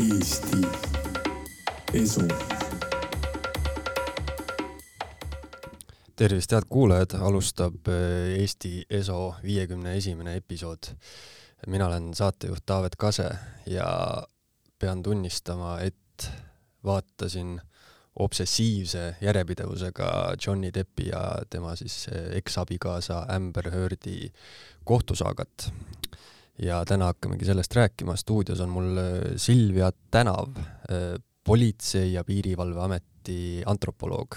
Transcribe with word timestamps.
Eesti 0.00 0.56
Esu. 1.94 2.22
tervist, 6.16 6.52
head 6.52 6.64
kuulajad, 6.68 7.18
alustab 7.20 7.88
äh, 7.88 8.38
Eesti 8.40 8.86
Eso 8.90 9.34
viiekümne 9.42 9.96
esimene 9.96 10.36
episood. 10.36 10.94
mina 11.66 11.86
olen 11.86 12.14
saatejuht 12.14 12.62
Taavet 12.66 12.96
Kase 12.96 13.28
ja 13.66 14.22
pean 14.78 15.02
tunnistama, 15.02 15.78
et 15.80 16.30
vaatasin 16.84 17.60
obsessiivse 18.16 19.16
järjepidevusega 19.20 20.34
Johnny 20.46 20.70
Deppi 20.74 21.08
ja 21.08 21.42
tema 21.50 21.76
siis 21.76 22.08
äh, 22.08 22.36
eksabikaasa 22.36 23.26
Amber 23.28 23.70
Heardi 23.70 24.32
kohtusaagat 24.84 25.72
ja 26.62 26.82
täna 26.88 27.10
hakkamegi 27.10 27.48
sellest 27.48 27.74
rääkima. 27.76 28.16
stuudios 28.16 28.60
on 28.60 28.68
mul 28.68 28.98
äh, 28.98 29.18
Silvia 29.36 29.90
Tänav, 30.10 30.56
äh, 30.56 31.16
Politsei- 31.44 32.12
ja 32.12 32.24
Piirivalveameti 32.24 33.62
antropoloog. 33.66 34.36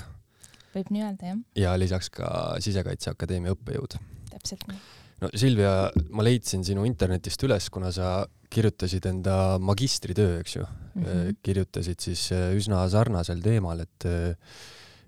võib 0.74 0.90
nii 0.90 1.04
öelda, 1.06 1.32
jah. 1.34 1.42
ja 1.56 1.74
lisaks 1.80 2.10
ka 2.10 2.28
Sisekaitseakadeemia 2.60 3.54
õppejõud. 3.54 3.98
täpselt 4.32 4.64
nii. 4.68 4.78
no 5.22 5.30
Silvia, 5.36 5.74
ma 6.10 6.24
leidsin 6.24 6.64
sinu 6.64 6.86
internetist 6.86 7.44
üles, 7.44 7.70
kuna 7.70 7.92
sa 7.92 8.26
kirjutasid 8.54 9.06
enda 9.10 9.58
magistritöö, 9.60 10.40
eks 10.40 10.56
ju 10.56 10.64
mm. 10.64 11.04
-hmm. 11.04 11.36
kirjutasid 11.44 12.00
siis 12.00 12.30
üsna 12.32 12.88
sarnasel 12.90 13.42
teemal, 13.42 13.80
et 13.80 14.08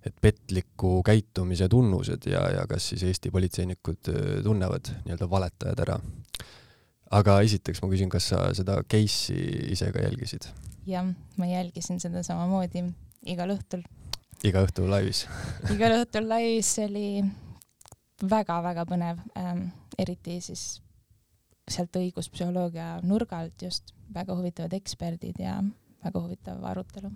et 0.06 0.14
petliku 0.22 1.02
käitumise 1.02 1.66
tunnused 1.70 2.28
ja, 2.30 2.44
ja 2.52 2.68
kas 2.70 2.90
siis 2.90 3.04
Eesti 3.04 3.32
politseinikud 3.32 4.12
tunnevad 4.44 4.92
nii-öelda 5.06 5.30
valetajad 5.30 5.80
ära 5.82 5.96
aga 7.12 7.40
esiteks 7.46 7.82
ma 7.84 7.90
küsin, 7.92 8.10
kas 8.10 8.30
sa 8.34 8.48
seda 8.58 8.80
case'i 8.84 9.72
ise 9.76 9.92
ka 9.94 10.04
jälgisid? 10.06 10.50
jah, 10.90 11.08
ma 11.38 11.50
jälgisin 11.50 12.00
seda 12.00 12.24
samamoodi 12.24 12.86
igal 13.26 13.56
õhtul. 13.56 13.86
iga 14.44 14.66
õhtu 14.66 14.88
laivis 14.90 15.26
igal 15.76 16.00
õhtul 16.02 16.30
laivis 16.30 16.74
oli 16.86 17.08
väga-väga 18.24 18.86
põnev 18.90 19.22
ähm,, 19.38 19.68
eriti 20.00 20.40
siis 20.44 20.82
sealt 21.70 21.98
õiguspsühholoogia 21.98 23.00
nurga 23.04 23.42
alt 23.42 23.66
just, 23.66 23.96
väga 24.14 24.36
huvitavad 24.38 24.74
eksperdid 24.78 25.40
ja 25.42 25.58
väga 26.06 26.22
huvitav 26.22 26.66
arutelu. 26.70 27.10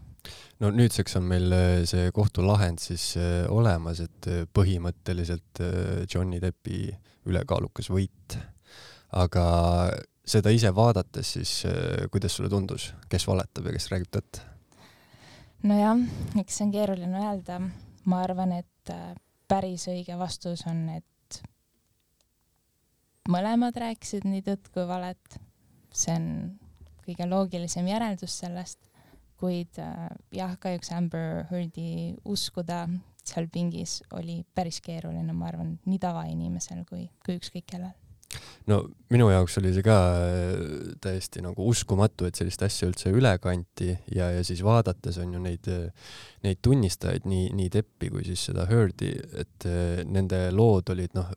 no 0.59 0.71
nüüdseks 0.73 1.17
on 1.19 1.27
meil 1.29 1.53
äh, 1.53 1.81
see 1.89 2.09
kohtulahend 2.15 2.81
siis 2.83 3.11
äh, 3.17 3.45
olemas, 3.53 4.01
et 4.03 4.29
äh, 4.29 4.45
põhimõtteliselt 4.53 5.63
Johnny 6.11 6.41
Deppi 6.41 6.87
ülekaalukas 7.29 7.91
võit 7.93 8.39
aga 9.11 9.45
seda 10.29 10.51
ise 10.53 10.71
vaadates, 10.75 11.33
siis 11.37 11.53
äh, 11.65 12.05
kuidas 12.11 12.35
sulle 12.37 12.49
tundus, 12.51 12.91
kes 13.09 13.25
valetab 13.27 13.69
ja 13.69 13.75
kes 13.75 13.89
räägib 13.93 14.11
tõtt? 14.13 14.41
nojah, 15.65 15.99
eks 16.39 16.59
see 16.59 16.67
on 16.67 16.73
keeruline 16.75 17.23
öelda. 17.25 17.59
ma 18.09 18.23
arvan, 18.23 18.53
et 18.61 18.93
äh, 18.93 19.13
päris 19.49 19.87
õige 19.91 20.17
vastus 20.17 20.63
on, 20.69 20.85
et 20.93 21.41
mõlemad 23.29 23.75
rääkisid 23.77 24.27
nii 24.27 24.45
tõtt 24.45 24.69
kui 24.73 24.85
valet. 24.87 25.39
see 25.91 26.15
on 26.15 26.29
kõige 27.05 27.25
loogilisem 27.25 27.87
järeldus 27.89 28.37
sellest, 28.43 28.79
kuid 29.41 29.81
äh, 29.81 30.09
jah, 30.35 30.57
kahjuks 30.61 30.91
Amber 30.93 31.45
Heardi 31.49 32.15
uskuda 32.25 32.85
seal 33.29 33.49
pingis 33.51 33.99
oli 34.17 34.43
päris 34.55 34.79
keeruline, 34.81 35.33
ma 35.33 35.49
arvan, 35.49 35.75
nii 35.85 35.99
tavainimesel 36.01 36.85
kui, 36.89 37.09
kui 37.25 37.37
ükskõik 37.37 37.67
kellel 37.69 37.97
no 38.69 38.79
minu 39.13 39.29
jaoks 39.31 39.57
oli 39.61 39.71
see 39.73 39.85
ka 39.85 39.95
äh, 40.15 40.49
täiesti 41.01 41.41
nagu 41.43 41.65
uskumatu, 41.71 42.27
et 42.27 42.37
sellist 42.39 42.63
asja 42.65 42.89
üldse 42.89 43.11
üle 43.13 43.31
kanti 43.41 43.91
ja, 44.13 44.29
ja 44.35 44.43
siis 44.45 44.61
vaadates 44.65 45.19
on 45.23 45.33
ju 45.35 45.41
neid, 45.43 45.69
neid 46.45 46.61
tunnistajaid, 46.65 47.25
nii, 47.29 47.49
nii 47.57 47.71
Deppi 47.73 48.11
kui 48.13 48.25
siis 48.27 48.45
seda 48.49 48.67
Heardi, 48.69 49.13
et 49.41 49.69
äh, 49.69 50.03
nende 50.05 50.47
lood 50.55 50.91
olid 50.93 51.17
noh, 51.17 51.31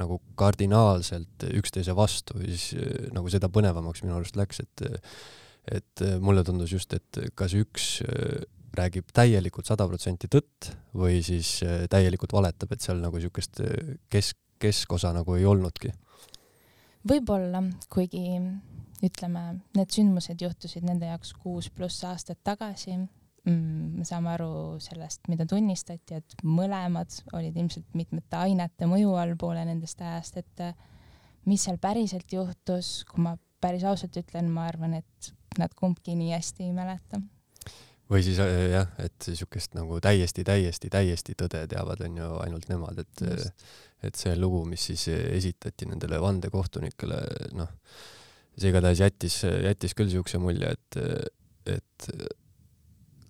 nagu 0.00 0.18
kardinaalselt 0.38 1.46
üksteise 1.54 1.94
vastu 1.96 2.40
ja 2.42 2.50
siis 2.50 2.74
äh, 2.76 3.08
nagu 3.14 3.32
seda 3.32 3.50
põnevamaks 3.52 4.04
minu 4.04 4.18
arust 4.18 4.38
läks, 4.40 4.64
et 4.64 4.86
et 5.64 6.02
mulle 6.20 6.42
tundus 6.44 6.74
just, 6.74 6.92
et 6.92 7.18
kas 7.40 7.54
üks 7.56 7.86
räägib 8.76 9.06
täielikult 9.16 9.64
sada 9.64 9.86
protsenti 9.88 10.28
tõtt 10.28 10.68
või 10.92 11.22
siis 11.24 11.54
täielikult 11.88 12.34
valetab, 12.36 12.74
et 12.74 12.84
seal 12.84 13.00
nagu 13.00 13.16
niisugust 13.16 13.62
kesk, 14.12 14.36
keskosa 14.60 15.14
nagu 15.16 15.38
ei 15.38 15.46
olnudki 15.48 15.94
võib-olla, 17.08 17.62
kuigi 17.92 18.24
ütleme, 19.04 19.42
need 19.76 19.92
sündmused 19.92 20.40
juhtusid 20.40 20.86
nende 20.86 21.10
jaoks 21.10 21.34
kuus 21.42 21.68
pluss 21.74 22.04
aastat 22.08 22.40
tagasi 22.46 22.96
mm,. 22.96 23.98
me 23.98 24.06
saame 24.08 24.32
aru 24.34 24.50
sellest, 24.82 25.28
mida 25.32 25.46
tunnistati, 25.48 26.20
et 26.20 26.36
mõlemad 26.46 27.12
olid 27.36 27.56
ilmselt 27.56 27.96
mitmete 27.98 28.40
ainete 28.40 28.88
mõju 28.90 29.16
all 29.20 29.36
poole 29.40 29.64
nendest 29.68 30.00
ajast, 30.00 30.40
et 30.40 30.64
mis 31.48 31.66
seal 31.66 31.78
päriselt 31.82 32.32
juhtus, 32.32 33.02
kui 33.10 33.24
ma 33.26 33.36
päris 33.64 33.84
ausalt 33.88 34.16
ütlen, 34.20 34.48
ma 34.52 34.68
arvan, 34.70 34.98
et 35.00 35.32
nad 35.60 35.72
kumbki 35.76 36.16
nii 36.18 36.34
hästi 36.34 36.68
ei 36.68 36.74
mäleta 36.76 37.20
või 38.10 38.22
siis 38.24 38.38
äh, 38.42 38.52
jah, 38.74 38.90
et 39.00 39.28
niisugust 39.28 39.76
nagu 39.76 39.98
täiesti, 40.04 40.44
täiesti, 40.44 40.90
täiesti 40.92 41.36
tõde 41.38 41.64
teavad, 41.70 42.02
on 42.04 42.18
ju 42.20 42.30
ainult 42.44 42.68
nemad, 42.68 43.00
et 43.00 43.24
Just. 43.24 43.64
Et 44.06 44.18
see 44.18 44.34
lugu, 44.38 44.64
mis 44.68 44.90
siis 44.90 45.08
esitati 45.12 45.88
nendele 45.90 46.20
vandekohtunikele, 46.22 47.20
noh, 47.58 47.70
see 48.54 48.70
igatahes 48.70 49.02
jättis, 49.02 49.40
jättis 49.44 49.96
küll 49.96 50.10
niisuguse 50.10 50.40
mulje, 50.42 50.70
et, 50.76 50.98
et 51.76 52.08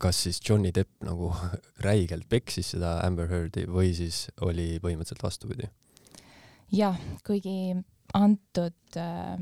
kas 0.05 0.23
siis 0.27 0.41
Johnny 0.45 0.73
Depp 0.75 1.05
nagu 1.07 1.33
räigelt 1.87 2.29
peksis 2.29 2.75
seda 2.75 2.99
Amber 3.07 3.31
Heardi 3.31 3.67
või 3.71 3.95
siis 3.97 4.27
oli 4.45 4.75
põhimõtteliselt 4.83 5.25
vastupidi? 5.25 5.71
jah, 6.75 6.97
kuigi 7.27 7.75
antud 8.17 8.99
äh, 8.99 9.39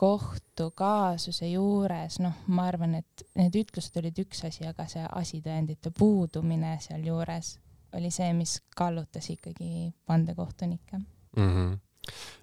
kohtukaasuse 0.00 1.48
juures, 1.48 2.18
noh, 2.22 2.36
ma 2.52 2.68
arvan, 2.70 2.98
et 3.00 3.24
need 3.38 3.56
ütlused 3.62 3.96
olid 4.00 4.18
üks 4.24 4.44
asi, 4.46 4.66
aga 4.68 4.86
see 4.90 5.04
asitõendite 5.06 5.92
puudumine 5.94 6.76
sealjuures 6.82 7.56
oli 7.94 8.10
see, 8.10 8.32
mis 8.36 8.58
kallutas 8.76 9.30
ikkagi 9.30 9.92
vandekohtunikke 10.08 10.98
mm. 10.98 11.50
-hmm 11.50 11.74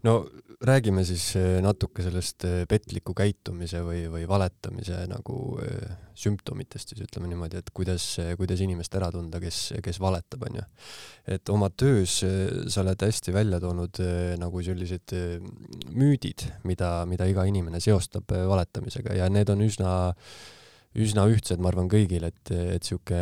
no 0.04 0.14
räägime 0.62 1.04
siis 1.06 1.36
eh, 1.36 1.58
natuke 1.64 2.04
sellest 2.06 2.46
eh, 2.46 2.62
petliku 2.70 3.14
käitumise 3.18 3.82
või, 3.86 4.04
või 4.12 4.28
valetamise 4.30 5.04
nagu 5.10 5.38
eh, 5.64 5.96
sümptomitest 6.22 6.94
siis 6.94 7.02
ütleme 7.06 7.30
niimoodi, 7.32 7.62
et 7.62 7.72
kuidas, 7.74 8.06
kuidas 8.38 8.62
inimest 8.62 8.96
ära 8.98 9.10
tunda, 9.14 9.40
kes, 9.42 9.60
kes 9.84 10.00
valetab, 10.02 10.46
onju. 10.50 10.66
et 11.34 11.50
oma 11.50 11.72
töös 11.74 12.20
sa 12.22 12.84
oled 12.84 13.06
hästi 13.08 13.34
välja 13.34 13.62
toonud 13.64 14.02
nagu 14.42 14.62
sellised 14.62 15.16
müüdid, 15.98 16.46
mida, 16.70 16.94
mida 17.10 17.26
iga 17.30 17.46
inimene 17.50 17.82
seostab 17.82 18.30
valetamisega 18.30 19.18
ja 19.18 19.30
need 19.34 19.50
on 19.50 19.66
üsna 19.66 19.96
üsna 21.00 21.26
ühtsed, 21.32 21.62
ma 21.62 21.72
arvan, 21.72 21.88
kõigil, 21.92 22.26
et, 22.28 22.52
et 22.52 22.84
sihuke 22.84 23.22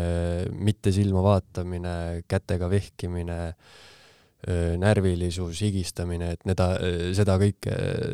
mitte 0.57 0.93
silma 0.95 1.21
vaatamine, 1.25 1.93
kätega 2.29 2.69
vehkimine 2.71 3.39
närvilisus, 4.79 5.59
higistamine, 5.65 6.31
et 6.37 6.45
need, 6.47 6.61
seda 7.17 7.35
kõike 7.41 7.73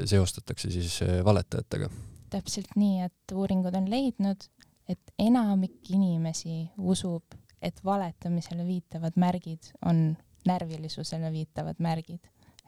seostatakse 0.10 0.72
siis 0.74 0.98
valetajatega. 1.24 1.90
täpselt 2.34 2.74
nii, 2.76 3.06
et 3.06 3.34
uuringud 3.38 3.78
on 3.78 3.86
leidnud, 3.92 4.48
et 4.90 5.14
enamik 5.22 5.92
inimesi 5.94 6.64
usub, 6.78 7.38
et 7.62 7.78
valetamisele 7.86 8.66
viitavad 8.66 9.16
märgid 9.22 9.70
on 9.86 10.16
närvilisusele 10.46 11.32
viitavad 11.32 11.80
märgid. 11.80 12.20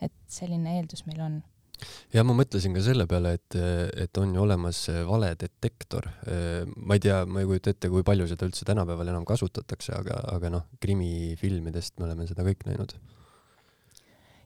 et 0.01 0.13
selline 0.29 0.75
eeldus 0.77 1.07
meil 1.07 1.21
on 1.25 1.37
ja 2.13 2.23
ma 2.27 2.35
mõtlesin 2.37 2.73
ka 2.75 2.81
selle 2.85 3.05
peale, 3.09 3.35
et, 3.37 3.57
et 4.05 4.21
on 4.21 4.33
ju 4.35 4.41
olemas 4.41 4.83
valedetektor. 5.07 6.09
ma 6.75 6.97
ei 6.97 7.03
tea, 7.03 7.21
ma 7.25 7.43
ei 7.43 7.49
kujuta 7.49 7.75
ette, 7.75 7.91
kui 7.93 8.05
palju 8.07 8.27
seda 8.29 8.47
üldse 8.49 8.65
tänapäeval 8.67 9.13
enam 9.13 9.27
kasutatakse, 9.27 9.93
aga, 9.97 10.21
aga 10.33 10.51
noh, 10.57 10.65
krimifilmidest 10.83 11.99
me 11.99 12.09
oleme 12.09 12.27
seda 12.29 12.45
kõik 12.47 12.65
näinud 12.69 12.97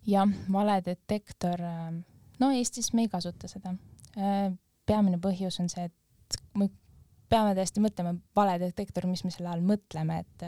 jah, 0.08 0.30
valedetektor, 0.52 1.62
no 2.40 2.52
Eestis 2.56 2.92
me 2.94 3.06
ei 3.06 3.12
kasuta 3.12 3.50
seda. 3.52 3.76
Peamine 4.88 5.20
põhjus 5.22 5.60
on 5.62 5.70
see, 5.72 5.88
et 5.88 6.40
me 6.58 6.68
peame 7.32 7.54
tõesti 7.56 7.84
mõtlema 7.84 8.16
valedetektor, 8.36 9.08
mis 9.08 9.24
me 9.26 9.32
selle 9.34 9.52
all 9.54 9.66
mõtleme, 9.66 10.22
et 10.26 10.48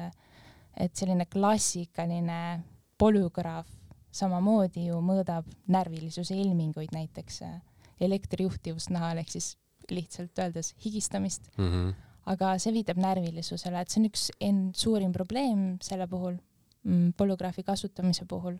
et 0.74 0.90
selline 0.98 1.28
klassikaline 1.30 2.64
polügraaf 2.98 3.68
samamoodi 4.14 4.88
ju 4.88 5.02
mõõdab 5.02 5.50
närvilisuse 5.74 6.36
ilminguid, 6.38 6.94
näiteks 6.96 7.42
äh, 7.48 7.60
elektrijuhtivust 8.02 8.94
nahal 8.94 9.22
ehk 9.22 9.32
siis 9.34 9.54
lihtsalt 9.92 10.40
öeldes 10.40 10.74
higistamist 10.86 11.50
mm. 11.58 11.70
-hmm. 11.70 11.94
aga 12.32 12.58
see 12.58 12.74
viitab 12.74 12.98
närvilisusele, 12.98 13.82
et 13.82 13.90
see 13.90 14.02
on 14.02 14.10
üks 14.10 14.30
end 14.42 14.76
suurim 14.76 15.12
probleem 15.12 15.78
selle 15.82 16.08
puhul 16.08 16.38
mm,, 16.84 17.14
polügraafi 17.18 17.64
kasutamise 17.64 18.26
puhul 18.26 18.60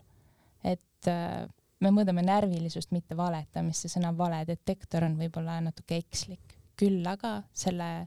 et 0.64 1.08
äh, 1.10 1.46
me 1.80 1.92
mõõdame 1.92 2.24
närvilisust, 2.24 2.92
mitte 2.94 3.16
valetamist, 3.16 3.84
see 3.84 3.98
sõna 3.98 4.12
valedetektor 4.16 5.04
on 5.04 5.18
võib-olla 5.20 5.60
natuke 5.64 5.98
ekslik 6.00 6.58
küll 6.78 7.04
aga 7.06 7.38
selle 7.54 8.06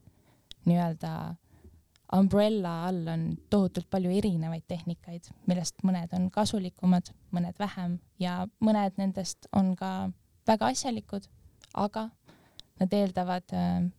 nii-öelda 0.68 1.12
umbrella 2.14 2.88
all 2.88 3.08
on 3.12 3.24
tohutult 3.52 3.90
palju 3.92 4.12
erinevaid 4.20 4.64
tehnikaid, 4.68 5.28
millest 5.50 5.84
mõned 5.88 6.14
on 6.16 6.30
kasulikumad, 6.32 7.12
mõned 7.36 7.58
vähem 7.60 7.98
ja 8.22 8.46
mõned 8.64 9.00
nendest 9.00 9.50
on 9.56 9.74
ka 9.80 10.10
väga 10.48 10.72
asjalikud, 10.72 11.28
aga 11.76 12.08
nad 12.80 12.94
eeldavad 12.94 13.56
äh, 13.58 13.90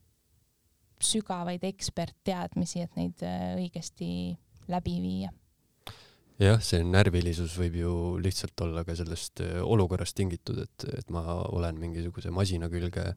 sügavaid 1.05 1.67
ekspertteadmisi, 1.69 2.87
et 2.87 2.97
neid 2.99 3.27
äh, 3.27 3.53
õigesti 3.59 4.39
läbi 4.73 4.97
viia. 5.03 5.35
jah, 6.39 6.61
see 6.63 6.85
närvilisus 6.87 7.57
võib 7.59 7.77
ju 7.81 7.93
lihtsalt 8.23 8.61
olla 8.65 8.85
ka 8.87 8.97
sellest 8.97 9.43
äh, 9.45 9.59
olukorrast 9.61 10.17
tingitud, 10.17 10.63
et, 10.65 10.89
et 10.97 11.13
ma 11.13 11.43
olen 11.51 11.81
mingisuguse 11.81 12.33
masina 12.33 12.71
külge 12.73 13.11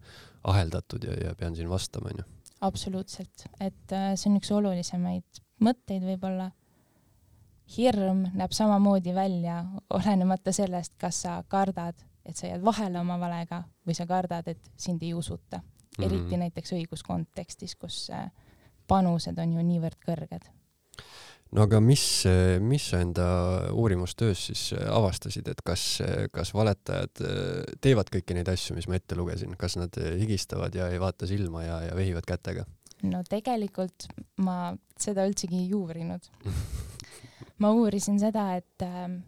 aheldatud 0.43 1.05
ja, 1.07 1.17
ja 1.29 1.35
pean 1.37 1.55
siin 1.55 1.69
vastama, 1.69 2.11
onju. 2.11 2.27
Absoluutselt, 2.61 3.45
et 3.59 3.93
äh, 3.95 4.11
see 4.15 4.29
on 4.31 4.39
üks 4.39 4.51
olulisemaid 4.53 5.41
mõtteid 5.61 6.05
võib-olla. 6.05 6.51
hirm 7.71 8.25
näeb 8.35 8.51
samamoodi 8.51 9.13
välja, 9.15 9.61
olenemata 9.95 10.51
sellest, 10.51 10.97
kas 10.99 11.21
sa 11.23 11.37
kardad, 11.47 11.95
et 12.25 12.35
sa 12.35 12.49
jääd 12.49 12.63
vahele 12.65 12.99
oma 12.99 13.15
valega 13.19 13.63
või 13.87 13.95
sa 13.95 14.05
kardad, 14.05 14.47
et 14.47 14.71
sind 14.75 15.03
ei 15.03 15.13
usuta 15.13 15.57
mm, 15.57 15.63
-hmm. 15.63 16.05
eriti 16.05 16.37
näiteks 16.37 16.73
õiguskontekstis, 16.73 17.75
kus 17.75 18.09
äh, 18.09 18.31
panused 18.87 19.37
on 19.37 19.53
ju 19.53 19.63
niivõrd 19.63 19.99
kõrged. 20.05 20.49
No 21.51 21.65
aga 21.67 21.81
mis, 21.83 22.03
mis 22.63 22.89
sa 22.93 23.01
enda 23.03 23.25
uurimustöös 23.75 24.45
siis 24.49 24.67
avastasid, 24.79 25.47
et 25.51 25.63
kas, 25.65 25.85
kas 26.31 26.53
valetajad 26.55 27.23
äh, 27.25 27.73
teevad 27.83 28.11
kõiki 28.13 28.37
neid 28.37 28.51
asju, 28.51 28.77
mis 28.77 28.87
ma 28.91 28.99
ette 28.99 29.17
lugesin, 29.19 29.57
kas 29.59 29.77
nad 29.79 29.97
higistavad 30.19 30.75
ja 30.75 30.87
ei 30.91 31.01
vaata 31.01 31.29
silma 31.29 31.65
ja, 31.65 31.81
ja 31.89 31.97
vehivad 31.97 32.27
kätega? 32.27 32.67
no 33.01 33.23
tegelikult 33.27 34.07
ma 34.45 34.75
seda 34.99 35.25
üldsegi 35.27 35.63
ei 35.63 35.73
uurinud 35.73 36.29
ma 37.61 37.71
uurisin 37.75 38.19
seda, 38.21 38.51
et 38.57 38.85
ähm, 38.85 39.21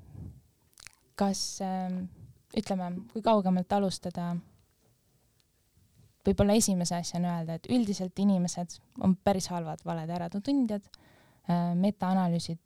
kas 1.20 1.62
ähm, 1.66 2.06
ütleme, 2.58 2.90
kui 3.14 3.22
kaugemalt 3.26 3.72
alustada 3.76 4.34
võib-olla 6.24 6.56
esimese 6.58 6.96
asjana 6.98 7.38
öelda, 7.40 7.58
et 7.58 7.70
üldiselt 7.74 8.20
inimesed 8.20 8.78
on 9.04 9.16
päris 9.26 9.50
halvad 9.52 9.84
valede 9.86 10.16
äratundjad. 10.16 10.86
Äh, 11.50 11.74
metaanalüüsid 11.76 12.60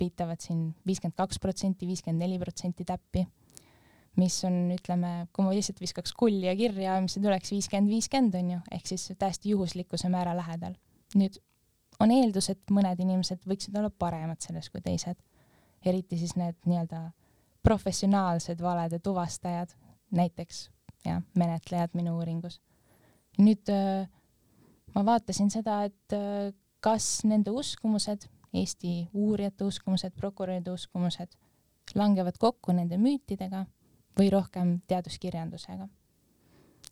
viitavad 0.00 0.42
siin 0.42 0.66
viiskümmend 0.86 1.14
kaks 1.16 1.38
protsenti, 1.38 1.86
viiskümmend 1.86 2.24
neli 2.24 2.38
protsenti 2.42 2.86
täppi, 2.86 3.22
mis 4.18 4.40
on, 4.48 4.72
ütleme, 4.74 5.12
kui 5.34 5.46
ma 5.46 5.52
lihtsalt 5.54 5.78
viskaks 5.82 6.14
kulli 6.18 6.48
ja 6.48 6.54
kirja, 6.58 6.96
mis 7.02 7.14
tuleks 7.14 7.54
viiskümmend, 7.54 7.92
viiskümmend 7.94 8.38
on 8.40 8.50
ju, 8.56 8.58
ehk 8.74 8.90
siis 8.90 9.06
täiesti 9.18 9.54
juhuslikkuse 9.54 10.10
määra 10.10 10.34
lähedal. 10.36 10.74
nüüd 11.14 11.38
on 12.02 12.10
eeldus, 12.10 12.50
et 12.50 12.74
mõned 12.74 12.98
inimesed 12.98 13.46
võiksid 13.46 13.78
olla 13.78 13.90
paremad 13.90 14.42
selles 14.42 14.66
kui 14.70 14.82
teised, 14.82 15.20
eriti 15.86 16.18
siis 16.18 16.34
need 16.34 16.58
nii-öelda 16.66 17.04
professionaalsed 17.62 18.58
valede 18.60 18.98
tuvastajad, 18.98 19.70
näiteks 20.10 20.68
jah, 21.06 21.22
menetlejad 21.38 21.94
minu 21.94 22.18
uuringus 22.18 22.58
nüüd 23.42 23.70
äh, 23.72 24.06
ma 24.94 25.04
vaatasin 25.06 25.50
seda, 25.52 25.82
et 25.88 26.14
äh, 26.14 26.52
kas 26.84 27.24
nende 27.24 27.50
uskumused, 27.50 28.28
Eesti 28.54 29.08
uurijate 29.18 29.64
uskumused, 29.64 30.12
prokuröride 30.14 30.70
uskumused 30.70 31.32
langevad 31.98 32.36
kokku 32.38 32.72
nende 32.76 32.98
müütidega 33.02 33.64
või 34.18 34.28
rohkem 34.30 34.76
teaduskirjandusega. 34.86 35.88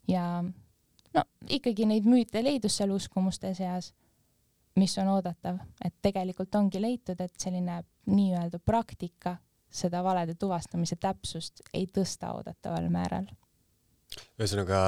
ja 0.07 0.43
no 1.13 1.23
ikkagi 1.49 1.85
neid 1.85 2.09
müüte 2.09 2.43
leidus 2.43 2.77
seal 2.77 2.91
uskumuste 2.91 3.53
seas, 3.55 3.93
mis 4.75 4.97
on 4.97 5.07
oodatav, 5.13 5.61
et 5.85 5.95
tegelikult 6.01 6.55
ongi 6.55 6.81
leitud, 6.81 7.21
et 7.21 7.39
selline 7.39 7.83
nii-öelda 8.05 8.59
praktika 8.59 9.37
seda 9.69 10.03
valede 10.03 10.35
tuvastamise 10.35 10.95
täpsust 10.95 11.63
ei 11.73 11.87
tõsta 11.87 12.33
oodataval 12.33 12.89
määral 12.89 13.29
ühesõnaga, 14.39 14.79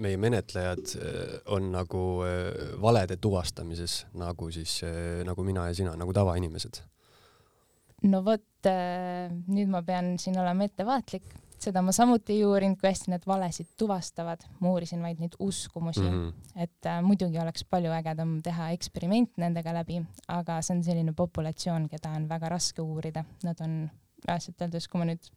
meie 0.00 0.18
menetlejad 0.20 0.94
äh, 0.98 1.34
on 1.54 1.70
nagu 1.74 2.04
äh, 2.26 2.76
valede 2.82 3.18
tuvastamises 3.22 4.04
nagu 4.18 4.50
siis, 4.54 4.80
äh, 4.86 5.20
nagu 5.26 5.44
mina 5.46 5.68
ja 5.68 5.76
sina, 5.76 5.96
nagu 5.98 6.14
tavainimesed. 6.16 6.82
no 8.08 8.22
vot, 8.26 8.44
nüüd 9.50 9.70
ma 9.70 9.82
pean 9.86 10.12
siin 10.22 10.38
olema 10.38 10.66
ettevaatlik, 10.68 11.24
seda 11.58 11.82
ma 11.82 11.90
samuti 11.94 12.36
ei 12.36 12.44
uurinud, 12.46 12.78
kui 12.78 12.90
hästi 12.90 13.10
nad 13.10 13.24
valesid 13.26 13.72
tuvastavad, 13.78 14.44
ma 14.60 14.70
uurisin 14.70 15.02
vaid 15.02 15.18
neid 15.22 15.34
uskumusi 15.42 16.04
mm, 16.04 16.20
-hmm. 16.28 16.62
et 16.62 16.90
muidugi 17.02 17.40
oleks 17.42 17.64
palju 17.64 17.90
ägedam 17.96 18.38
teha 18.42 18.70
eksperiment 18.76 19.34
nendega 19.42 19.74
läbi, 19.74 19.98
aga 20.28 20.60
see 20.62 20.76
on 20.76 20.84
selline 20.86 21.12
populatsioon, 21.12 21.88
keda 21.90 22.14
on 22.14 22.28
väga 22.30 22.54
raske 22.54 22.82
uurida, 22.82 23.24
nad 23.42 23.60
on 23.66 23.80
reaalselt 24.28 24.62
öeldes, 24.62 24.88
kui 24.88 25.02
ma 25.02 25.10
nüüd 25.10 25.30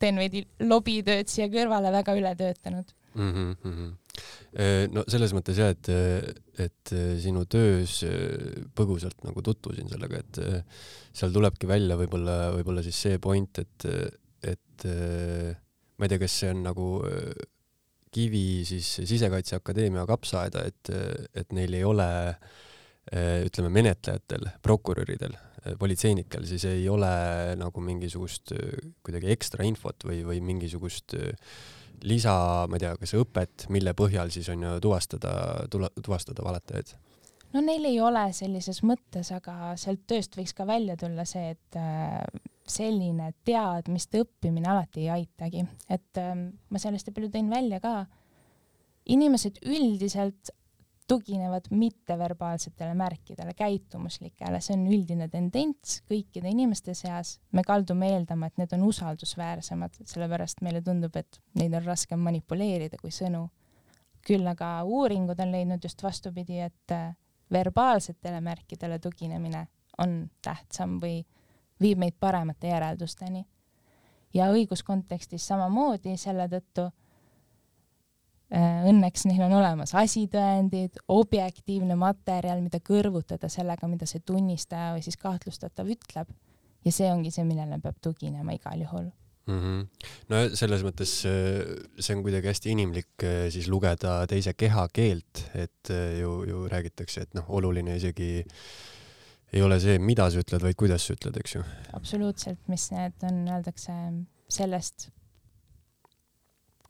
teen 0.00 0.20
veidi 0.20 0.44
lobitööd 0.64 1.30
siia 1.30 1.48
kõrvale, 1.52 1.92
väga 1.94 2.16
ületöötanud 2.18 2.94
mm. 3.14 3.56
-hmm. 3.62 3.90
no 4.94 5.04
selles 5.08 5.34
mõttes 5.36 5.60
jah, 5.60 5.74
et, 5.74 5.90
et 6.58 6.94
sinu 7.22 7.44
töös 7.50 8.00
põgusalt 8.76 9.24
nagu 9.26 9.42
tutvusin 9.46 9.88
sellega, 9.92 10.22
et 10.24 10.40
seal 11.12 11.32
tulebki 11.34 11.68
välja 11.70 11.98
võib-olla, 12.00 12.50
võib-olla 12.56 12.84
siis 12.86 13.00
see 13.06 13.18
point, 13.22 13.62
et, 13.62 13.88
et 14.42 14.86
ma 14.86 16.06
ei 16.06 16.12
tea, 16.12 16.22
kas 16.24 16.40
see 16.42 16.52
on 16.54 16.64
nagu 16.66 16.90
kivi 18.10 18.64
siis 18.66 18.88
Sisekaitseakadeemia 19.06 20.06
kapsaaeda, 20.08 20.64
et, 20.66 20.90
et 21.34 21.52
neil 21.54 21.78
ei 21.78 21.84
ole 21.86 22.08
ütleme, 23.46 23.70
menetlejatel, 23.74 24.50
prokuröridel 24.62 25.34
politseinikel 25.78 26.46
siis 26.48 26.64
ei 26.68 26.88
ole 26.88 27.10
nagu 27.60 27.84
mingisugust 27.84 28.54
äh, 28.56 28.90
kuidagi 29.04 29.30
ekstra 29.34 29.66
infot 29.68 30.06
või, 30.08 30.22
või 30.26 30.40
mingisugust 30.44 31.16
äh, 31.18 31.34
lisa, 32.06 32.66
ma 32.70 32.78
ei 32.78 32.84
tea, 32.86 32.94
kas 33.00 33.14
õpet, 33.18 33.66
mille 33.72 33.92
põhjal 33.96 34.32
siis 34.32 34.48
on 34.52 34.64
ju 34.64 34.74
tuvastada, 34.84 35.32
tuvastada 35.70 36.44
valetajaid? 36.46 36.94
no 37.52 37.64
neil 37.64 37.84
ei 37.88 37.98
ole 38.00 38.28
sellises 38.36 38.80
mõttes, 38.86 39.32
aga 39.34 39.74
sealt 39.80 40.06
tööst 40.08 40.38
võiks 40.38 40.54
ka 40.56 40.64
välja 40.68 40.96
tulla 41.00 41.26
see, 41.28 41.56
et 41.56 41.80
selline 42.70 43.32
teadmiste 43.44 44.22
õppimine 44.22 44.70
alati 44.70 45.04
ei 45.04 45.10
aitagi, 45.18 45.66
et 45.90 46.20
ma 46.22 46.80
sellest 46.80 47.10
palju 47.10 47.32
tõin 47.34 47.50
välja 47.50 47.80
ka. 47.82 48.06
inimesed 49.10 49.58
üldiselt 49.66 50.54
tuginevad 51.10 51.64
mitteverbaalsetele 51.70 52.94
märkidele, 52.94 53.54
käitumuslikele, 53.58 54.60
see 54.62 54.76
on 54.76 54.84
üldine 54.94 55.26
tendents 55.28 55.96
kõikide 56.06 56.52
inimeste 56.54 56.94
seas. 56.94 57.40
me 57.52 57.64
kaldume 57.66 58.12
eeldama, 58.12 58.46
et 58.46 58.60
need 58.60 58.74
on 58.76 58.84
usaldusväärsemad, 58.86 59.98
sellepärast 60.06 60.62
meile 60.62 60.82
tundub, 60.86 61.16
et 61.18 61.40
neid 61.58 61.74
on 61.74 61.82
raskem 61.88 62.22
manipuleerida 62.22 63.00
kui 63.02 63.10
sõnu. 63.10 63.48
küll 64.26 64.46
aga 64.46 64.84
uuringud 64.84 65.40
on 65.40 65.50
leidnud 65.50 65.82
just 65.82 66.02
vastupidi, 66.02 66.60
et 66.60 66.94
äh, 66.94 67.16
verbaalsetele 67.52 68.40
märkidele 68.40 68.98
tuginemine 68.98 69.66
on 69.98 70.30
tähtsam 70.42 71.00
või 71.02 71.24
viib 71.80 71.98
meid 71.98 72.14
paremate 72.20 72.70
järeldusteni. 72.70 73.46
ja 74.34 74.46
õiguskontekstis 74.54 75.46
samamoodi 75.46 76.16
selle 76.16 76.46
tõttu 76.48 76.92
õnneks 78.50 79.28
neil 79.28 79.44
on 79.46 79.52
olemas 79.60 79.94
asitõendid, 79.98 80.98
objektiivne 81.14 81.94
materjal, 81.98 82.58
mida 82.64 82.80
kõrvutada 82.82 83.50
sellega, 83.52 83.88
mida 83.90 84.08
see 84.10 84.22
tunnistaja 84.26 84.96
või 84.96 85.04
siis 85.06 85.18
kahtlustatav 85.20 85.90
ütleb. 85.90 86.32
ja 86.84 86.92
see 86.92 87.10
ongi 87.12 87.30
see, 87.30 87.44
millele 87.44 87.78
peab 87.78 87.98
tuginema 88.02 88.56
igal 88.56 88.80
juhul 88.80 89.10
mm. 89.46 89.58
-hmm. 89.60 90.08
no 90.32 90.42
selles 90.54 90.82
mõttes 90.82 91.12
äh, 91.28 91.60
see 91.98 92.16
on 92.16 92.24
kuidagi 92.24 92.50
hästi 92.50 92.72
inimlik 92.74 93.22
äh, 93.22 93.50
siis 93.50 93.68
lugeda 93.68 94.26
teise 94.26 94.54
kehakeelt, 94.54 95.44
et 95.54 95.92
ju, 96.18 96.42
ju 96.48 96.66
räägitakse, 96.68 97.20
et 97.20 97.34
noh, 97.34 97.46
oluline 97.48 97.96
isegi 97.96 98.44
ei 99.52 99.62
ole 99.62 99.80
see, 99.82 99.98
mida 99.98 100.28
sa 100.30 100.42
ütled, 100.42 100.62
vaid 100.62 100.78
kuidas 100.78 101.06
sa 101.06 101.14
ütled, 101.14 101.38
eks 101.38 101.54
ju. 101.54 101.62
absoluutselt, 101.92 102.60
mis 102.68 102.90
need 102.90 103.30
on, 103.30 103.46
öeldakse 103.48 103.96
sellest 104.50 105.10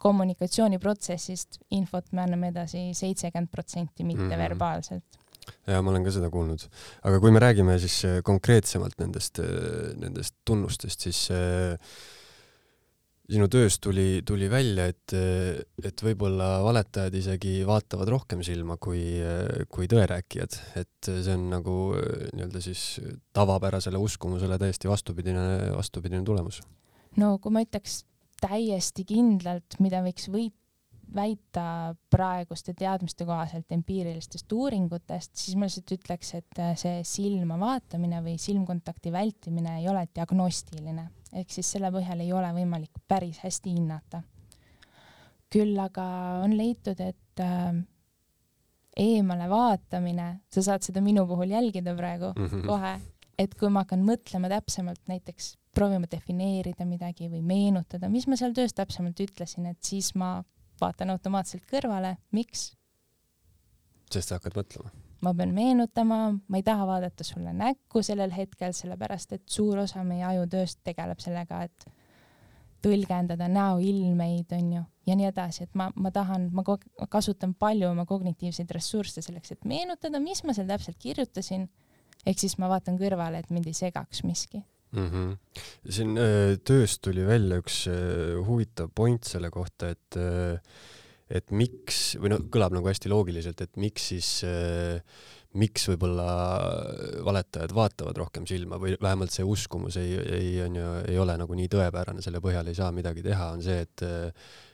kommunikatsiooniprotsessist 0.01 1.59
infot 1.77 2.07
me 2.15 2.25
anname 2.25 2.51
edasi 2.51 2.89
seitsekümmend 2.97 3.51
protsenti 3.51 4.05
mitteverbaalselt 4.07 5.03
mm. 5.03 5.27
-hmm. 5.43 5.73
ja 5.73 5.81
ma 5.81 5.93
olen 5.93 6.07
ka 6.07 6.15
seda 6.15 6.29
kuulnud, 6.33 6.65
aga 7.03 7.19
kui 7.19 7.31
me 7.31 7.43
räägime 7.43 7.77
siis 7.79 7.99
äh, 8.05 8.17
konkreetsemalt 8.23 8.97
nendest, 8.99 9.39
äh, 9.43 9.93
nendest 10.01 10.35
tunnustest, 10.45 11.07
siis 11.07 11.21
äh, 11.31 11.77
sinu 13.31 13.47
tööst 13.47 13.79
tuli, 13.85 14.23
tuli 14.27 14.49
välja, 14.51 14.89
et, 14.91 15.13
et 15.87 16.01
võib-olla 16.03 16.49
valetajad 16.65 17.13
isegi 17.15 17.61
vaatavad 17.67 18.09
rohkem 18.11 18.41
silma 18.43 18.75
kui, 18.75 19.21
kui 19.71 19.87
tõerääkijad, 19.87 20.57
et 20.81 21.07
see 21.07 21.37
on 21.37 21.45
nagu 21.53 21.75
nii-öelda 21.95 22.59
siis 22.59 22.99
tavapärasele 23.31 24.01
uskumusele 24.03 24.59
täiesti 24.59 24.91
vastupidine, 24.91 25.45
vastupidine 25.77 26.25
tulemus. 26.27 26.59
no 27.15 27.37
kui 27.39 27.55
ma 27.55 27.63
ütleks 27.63 28.01
täiesti 28.41 29.05
kindlalt, 29.07 29.77
mida 29.79 30.01
võiks 30.05 30.27
või 30.31 30.49
väita 31.15 31.93
praeguste 32.11 32.73
teadmiste 32.77 33.25
kohaselt 33.27 33.71
empiirilistest 33.75 34.51
uuringutest, 34.55 35.33
siis 35.35 35.57
ma 35.59 35.67
lihtsalt 35.67 35.95
ütleks, 35.97 36.33
et 36.39 36.61
äh, 36.61 36.73
see 36.79 37.01
silma 37.07 37.57
vaatamine 37.59 38.21
või 38.23 38.37
silmkontakti 38.39 39.11
vältimine 39.11 39.79
ei 39.81 39.89
ole 39.91 40.05
diagnostiline, 40.15 41.09
ehk 41.33 41.51
siis 41.51 41.71
selle 41.75 41.91
põhjal 41.93 42.23
ei 42.23 42.31
ole 42.35 42.53
võimalik 42.55 43.03
päris 43.07 43.41
hästi 43.43 43.75
hinnata. 43.75 44.23
küll 45.51 45.75
aga 45.83 46.03
on 46.45 46.55
leitud, 46.55 46.99
et 47.03 47.43
äh, 47.43 47.73
eemale 48.97 49.49
vaatamine, 49.51 50.27
sa 50.51 50.63
saad 50.63 50.83
seda 50.83 51.01
minu 51.03 51.25
puhul 51.27 51.51
jälgida 51.51 51.95
praegu 51.95 52.31
mm 52.35 52.45
-hmm. 52.51 52.67
kohe, 52.67 52.93
et 53.41 53.55
kui 53.57 53.71
ma 53.73 53.85
hakkan 53.85 54.03
mõtlema 54.05 54.49
täpsemalt 54.51 55.01
näiteks 55.09 55.55
proovima 55.75 56.09
defineerida 56.11 56.85
midagi 56.85 57.29
või 57.31 57.41
meenutada, 57.45 58.09
mis 58.11 58.27
ma 58.27 58.37
seal 58.39 58.53
töös 58.55 58.75
täpsemalt 58.77 59.19
ütlesin, 59.23 59.69
et 59.71 59.79
siis 59.87 60.11
ma 60.19 60.39
vaatan 60.81 61.13
automaatselt 61.15 61.65
kõrvale, 61.69 62.17
miks? 62.35 62.71
sest 64.11 64.31
sa 64.31 64.39
hakkad 64.39 64.57
mõtlema. 64.59 64.91
ma 65.21 65.33
pean 65.37 65.55
meenutama, 65.55 66.19
ma 66.35 66.59
ei 66.59 66.65
taha 66.67 66.87
vaadata 66.89 67.23
sulle 67.23 67.53
näkku 67.55 68.03
sellel 68.03 68.33
hetkel, 68.35 68.75
sellepärast 68.75 69.37
et 69.37 69.43
suur 69.49 69.83
osa 69.85 70.03
meie 70.03 70.25
ajutööst 70.27 70.81
tegeleb 70.83 71.21
sellega, 71.23 71.63
et 71.69 71.87
tõlgendada 72.81 73.47
näoilmeid, 73.51 74.51
onju, 74.57 74.81
ja 75.07 75.15
nii 75.17 75.27
edasi, 75.29 75.67
et 75.67 75.77
ma, 75.77 75.91
ma 75.95 76.11
tahan, 76.13 76.49
ma 76.55 76.63
kasutan 77.09 77.53
palju 77.53 77.91
oma 77.91 78.07
kognitiivseid 78.09 78.71
ressursse 78.73 79.21
selleks, 79.21 79.53
et 79.53 79.69
meenutada, 79.69 80.19
mis 80.23 80.43
ma 80.43 80.55
seal 80.57 80.69
täpselt 80.69 80.97
kirjutasin. 81.01 81.69
Ehk 82.25 82.39
siis 82.41 82.57
ma 82.61 82.69
vaatan 82.71 82.99
kõrvale, 83.01 83.41
et 83.41 83.51
mind 83.53 83.69
ei 83.71 83.77
segaks 83.77 84.23
miski 84.27 84.61
mm. 84.91 85.09
-hmm. 85.09 85.35
siin 85.89 86.15
öö, 86.17 86.55
tööst 86.57 87.01
tuli 87.01 87.25
välja 87.27 87.61
üks 87.61 87.83
öö, 87.91 88.41
huvitav 88.47 88.91
point 88.95 89.23
selle 89.23 89.49
kohta, 89.49 89.91
et 89.95 90.17
öö, 90.17 90.57
et 91.31 91.51
miks 91.51 92.17
või 92.19 92.33
noh, 92.33 92.41
kõlab 92.51 92.73
nagu 92.75 92.89
hästi 92.91 93.09
loogiliselt, 93.09 93.61
et 93.61 93.77
miks 93.79 94.09
siis 94.11 94.31
miks 95.59 95.87
võib-olla 95.89 96.25
valetajad 97.25 97.73
vaatavad 97.75 98.19
rohkem 98.19 98.45
silma 98.47 98.79
või 98.79 98.95
vähemalt 99.01 99.33
see 99.35 99.43
uskumus 99.47 99.97
ei, 99.99 100.15
ei, 100.15 100.51
on 100.63 100.75
ju, 100.79 100.91
ei 101.11 101.17
ole 101.19 101.35
nagu 101.39 101.55
nii 101.55 101.71
tõepärane, 101.71 102.23
selle 102.23 102.39
põhjal 102.43 102.67
ei 102.71 102.77
saa 102.77 102.91
midagi 102.95 103.23
teha, 103.25 103.49
on 103.55 103.63
see, 103.63 103.81
et 103.83 104.05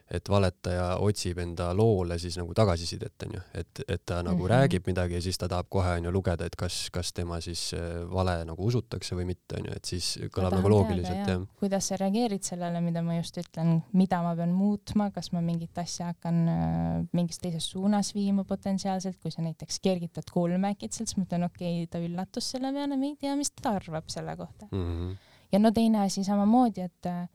et 0.08 0.30
valetaja 0.30 0.86
otsib 1.04 1.40
enda 1.44 1.68
loole 1.76 2.16
siis 2.22 2.38
nagu 2.40 2.54
tagasisidet, 2.56 3.26
onju, 3.26 3.42
et, 3.60 3.82
et 3.88 4.04
ta 4.06 4.22
nagu 4.24 4.38
mm 4.38 4.44
-hmm. 4.46 4.52
räägib 4.54 4.88
midagi 4.88 5.14
ja 5.14 5.22
siis 5.22 5.38
ta 5.38 5.48
tahab 5.48 5.68
kohe 5.70 5.98
onju 6.00 6.12
lugeda, 6.12 6.46
et 6.46 6.56
kas, 6.56 6.90
kas 6.92 7.14
tema 7.14 7.42
siis 7.42 7.74
äh, 7.74 8.08
vale 8.12 8.46
nagu 8.46 8.66
usutakse 8.66 9.16
või 9.16 9.26
mitte, 9.26 9.58
onju, 9.60 9.74
et 9.76 9.86
siis 9.86 10.20
kõlab 10.32 10.56
nagu 10.56 10.70
loogiliselt 10.70 11.28
jah. 11.28 11.44
kuidas 11.60 11.88
sa 11.88 11.98
reageerid 11.98 12.44
sellele, 12.44 12.82
mida 12.82 13.02
ma 13.02 13.18
just 13.18 13.38
ütlen, 13.38 13.84
mida 13.94 14.22
ma 14.22 14.36
pean 14.36 14.54
muutma, 14.54 15.12
kas 15.12 15.32
ma 15.32 15.42
mingit 15.42 15.78
asja 15.78 16.06
hakkan 16.06 16.48
äh, 16.48 17.08
mingis 17.12 17.40
teises 17.40 17.70
suunas 17.70 18.14
viima 18.16 18.44
potentsiaalselt, 18.44 19.20
kui 19.22 19.32
sa 19.32 19.42
näiteks 19.42 19.80
kergitad 19.80 20.32
kulme 20.32 20.70
äkitselt, 20.70 21.08
siis 21.10 21.18
ma 21.18 21.24
ütlen, 21.24 21.44
okei 21.44 21.84
okay,, 21.84 21.88
ta 21.92 22.00
üllatus 22.00 22.52
selle 22.52 22.72
peale, 22.72 22.98
me 22.98 23.08
ei 23.08 23.16
tea, 23.16 23.36
mis 23.36 23.52
ta 23.52 23.76
arvab 23.76 24.08
selle 24.08 24.38
kohta 24.38 24.68
mm. 24.72 24.86
-hmm. 24.86 25.16
ja 25.52 25.60
no 25.60 25.72
teine 25.72 26.02
asi 26.02 26.24
samamoodi, 26.24 26.82
et 26.82 27.06
äh, 27.06 27.28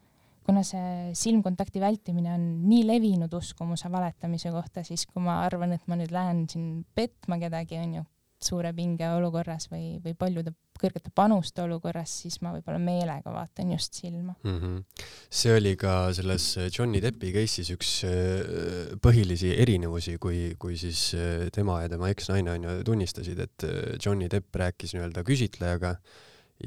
kuna 0.45 0.63
see 0.67 1.11
silmkontakti 1.17 1.81
vältimine 1.83 2.33
on 2.35 2.47
nii 2.67 2.83
levinud 2.87 3.33
uskumuse 3.33 3.91
valetamise 3.91 4.51
kohta, 4.53 4.83
siis 4.87 5.05
kui 5.09 5.23
ma 5.23 5.41
arvan, 5.45 5.75
et 5.75 5.85
ma 5.87 5.99
nüüd 5.99 6.13
lähen 6.13 6.45
siin 6.51 6.83
petma 6.95 7.39
kedagi, 7.41 7.79
onju, 7.81 8.03
suure 8.43 8.73
pinge 8.75 9.07
olukorras 9.15 9.69
või, 9.71 9.97
või 10.03 10.15
paljude 10.19 10.53
kõrgete 10.79 11.13
panuste 11.15 11.63
olukorras, 11.63 12.11
siis 12.23 12.39
ma 12.43 12.51
võib-olla 12.55 12.79
meelega 12.81 13.31
vaatan 13.31 13.71
just 13.75 13.95
silma 13.99 14.33
mm. 14.43 14.57
-hmm. 14.57 15.05
see 15.29 15.53
oli 15.55 15.75
ka 15.79 15.93
selles 16.17 16.47
Johnny 16.73 17.01
Deppi 17.03 17.31
case'is 17.35 17.71
üks 17.75 17.93
äh, 18.09 18.97
põhilisi 19.01 19.53
erinevusi, 19.55 20.17
kui, 20.17 20.55
kui 20.59 20.77
siis 20.77 21.13
äh, 21.15 21.47
tema 21.55 21.81
ja 21.83 21.93
tema 21.93 22.11
eksnaine 22.11 22.57
onju 22.57 22.77
tunnistasid, 22.89 23.39
et 23.39 23.67
äh, 23.69 23.95
Johnny 24.03 24.29
Depp 24.31 24.55
rääkis 24.63 24.95
nii-öelda 24.97 25.23
küsitlejaga 25.23 25.95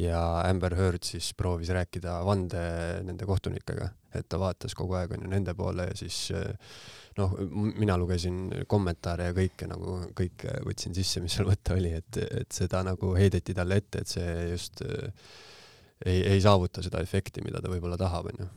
ja 0.01 0.21
Amber 0.45 0.75
Heard 0.77 1.07
siis 1.07 1.33
proovis 1.37 1.71
rääkida 1.75 2.19
vande 2.27 2.63
nende 3.07 3.27
kohtunikega, 3.29 3.89
et 4.17 4.29
ta 4.29 4.39
vaatas 4.41 4.75
kogu 4.77 4.97
aeg 4.99 5.17
onju 5.17 5.31
nende 5.33 5.55
poole 5.57 5.89
ja 5.91 5.97
siis 5.97 6.27
noh, 7.17 7.35
mina 7.81 7.97
lugesin 7.99 8.65
kommentaare 8.69 9.31
ja 9.31 9.37
kõike 9.37 9.69
nagu, 9.71 9.99
kõike 10.17 10.59
võtsin 10.67 10.97
sisse, 10.97 11.23
mis 11.25 11.37
seal 11.37 11.49
võtta 11.49 11.77
oli, 11.77 11.95
et, 11.97 12.21
et 12.43 12.53
seda 12.53 12.83
nagu 12.87 13.15
heideti 13.17 13.57
talle 13.57 13.81
ette, 13.81 14.05
et 14.05 14.13
see 14.17 14.35
just 14.53 14.85
ei, 16.05 16.21
ei 16.21 16.41
saavuta 16.45 16.85
seda 16.85 17.01
efekti, 17.05 17.45
mida 17.45 17.63
ta 17.63 17.73
võib-olla 17.73 17.99
tahab, 18.01 18.29
onju. 18.33 18.49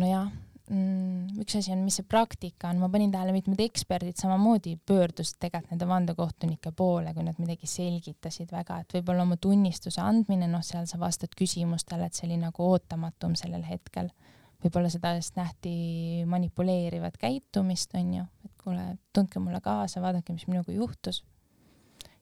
nojah, 0.00 0.30
mm, 0.70 1.40
üks 1.42 1.56
asi 1.58 1.72
on, 1.72 1.82
mis 1.86 1.98
see 1.98 2.06
praktika 2.08 2.70
on, 2.70 2.80
ma 2.82 2.88
panin 2.92 3.12
tähele, 3.12 3.34
mitmed 3.36 3.60
eksperdid 3.64 4.18
samamoodi 4.20 4.76
pöördusid 4.88 5.38
tegelikult 5.42 5.74
nende 5.74 5.88
vandekohtunike 5.90 6.72
poole, 6.76 7.12
kui 7.16 7.24
nad 7.26 7.38
midagi 7.40 7.68
selgitasid 7.70 8.52
väga, 8.54 8.80
et 8.82 8.96
võib-olla 8.98 9.24
oma 9.26 9.38
tunnistuse 9.40 10.02
andmine, 10.04 10.48
noh, 10.50 10.64
seal 10.64 10.88
sa 10.90 11.00
vastad 11.00 11.34
küsimustele, 11.38 12.08
et 12.08 12.18
see 12.18 12.28
oli 12.28 12.40
nagu 12.42 12.70
ootamatum 12.72 13.36
sellel 13.38 13.64
hetkel. 13.68 14.12
võib-olla 14.58 14.90
seda 14.90 15.14
just 15.14 15.36
nähti 15.38 16.24
manipuleerivat 16.26 17.16
käitumist, 17.16 17.94
onju, 17.94 18.24
et 18.44 18.54
kuule, 18.62 18.86
tundke 19.14 19.38
mulle 19.38 19.60
kaasa, 19.62 20.02
vaadake, 20.02 20.34
mis 20.34 20.48
minuga 20.50 20.72
juhtus. 20.72 21.24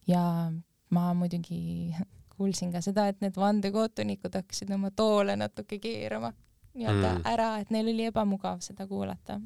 ja 0.07 0.53
ma 0.91 1.15
muidugi 1.15 1.95
kuulsin 2.37 2.73
ka 2.73 2.83
seda, 2.85 3.09
et 3.09 3.23
need 3.25 3.37
vandekohtunikud 3.37 4.35
hakkasid 4.37 4.71
oma 4.71 4.91
toole 4.91 5.37
natuke 5.37 5.79
keerama 5.81 6.33
nii-öelda 6.77 7.13
mm. 7.17 7.29
ära, 7.33 7.51
et 7.63 7.75
neil 7.75 7.93
oli 7.93 8.09
ebamugav 8.11 8.63
seda 8.65 8.87
kuulata. 8.89 9.41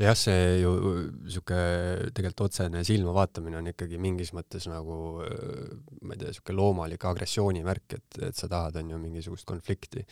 jah, 0.00 0.16
see 0.18 0.60
ju 0.62 0.72
sihuke 1.28 1.58
tegelikult 2.16 2.48
otsene 2.48 2.82
silma 2.86 3.12
vaatamine 3.14 3.60
on 3.60 3.68
ikkagi 3.70 3.98
mingis 4.02 4.32
mõttes 4.34 4.66
nagu 4.70 4.96
ma 5.20 6.14
ei 6.14 6.22
tea, 6.22 6.32
sihuke 6.34 6.56
loomalik 6.56 7.04
agressiooni 7.10 7.62
märk, 7.66 7.98
et, 7.98 8.22
et 8.30 8.38
sa 8.38 8.48
tahad, 8.50 8.80
on 8.80 8.94
ju, 8.94 9.02
mingisugust 9.02 9.46
konflikti 9.46 10.02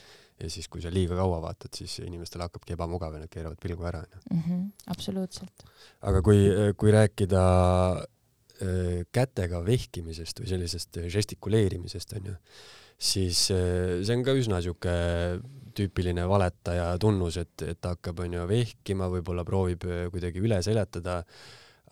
ja 0.40 0.48
siis, 0.52 0.68
kui 0.72 0.82
sa 0.82 0.92
liiga 0.92 1.16
kaua 1.18 1.40
vaatad, 1.44 1.72
siis 1.76 1.98
inimestel 2.04 2.44
hakkabki 2.44 2.74
ebamugav 2.76 3.16
ja 3.16 3.22
nad 3.24 3.32
keeravad 3.32 3.60
pilgu 3.60 3.86
ära, 3.88 4.02
onju. 4.06 4.22
Mhm, 4.36 4.62
absoluutselt. 4.92 5.64
aga 6.08 6.22
kui, 6.24 6.40
kui 6.80 6.94
rääkida 6.94 7.42
äh, 8.00 9.00
kätega 9.12 9.62
vehkimisest 9.66 10.40
või 10.42 10.52
sellisest 10.54 11.00
žestikuleerimisest, 11.16 12.16
onju, 12.20 12.36
siis 13.00 13.46
äh, 13.54 14.00
see 14.04 14.16
on 14.16 14.24
ka 14.26 14.36
üsna 14.36 14.62
sihuke 14.64 14.94
tüüpiline 15.76 16.26
valetaja 16.28 16.92
tunnus, 17.00 17.38
et, 17.40 17.54
et 17.66 17.80
ta 17.80 17.94
hakkab, 17.96 18.24
onju, 18.26 18.44
vehkima, 18.50 19.08
võib-olla 19.12 19.44
proovib 19.46 19.86
äh, 19.88 20.04
kuidagi 20.12 20.42
üle 20.42 20.60
seletada, 20.66 21.20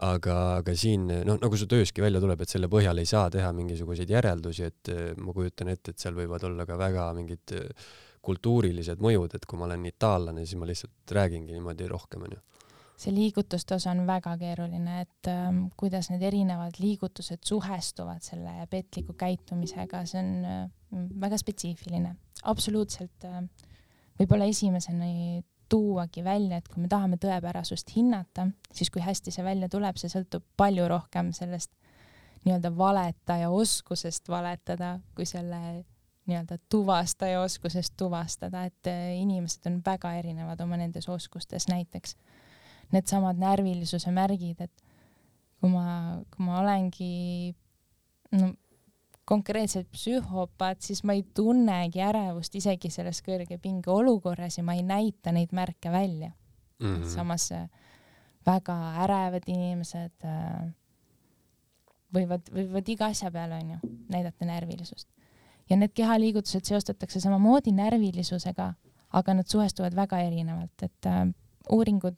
aga, 0.08 0.36
aga 0.60 0.74
siin, 0.78 1.08
noh, 1.26 1.38
nagu 1.42 1.58
su 1.58 1.68
tööski 1.70 2.04
välja 2.04 2.22
tuleb, 2.22 2.42
et 2.42 2.54
selle 2.54 2.70
põhjal 2.72 3.02
ei 3.02 3.08
saa 3.08 3.28
teha 3.34 3.52
mingisuguseid 3.56 4.10
järeldusi, 4.14 4.68
et 4.68 4.92
äh, 4.94 5.08
ma 5.18 5.34
kujutan 5.36 5.72
ette, 5.74 5.94
et 5.94 6.04
seal 6.04 6.18
võivad 6.18 6.44
olla 6.48 6.66
ka 6.68 6.78
väga 6.80 7.08
mingid 7.18 7.56
äh, 7.56 7.88
kultuurilised 8.28 9.00
mõjud, 9.00 9.34
et 9.34 9.46
kui 9.48 9.58
ma 9.58 9.68
olen 9.68 9.86
itaallane, 9.88 10.44
siis 10.44 10.58
ma 10.60 10.68
lihtsalt 10.68 11.16
räägingi 11.16 11.54
niimoodi 11.54 11.88
rohkem, 11.90 12.26
onju 12.28 12.42
see 12.98 13.14
liigutuste 13.14 13.76
osa 13.76 13.92
on 13.94 14.02
väga 14.08 14.34
keeruline, 14.40 15.02
et 15.04 15.30
ähm, 15.30 15.68
kuidas 15.78 16.10
need 16.10 16.24
erinevad 16.26 16.80
liigutused 16.82 17.44
suhestuvad 17.46 18.24
selle 18.26 18.66
petliku 18.70 19.14
käitumisega, 19.18 20.02
see 20.08 20.22
on 20.22 20.32
äh, 20.42 20.64
väga 21.22 21.38
spetsiifiline. 21.38 22.16
absoluutselt 22.42 23.24
äh, 23.24 23.42
võib-olla 24.18 24.48
esimesena 24.50 25.08
tuuagi 25.68 26.24
välja, 26.24 26.58
et 26.58 26.68
kui 26.68 26.82
me 26.82 26.88
tahame 26.88 27.18
tõepärasust 27.20 27.92
hinnata, 27.96 28.48
siis 28.72 28.90
kui 28.90 29.02
hästi 29.04 29.32
see 29.34 29.44
välja 29.44 29.68
tuleb, 29.68 29.98
see 30.00 30.10
sõltub 30.12 30.44
palju 30.56 30.88
rohkem 30.88 31.32
sellest 31.36 31.74
nii-öelda 32.46 32.72
valetaja 32.76 33.50
oskusest 33.52 34.28
valetada, 34.32 34.96
kui 35.16 35.26
selle 35.28 35.60
nii-öelda 36.28 36.58
tuvastaja 36.72 37.40
oskusest 37.42 37.94
tuvastada, 37.96 38.64
et 38.68 38.90
äh, 38.90 39.14
inimesed 39.20 39.66
on 39.70 39.80
väga 39.84 40.12
erinevad 40.20 40.60
oma 40.60 40.76
nendes 40.80 41.08
oskustes, 41.08 41.68
näiteks 41.68 42.16
needsamad 42.92 43.40
närvilisuse 43.40 44.12
märgid, 44.14 44.60
et 44.64 44.84
kui 45.60 45.72
ma, 45.72 45.84
kui 46.32 46.44
ma 46.46 46.60
olengi 46.62 47.12
no 48.36 48.52
konkreetselt 49.28 49.90
psühhopaat, 49.92 50.80
siis 50.80 51.02
ma 51.04 51.12
ei 51.16 51.24
tunnegi 51.36 52.00
ärevust 52.00 52.54
isegi 52.56 52.90
selles 52.92 53.20
kõrge 53.24 53.58
pinge 53.60 53.90
olukorras 53.92 54.56
ja 54.56 54.64
ma 54.64 54.76
ei 54.78 54.84
näita 54.86 55.34
neid 55.36 55.52
märke 55.52 55.92
välja 55.92 56.30
mm. 56.78 56.94
-hmm. 56.94 57.08
samas 57.12 57.52
äh, 57.52 57.68
väga 58.46 58.76
ärevad 59.04 59.44
inimesed 59.46 60.24
äh, 60.24 60.70
võivad, 62.14 62.48
võivad 62.54 62.88
iga 62.88 63.10
asja 63.12 63.30
peale 63.30 63.60
onju 63.60 63.78
näidata 64.08 64.48
närvilisust. 64.48 65.08
ja 65.70 65.76
need 65.76 65.92
kehaliigutused 65.92 66.64
seostatakse 66.64 67.20
samamoodi 67.20 67.72
närvilisusega, 67.72 68.72
aga 69.12 69.34
nad 69.34 69.46
suhestuvad 69.46 69.96
väga 69.96 70.20
erinevalt, 70.24 70.82
et 70.82 71.06
äh, 71.06 71.26
uuringud 71.72 72.16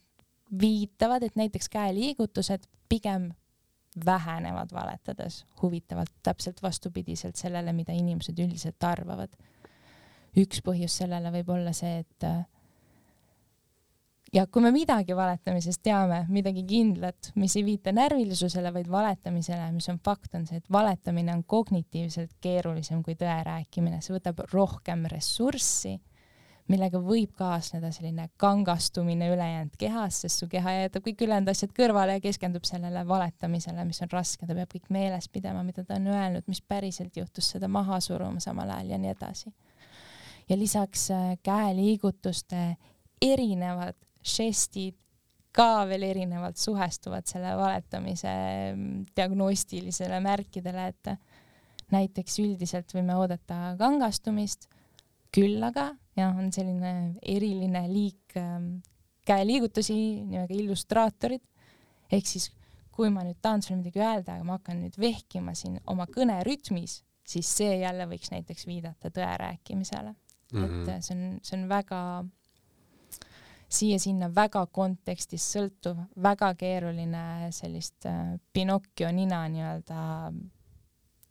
viitavad, 0.60 1.22
et 1.22 1.36
näiteks 1.36 1.68
käeliigutused 1.68 2.66
pigem 2.88 3.32
vähenevad 4.06 4.72
valetades 4.72 5.44
huvitavalt, 5.62 6.12
täpselt 6.22 6.62
vastupidiselt 6.62 7.36
sellele, 7.36 7.72
mida 7.72 7.92
inimesed 7.92 8.38
üldiselt 8.38 8.84
arvavad. 8.84 9.34
üks 10.36 10.60
põhjus 10.62 10.94
sellele 11.00 11.30
võib 11.34 11.48
olla 11.50 11.72
see, 11.74 12.04
et 12.04 12.26
ja 14.32 14.46
kui 14.46 14.62
me 14.62 14.70
midagi 14.74 15.14
valetamisest 15.16 15.82
teame, 15.82 16.22
midagi 16.30 16.62
kindlat, 16.68 17.32
mis 17.40 17.56
ei 17.58 17.64
viita 17.66 17.92
närvilisusele, 17.94 18.72
vaid 18.74 18.90
valetamisele, 18.90 19.70
mis 19.74 19.88
on 19.90 19.98
fakt, 20.04 20.34
on 20.38 20.46
see, 20.46 20.60
et 20.60 20.70
valetamine 20.72 21.34
on 21.34 21.42
kognitiivselt 21.44 22.36
keerulisem 22.42 23.02
kui 23.06 23.16
tõe 23.18 23.40
rääkimine, 23.46 24.00
see 24.04 24.14
võtab 24.14 24.44
rohkem 24.52 25.06
ressurssi, 25.10 25.96
millega 26.70 27.00
võib 27.02 27.32
kaasneda 27.38 27.90
selline 27.94 28.28
kangastumine 28.40 29.30
ülejäänud 29.32 29.74
kehas, 29.80 30.20
sest 30.24 30.42
su 30.42 30.48
keha 30.50 30.76
jätab 30.76 31.04
kõik 31.06 31.24
ülejäänud 31.26 31.50
asjad 31.52 31.72
kõrvale 31.76 32.18
ja 32.18 32.22
keskendub 32.22 32.66
sellele 32.68 33.02
valetamisele, 33.08 33.84
mis 33.88 34.02
on 34.04 34.12
raske, 34.12 34.46
ta 34.46 34.56
peab 34.56 34.70
kõik 34.70 34.86
meeles 34.94 35.28
pidama, 35.32 35.64
mida 35.66 35.84
ta 35.86 35.98
on 35.98 36.06
öelnud, 36.12 36.46
mis 36.50 36.62
päriselt 36.62 37.16
juhtus, 37.16 37.50
seda 37.56 37.68
maha 37.68 38.00
suruma 38.04 38.42
samal 38.42 38.70
ajal 38.76 38.94
ja 38.94 39.00
nii 39.02 39.12
edasi. 39.16 39.52
ja 40.48 40.58
lisaks 40.58 41.10
äh, 41.14 41.34
käeliigutuste 41.42 42.76
erinevad 43.22 43.98
žestid 44.26 44.96
ka 45.52 45.86
veel 45.90 46.04
erinevalt 46.06 46.58
suhestuvad 46.60 47.26
selle 47.26 47.56
valetamise 47.58 48.30
mm, 48.74 49.06
diagnostilisele 49.16 50.20
märkidele, 50.22 50.86
et 50.92 51.14
näiteks 51.90 52.38
üldiselt 52.42 52.94
võime 52.94 53.16
oodata 53.18 53.74
kangastumist, 53.78 54.68
küll 55.34 55.62
aga 55.62 55.90
jah, 56.18 56.36
on 56.36 56.50
selline 56.54 57.16
eriline 57.22 57.84
liik 57.90 58.36
ähm, 58.38 58.80
käeliigutusi, 59.28 59.96
nimega 60.26 60.56
illustraatorid, 60.56 61.44
ehk 62.10 62.26
siis 62.26 62.50
kui 62.94 63.12
ma 63.12 63.22
nüüd 63.24 63.38
tahan 63.42 63.62
sulle 63.62 63.80
midagi 63.80 64.02
öelda, 64.02 64.36
aga 64.36 64.46
ma 64.46 64.58
hakkan 64.58 64.82
nüüd 64.82 64.98
vehkima 65.00 65.54
siin 65.56 65.78
oma 65.90 66.08
kõne 66.10 66.40
rütmis, 66.46 67.00
siis 67.26 67.48
see 67.60 67.78
jälle 67.80 68.08
võiks 68.10 68.32
näiteks 68.32 68.66
viidata 68.66 69.12
tõe 69.14 69.30
rääkimisele 69.44 70.12
mm. 70.12 70.64
-hmm. 70.64 70.90
et 70.96 71.06
see 71.06 71.16
on, 71.16 71.40
see 71.46 71.56
on 71.60 71.68
väga 71.70 72.00
siia-sinna 73.70 74.30
väga 74.34 74.64
kontekstist 74.66 75.54
sõltuv, 75.54 75.98
väga 76.22 76.54
keeruline 76.58 77.50
sellist 77.54 78.06
äh, 78.10 78.34
Pinocchio 78.52 79.12
nina 79.14 79.44
nii-öelda 79.48 80.00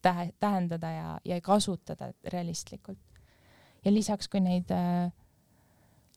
tähe, 0.02 0.30
tähendada 0.40 0.92
ja, 0.92 1.20
ja 1.26 1.42
kasutada 1.42 2.14
realistlikult. 2.34 3.00
Ja 3.86 3.94
lisaks, 3.94 4.28
kui 4.32 4.42
neid 4.44 4.72
äh,, 4.76 5.12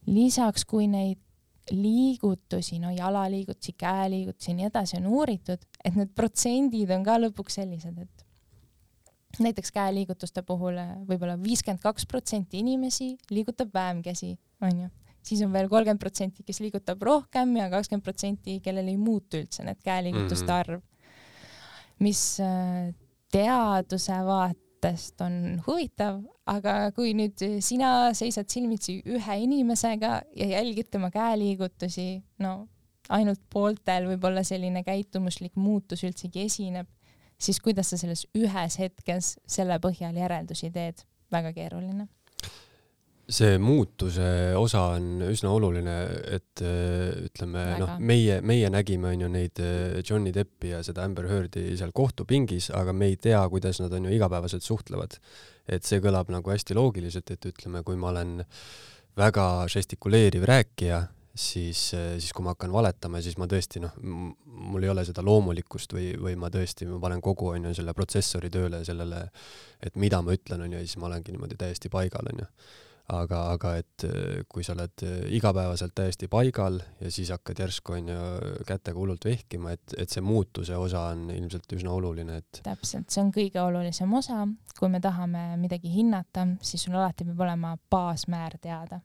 lisaks, 0.07 0.64
kui 0.69 0.88
neid 0.90 1.21
liigutusi, 1.71 2.81
no 2.83 2.90
jalaliigutusi, 2.90 3.76
käeliigutusi 3.78 4.50
ja 4.50 4.57
nii 4.59 4.66
edasi 4.66 4.99
on 4.99 5.07
uuritud, 5.07 5.62
et 5.85 5.95
need 5.95 6.11
protsendid 6.14 6.90
on 6.90 7.04
ka 7.07 7.21
lõpuks 7.23 7.61
sellised, 7.61 8.00
et 8.02 9.42
näiteks 9.42 9.71
käeliigutuste 9.73 10.42
puhul 10.47 10.81
äh, 10.83 10.97
võib-olla 11.09 11.38
viiskümmend 11.40 11.81
kaks 11.85 12.09
protsenti 12.11 12.61
inimesi 12.61 13.14
liigutab 13.31 13.71
vähem 13.75 14.02
käsi, 14.02 14.35
onju 14.61 14.90
siis 15.23 15.42
on 15.47 15.52
veel 15.54 15.69
kolmkümmend 15.71 16.02
protsenti, 16.02 16.45
kes 16.47 16.61
liigutab 16.62 17.02
rohkem 17.07 17.54
ja 17.59 17.69
kakskümmend 17.73 18.07
protsenti, 18.07 18.59
kellel 18.64 18.90
ei 18.90 18.99
muutu 18.99 19.38
üldse 19.38 19.64
need 19.66 19.78
käeliigutuste 19.85 20.47
mm 20.47 20.50
-hmm. 20.50 20.61
arv. 20.61 20.83
mis 21.99 22.40
äh, 22.40 22.95
teaduse 23.31 24.12
vaatest 24.83 25.21
on 25.21 25.62
huvitav, 25.67 26.23
aga 26.47 26.91
kui 26.95 27.12
nüüd 27.15 27.39
sina 27.62 28.12
seisad 28.15 28.51
silmitsi 28.51 29.01
ühe 29.07 29.37
inimesega 29.45 30.23
ja 30.37 30.47
jälgid 30.57 30.91
tema 30.91 31.11
käeliigutusi, 31.11 32.23
no 32.39 32.67
ainult 33.09 33.41
pooltel 33.51 34.09
võib-olla 34.11 34.43
selline 34.45 34.83
käitumuslik 34.83 35.57
muutus 35.57 36.03
üldsegi 36.05 36.47
esineb, 36.47 36.89
siis 37.39 37.61
kuidas 37.61 37.91
sa 37.93 37.99
selles 37.99 38.27
ühes 38.35 38.79
hetkes 38.79 39.37
selle 39.47 39.79
põhjal 39.83 40.17
järeldusi 40.19 40.71
teed, 40.71 41.05
väga 41.33 41.53
keeruline 41.53 42.09
see 43.33 43.57
muutuse 43.62 44.27
osa 44.59 44.83
on 44.97 45.23
üsna 45.27 45.53
oluline, 45.57 45.95
et 46.37 46.62
äh, 46.65 47.25
ütleme 47.29 47.65
noh, 47.81 47.95
meie, 48.03 48.41
meie 48.45 48.69
nägime 48.73 49.12
onju 49.12 49.31
neid 49.33 49.62
äh, 49.62 50.01
Johnny 50.05 50.33
Deppi 50.35 50.73
ja 50.75 50.83
seda 50.85 51.07
Amber 51.07 51.29
Heardi 51.31 51.71
seal 51.79 51.95
kohtupingis, 51.97 52.71
aga 52.77 52.95
me 52.97 53.11
ei 53.12 53.17
tea, 53.21 53.41
kuidas 53.53 53.81
nad 53.83 53.95
onju 53.97 54.12
igapäevaselt 54.12 54.66
suhtlevad. 54.66 55.18
et 55.62 55.87
see 55.87 56.03
kõlab 56.03 56.31
nagu 56.35 56.51
hästi 56.51 56.75
loogiliselt, 56.75 57.31
et 57.31 57.45
ütleme, 57.47 57.85
kui 57.87 57.97
ma 57.97 58.09
olen 58.11 58.40
väga 59.16 59.45
žestikuleeriv 59.71 60.42
rääkija, 60.49 61.05
siis, 61.35 61.92
äh, 61.95 62.16
siis 62.18 62.33
kui 62.35 62.45
ma 62.45 62.57
hakkan 62.57 62.73
valetama, 62.75 63.23
siis 63.23 63.38
ma 63.40 63.49
tõesti 63.49 63.81
noh, 63.81 63.95
mul 64.03 64.85
ei 64.85 64.92
ole 64.92 65.07
seda 65.09 65.25
loomulikkust 65.25 65.95
või, 65.97 66.12
või 66.21 66.37
ma 66.37 66.51
tõesti, 66.53 66.90
ma 66.90 67.01
panen 67.01 67.23
kogu 67.25 67.55
onju 67.55 67.75
selle 67.79 67.95
protsessori 67.97 68.51
tööle 68.53 68.83
sellele, 68.85 69.29
et 69.81 69.97
mida 69.97 70.21
ma 70.21 70.35
ütlen 70.37 70.66
onju 70.66 70.81
ja 70.81 70.87
siis 70.87 70.99
ma 71.01 71.09
olengi 71.09 71.33
niimoodi 71.33 71.61
täiesti 71.61 71.92
paigal 71.92 72.35
onju 72.35 72.51
aga, 73.16 73.40
aga 73.55 73.72
et 73.81 74.05
äh, 74.07 74.42
kui 74.51 74.64
sa 74.66 74.75
oled 74.77 75.05
äh, 75.07 75.20
igapäevaselt 75.37 75.94
täiesti 75.96 76.29
paigal 76.33 76.79
ja 77.01 77.11
siis 77.12 77.33
hakkad 77.35 77.62
järsku 77.62 77.96
onju 77.98 78.18
kätega 78.68 78.98
hullult 78.98 79.27
vehkima, 79.29 79.75
et, 79.77 79.96
et 79.98 80.12
see 80.12 80.25
muutuse 80.25 80.77
osa 80.79 81.07
on 81.12 81.29
ilmselt 81.35 81.77
üsna 81.77 81.94
oluline, 81.94 82.40
et. 82.42 82.62
täpselt, 82.66 83.11
see 83.12 83.22
on 83.25 83.33
kõige 83.35 83.62
olulisem 83.62 84.12
osa, 84.18 84.44
kui 84.79 84.90
me 84.92 85.01
tahame 85.05 85.53
midagi 85.61 85.92
hinnata, 85.92 86.46
siis 86.64 86.87
sul 86.87 86.98
alati 86.98 87.27
peab 87.29 87.42
olema 87.46 87.77
baasmäär 87.90 88.59
teada. 88.62 89.01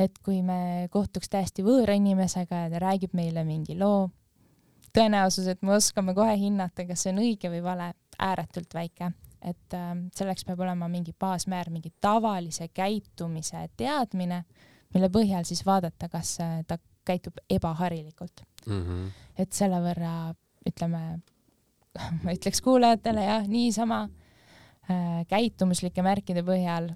et 0.00 0.16
kui 0.24 0.40
me 0.42 0.88
kohtuks 0.90 1.28
täiesti 1.28 1.64
võõra 1.66 1.92
inimesega 1.98 2.64
ja 2.64 2.68
ta 2.72 2.78
räägib 2.80 3.12
meile 3.12 3.44
mingi 3.44 3.76
loo, 3.78 4.08
tõenäosus, 4.96 5.50
et 5.50 5.62
me 5.62 5.74
oskame 5.76 6.14
kohe 6.14 6.36
hinnata, 6.40 6.86
kas 6.88 7.04
see 7.04 7.12
on 7.12 7.20
õige 7.24 7.50
või 7.52 7.60
vale, 7.64 7.92
ääretult 8.18 8.74
väike 8.74 9.12
et 9.42 9.74
äh, 9.74 9.90
selleks 10.16 10.44
peab 10.44 10.60
olema 10.60 10.88
mingi 10.88 11.14
baasmäär, 11.18 11.70
mingi 11.72 11.92
tavalise 12.00 12.68
käitumise 12.74 13.66
teadmine, 13.76 14.44
mille 14.94 15.10
põhjal 15.12 15.46
siis 15.48 15.62
vaadata, 15.66 16.08
kas 16.12 16.36
äh, 16.44 16.60
ta 16.66 16.78
käitub 17.06 17.40
ebaharilikult 17.50 18.42
mm. 18.66 18.80
-hmm. 18.80 19.10
et 19.38 19.52
selle 19.52 19.80
võrra 19.82 20.34
ütleme, 20.68 21.20
ma 22.24 22.34
ütleks 22.36 22.60
kuulajatele 22.60 23.24
jah, 23.24 23.46
niisama 23.48 24.02
äh, 24.04 25.22
käitumuslike 25.28 26.02
märkide 26.02 26.44
põhjal 26.46 26.92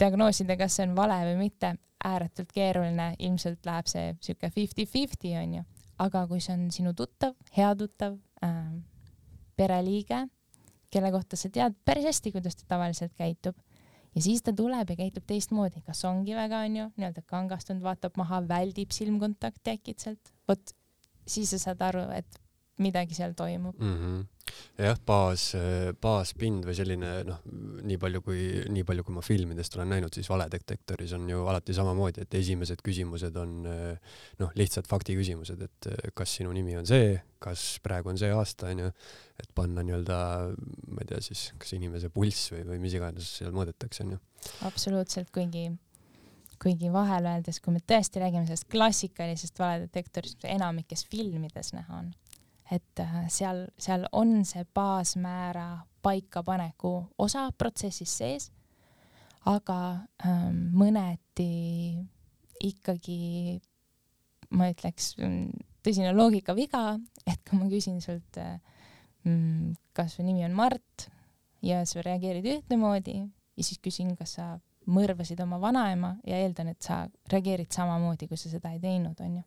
diagnoosida, 0.00 0.56
kas 0.56 0.76
see 0.76 0.88
on 0.88 0.96
vale 0.96 1.18
või 1.30 1.36
mitte, 1.38 1.74
ääretult 2.04 2.52
keeruline, 2.54 3.14
ilmselt 3.18 3.66
läheb 3.66 3.86
see 3.90 4.14
sihuke 4.22 4.50
fifty-fifty 4.54 5.34
onju, 5.38 5.64
aga 5.98 6.26
kui 6.30 6.40
see 6.40 6.54
on 6.54 6.68
sinu 6.70 6.94
tuttav, 6.94 7.34
hea 7.56 7.74
tuttav 7.76 8.18
äh,, 8.44 8.66
pereliige 9.56 10.26
kelle 10.90 11.10
kohta 11.12 11.36
sa 11.36 11.50
tead 11.52 11.76
päris 11.84 12.08
hästi, 12.08 12.32
kuidas 12.32 12.56
ta 12.56 12.64
tavaliselt 12.74 13.14
käitub. 13.18 13.56
ja 14.14 14.22
siis 14.24 14.42
ta 14.42 14.52
tuleb 14.56 14.90
ja 14.90 14.96
käitub 14.96 15.26
teistmoodi, 15.26 15.82
kas 15.86 16.04
ongi 16.08 16.34
väga, 16.34 16.64
onju, 16.66 16.88
nii-öelda 16.96 17.22
kangastunud, 17.26 17.82
vaatab 17.84 18.16
maha, 18.16 18.40
väldib 18.48 18.94
silmkontakti 18.94 19.76
äkitselt, 19.76 20.32
vot 20.48 20.74
siis 21.28 21.50
sa 21.52 21.58
saad 21.68 21.84
aru, 21.90 22.08
et 22.16 22.40
midagi 22.78 23.14
seal 23.14 23.34
toimub 23.36 23.78
mm. 23.78 23.94
-hmm 23.94 24.26
jah, 24.78 24.98
baas, 25.06 25.50
baaspind 26.02 26.66
või 26.68 26.76
selline 26.78 27.12
noh, 27.28 27.40
nii 27.88 27.98
palju 28.00 28.22
kui, 28.24 28.42
nii 28.72 28.84
palju 28.88 29.06
kui 29.06 29.16
ma 29.16 29.24
filmidest 29.24 29.78
olen 29.78 29.90
näinud, 29.94 30.14
siis 30.14 30.28
valedetektoris 30.30 31.14
on 31.18 31.26
ju 31.30 31.46
alati 31.50 31.76
samamoodi, 31.76 32.24
et 32.24 32.38
esimesed 32.40 32.82
küsimused 32.84 33.38
on 33.40 33.56
noh, 33.64 34.54
lihtsalt 34.58 34.90
faktiküsimused, 34.90 35.64
et 35.66 35.90
kas 36.18 36.38
sinu 36.38 36.54
nimi 36.54 36.76
on 36.78 36.86
see, 36.88 37.16
kas 37.42 37.66
praegu 37.84 38.12
on 38.12 38.20
see 38.20 38.30
aasta 38.34 38.70
onju, 38.72 38.92
et 39.38 39.50
panna 39.56 39.84
nii-öelda, 39.86 40.20
ma 40.94 41.04
ei 41.04 41.10
tea 41.10 41.20
siis, 41.24 41.48
kas 41.58 41.74
inimese 41.78 42.12
pulss 42.14 42.52
või, 42.54 42.64
või 42.72 42.80
mis 42.86 42.96
iganes 42.98 43.34
seal 43.40 43.54
mõõdetakse 43.54 44.06
onju. 44.06 44.22
absoluutselt, 44.68 45.30
kuigi 45.34 45.68
kuigi 46.58 46.88
vahel 46.90 47.28
öeldes, 47.30 47.60
kui 47.62 47.70
me 47.74 47.78
tõesti 47.78 48.18
räägime 48.18 48.48
sellest 48.48 48.66
klassikalisest 48.72 49.60
valedetektorist, 49.62 50.40
mida 50.42 50.56
enamikes 50.56 51.04
filmides 51.06 51.70
näha 51.76 52.00
on 52.02 52.08
et 52.70 53.00
äh, 53.00 53.24
seal, 53.32 53.66
seal 53.80 54.06
on 54.12 54.44
see 54.44 54.64
baasmäära 54.74 55.68
paikapaneku 56.04 56.92
osa 57.18 57.48
protsessis 57.58 58.12
sees, 58.20 58.50
aga 59.48 59.78
ähm, 60.26 60.68
mõneti 60.76 61.48
ikkagi 62.64 63.58
ma 64.58 64.68
ütleks 64.72 65.14
tõsine 65.84 66.12
loogikaviga, 66.16 66.98
et 67.28 67.40
kui 67.48 67.60
ma 67.60 67.68
küsin 67.70 68.00
sult 68.04 68.40
äh,, 68.40 68.58
mm, 69.24 69.74
kas 69.96 70.16
su 70.16 70.26
nimi 70.26 70.44
on 70.46 70.56
Mart 70.56 71.08
ja 71.64 71.84
sa 71.88 72.02
reageerid 72.04 72.46
ühtemoodi 72.52 73.20
ja 73.22 73.64
siis 73.64 73.80
küsin, 73.82 74.14
kas 74.18 74.36
sa 74.38 74.54
mõrvasid 74.88 75.40
oma 75.44 75.58
vanaema 75.60 76.14
ja 76.26 76.38
eeldan, 76.40 76.72
et 76.72 76.84
sa 76.84 77.02
reageerid 77.32 77.72
samamoodi, 77.74 78.28
kui 78.28 78.40
sa 78.40 78.50
seda 78.52 78.72
ei 78.72 78.80
teinud, 78.82 79.18
onju 79.20 79.44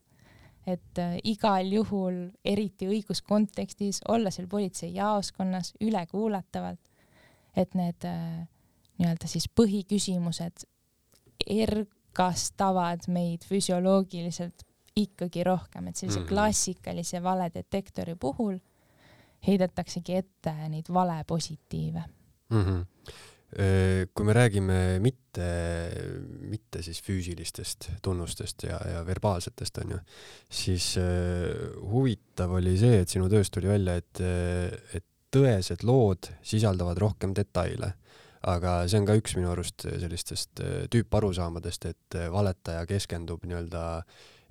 et 0.67 0.99
äh, 1.01 1.17
igal 1.23 1.71
juhul, 1.73 2.29
eriti 2.45 2.87
õiguskontekstis, 2.87 4.03
olla 4.09 4.31
seal 4.31 4.47
politseijaoskonnas 4.47 5.73
ülekuulatavalt, 5.81 6.81
et 7.57 7.73
need 7.75 8.05
äh, 8.05 8.43
nii-öelda 9.01 9.29
siis 9.29 9.47
põhiküsimused 9.49 10.65
ergastavad 11.49 13.07
meid 13.09 13.45
füsioloogiliselt 13.47 14.65
ikkagi 14.95 15.43
rohkem, 15.47 15.87
et 15.87 15.95
sellise 15.95 16.19
mm 16.19 16.25
-hmm. 16.25 16.29
klassikalise 16.29 17.23
valedetektori 17.23 18.15
puhul 18.15 18.59
heidetaksegi 19.47 20.15
ette 20.15 20.53
neid 20.69 20.93
valepositiive 20.93 22.03
mm. 22.49 22.63
-hmm 22.63 22.85
kui 23.51 24.25
me 24.27 24.33
räägime 24.33 24.75
mitte, 25.03 25.47
mitte 26.47 26.79
siis 26.85 27.01
füüsilistest 27.03 27.89
tunnustest 28.03 28.63
ja, 28.63 28.77
ja 28.87 29.01
verbaalsetest 29.03 29.81
onju, 29.83 29.97
siis 30.47 30.93
huvitav 31.91 32.53
oli 32.55 32.77
see, 32.79 33.01
et 33.03 33.11
sinu 33.11 33.27
tööst 33.31 33.51
tuli 33.51 33.67
välja, 33.67 33.97
et, 33.99 34.21
et 34.95 35.07
tõesed 35.31 35.83
lood 35.87 36.31
sisaldavad 36.47 36.99
rohkem 37.01 37.35
detaile. 37.35 37.93
Aga 38.47 38.81
see 38.89 38.97
on 38.97 39.05
ka 39.05 39.15
üks 39.19 39.35
minu 39.37 39.51
arust 39.51 39.83
sellistest 39.85 40.63
tüüparusaamadest, 40.93 41.85
et 41.91 42.17
valetaja 42.33 42.87
keskendub 42.89 43.43
nii-öelda 43.45 43.83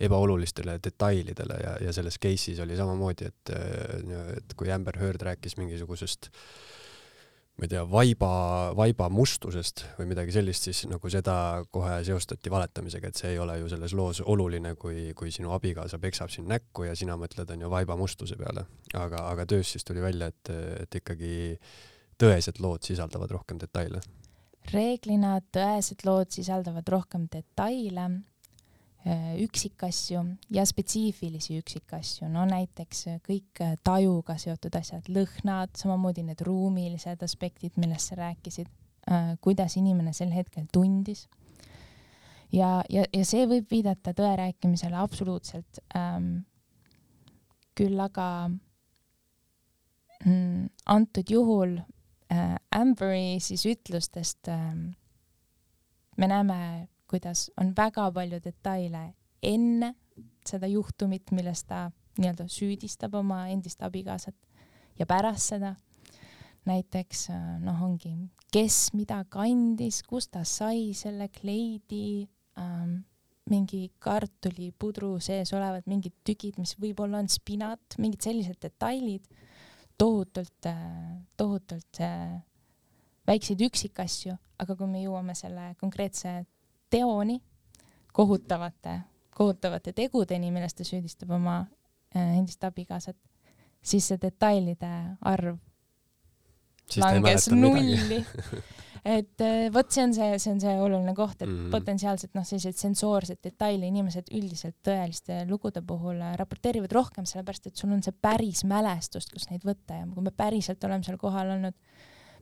ebaolulistele 0.01 0.77
detailidele 0.85 1.57
ja, 1.61 1.73
ja 1.89 1.93
selles 1.97 2.21
case'is 2.21 2.61
oli 2.63 2.77
samamoodi, 2.79 3.33
et, 3.33 3.55
et 4.37 4.55
kui 4.57 4.71
Amber 4.73 4.97
Heard 5.01 5.25
rääkis 5.27 5.59
mingisugusest 5.59 6.31
äh, 6.31 6.45
ma 7.61 7.67
ei 7.67 7.73
tea, 7.75 7.83
vaiba, 7.85 8.29
vaiba 8.73 9.11
mustusest 9.13 9.83
või 9.99 10.07
midagi 10.15 10.33
sellist, 10.33 10.65
siis 10.65 10.87
nagu 10.89 11.11
seda 11.13 11.35
kohe 11.69 11.99
seostati 12.07 12.53
valetamisega, 12.53 13.11
et 13.11 13.21
see 13.21 13.35
ei 13.35 13.41
ole 13.43 13.59
ju 13.61 13.69
selles 13.69 13.93
loos 13.99 14.23
oluline, 14.25 14.73
kui, 14.81 15.11
kui 15.19 15.29
sinu 15.35 15.53
abikaasa 15.53 16.01
peksab 16.01 16.33
sind 16.33 16.49
näkku 16.49 16.89
ja 16.89 16.95
sina 16.97 17.19
mõtled, 17.21 17.53
on 17.53 17.67
ju, 17.67 17.73
vaiba 17.73 17.99
mustuse 18.01 18.39
peale. 18.41 18.65
aga, 18.97 19.27
aga 19.35 19.45
töös 19.53 19.75
siis 19.75 19.85
tuli 19.85 20.01
välja, 20.01 20.31
et, 20.33 20.53
et 20.87 20.99
ikkagi 21.03 21.35
tõesed 22.21 22.65
lood 22.65 22.89
sisaldavad 22.89 23.37
rohkem 23.37 23.61
detaile. 23.61 24.01
reeglina 24.73 25.37
tõesed 25.53 26.07
lood 26.09 26.33
sisaldavad 26.33 26.89
rohkem 26.89 27.29
detaile 27.29 28.09
üksikasju 29.41 30.23
ja 30.53 30.65
spetsiifilisi 30.69 31.57
üksikasju, 31.57 32.29
no 32.29 32.45
näiteks 32.49 33.07
äh, 33.09 33.21
kõik 33.25 33.63
äh, 33.65 33.73
tajuga 33.85 34.37
seotud 34.37 34.77
asjad, 34.77 35.09
lõhnad, 35.09 35.73
samamoodi 35.81 36.25
need 36.27 36.43
ruumilised 36.45 37.23
aspektid, 37.25 37.79
millest 37.81 38.13
sa 38.13 38.21
rääkisid, 38.21 38.69
kuidas 39.41 39.75
inimene 39.81 40.13
sel 40.13 40.31
hetkel 40.31 40.67
tundis. 40.73 41.29
ja, 42.53 42.83
ja, 42.93 43.07
ja 43.13 43.25
see 43.25 43.47
võib 43.49 43.71
viidata 43.71 44.13
tõe 44.15 44.37
rääkimisele 44.37 44.97
absoluutselt 44.97 45.81
ähm,. 45.97 46.45
küll 47.75 48.01
aga 48.01 48.51
mm, 50.25 50.69
antud 50.85 51.31
juhul 51.31 51.79
äh, 51.79 52.57
Amberi 52.71 53.41
siis 53.41 53.65
ütlustest 53.67 54.49
äh, 54.49 54.75
me 56.17 56.29
näeme 56.29 56.89
kuidas 57.11 57.49
on 57.61 57.75
väga 57.77 58.07
palju 58.15 58.39
detaile 58.45 59.11
enne 59.43 59.95
seda 60.47 60.69
juhtumit, 60.71 61.33
milles 61.35 61.65
ta 61.69 61.89
nii-öelda 62.21 62.47
süüdistab 62.51 63.15
oma 63.19 63.47
endist 63.53 63.83
abikaasat. 63.83 64.37
Ja 64.99 65.07
pärast 65.09 65.55
seda 65.55 65.75
näiteks 66.69 67.29
noh, 67.65 67.79
ongi, 67.87 68.13
kes 68.53 68.91
mida 68.97 69.23
kandis, 69.33 70.03
kust 70.07 70.35
ta 70.35 70.45
sai 70.45 70.91
selle 70.97 71.31
kleidi 71.33 72.29
ähm,, 72.61 73.01
mingi 73.51 73.89
kartulipudru 73.99 75.17
sees 75.23 75.51
olevad 75.57 75.89
mingid 75.91 76.15
tükid, 76.27 76.59
mis 76.61 76.77
võib-olla 76.79 77.19
on 77.23 77.31
spinat, 77.31 77.97
mingid 77.99 78.23
sellised 78.23 78.61
detailid, 78.63 79.25
tohutult, 79.99 80.69
tohutult 81.41 82.01
äh, 82.05 82.39
väikseid 83.27 83.65
üksikasju, 83.67 84.37
aga 84.63 84.77
kui 84.77 84.89
me 84.91 85.03
jõuame 85.03 85.35
selle 85.39 85.73
konkreetse 85.81 86.45
teoni, 86.91 87.41
kohutavate, 88.13 89.01
kohutavate 89.37 89.93
tegudeni, 89.97 90.51
millest 90.51 90.81
ta 90.81 90.87
süüdistab 90.87 91.31
oma 91.37 91.61
äh, 92.17 92.39
endist 92.39 92.65
abikaasat, 92.65 93.17
siis 93.83 94.11
see 94.11 94.21
detailide 94.21 94.93
arv 95.21 95.59
siis 96.91 97.05
langes 97.05 97.49
nulli 97.55 98.21
et 99.05 99.41
äh, 99.45 99.69
vot 99.73 99.89
see 99.93 100.05
on 100.05 100.15
see, 100.15 100.29
see 100.43 100.53
on 100.53 100.61
see 100.63 100.75
oluline 100.83 101.15
koht, 101.17 101.39
et 101.41 101.49
mm 101.49 101.57
-hmm. 101.57 101.71
potentsiaalselt 101.73 102.35
noh, 102.37 102.45
selliseid 102.45 102.77
sensoorseid 102.77 103.41
detaile 103.45 103.89
inimesed 103.89 104.33
üldiselt 104.37 104.77
tõeliste 104.87 105.45
lugude 105.49 105.83
puhul 105.83 106.21
äh, 106.21 106.37
raporteerivad 106.37 106.93
rohkem, 106.93 107.27
sellepärast 107.27 107.67
et 107.67 107.77
sul 107.77 107.93
on 107.93 108.03
see 108.03 108.13
päris 108.13 108.65
mälestust, 108.65 109.33
kus 109.33 109.49
neid 109.51 109.65
võtta 109.65 110.03
ja 110.03 110.07
kui 110.07 110.23
me 110.23 110.31
päriselt 110.31 110.85
oleme 110.85 111.05
seal 111.05 111.19
kohal 111.19 111.55
olnud, 111.57 111.77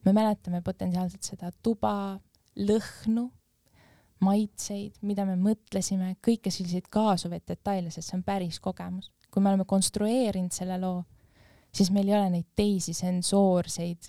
me 0.04 0.12
mäletame 0.12 0.62
potentsiaalselt 0.62 1.22
seda 1.22 1.52
tuba, 1.62 2.18
lõhnu, 2.56 3.30
maitseid, 4.24 4.98
mida 5.06 5.24
me 5.28 5.36
mõtlesime, 5.38 6.14
kõiki 6.24 6.50
selliseid 6.50 6.88
kaasuvaid 6.90 7.44
detaile, 7.48 7.90
sest 7.94 8.10
see 8.10 8.18
on 8.18 8.24
päris 8.26 8.60
kogemus. 8.60 9.12
kui 9.30 9.42
me 9.42 9.50
oleme 9.50 9.64
konstrueerinud 9.68 10.52
selle 10.52 10.78
loo, 10.80 11.02
siis 11.72 11.90
meil 11.92 12.08
ei 12.08 12.14
ole 12.16 12.30
neid 12.30 12.46
teisi 12.56 12.94
sensoorseid 12.96 14.08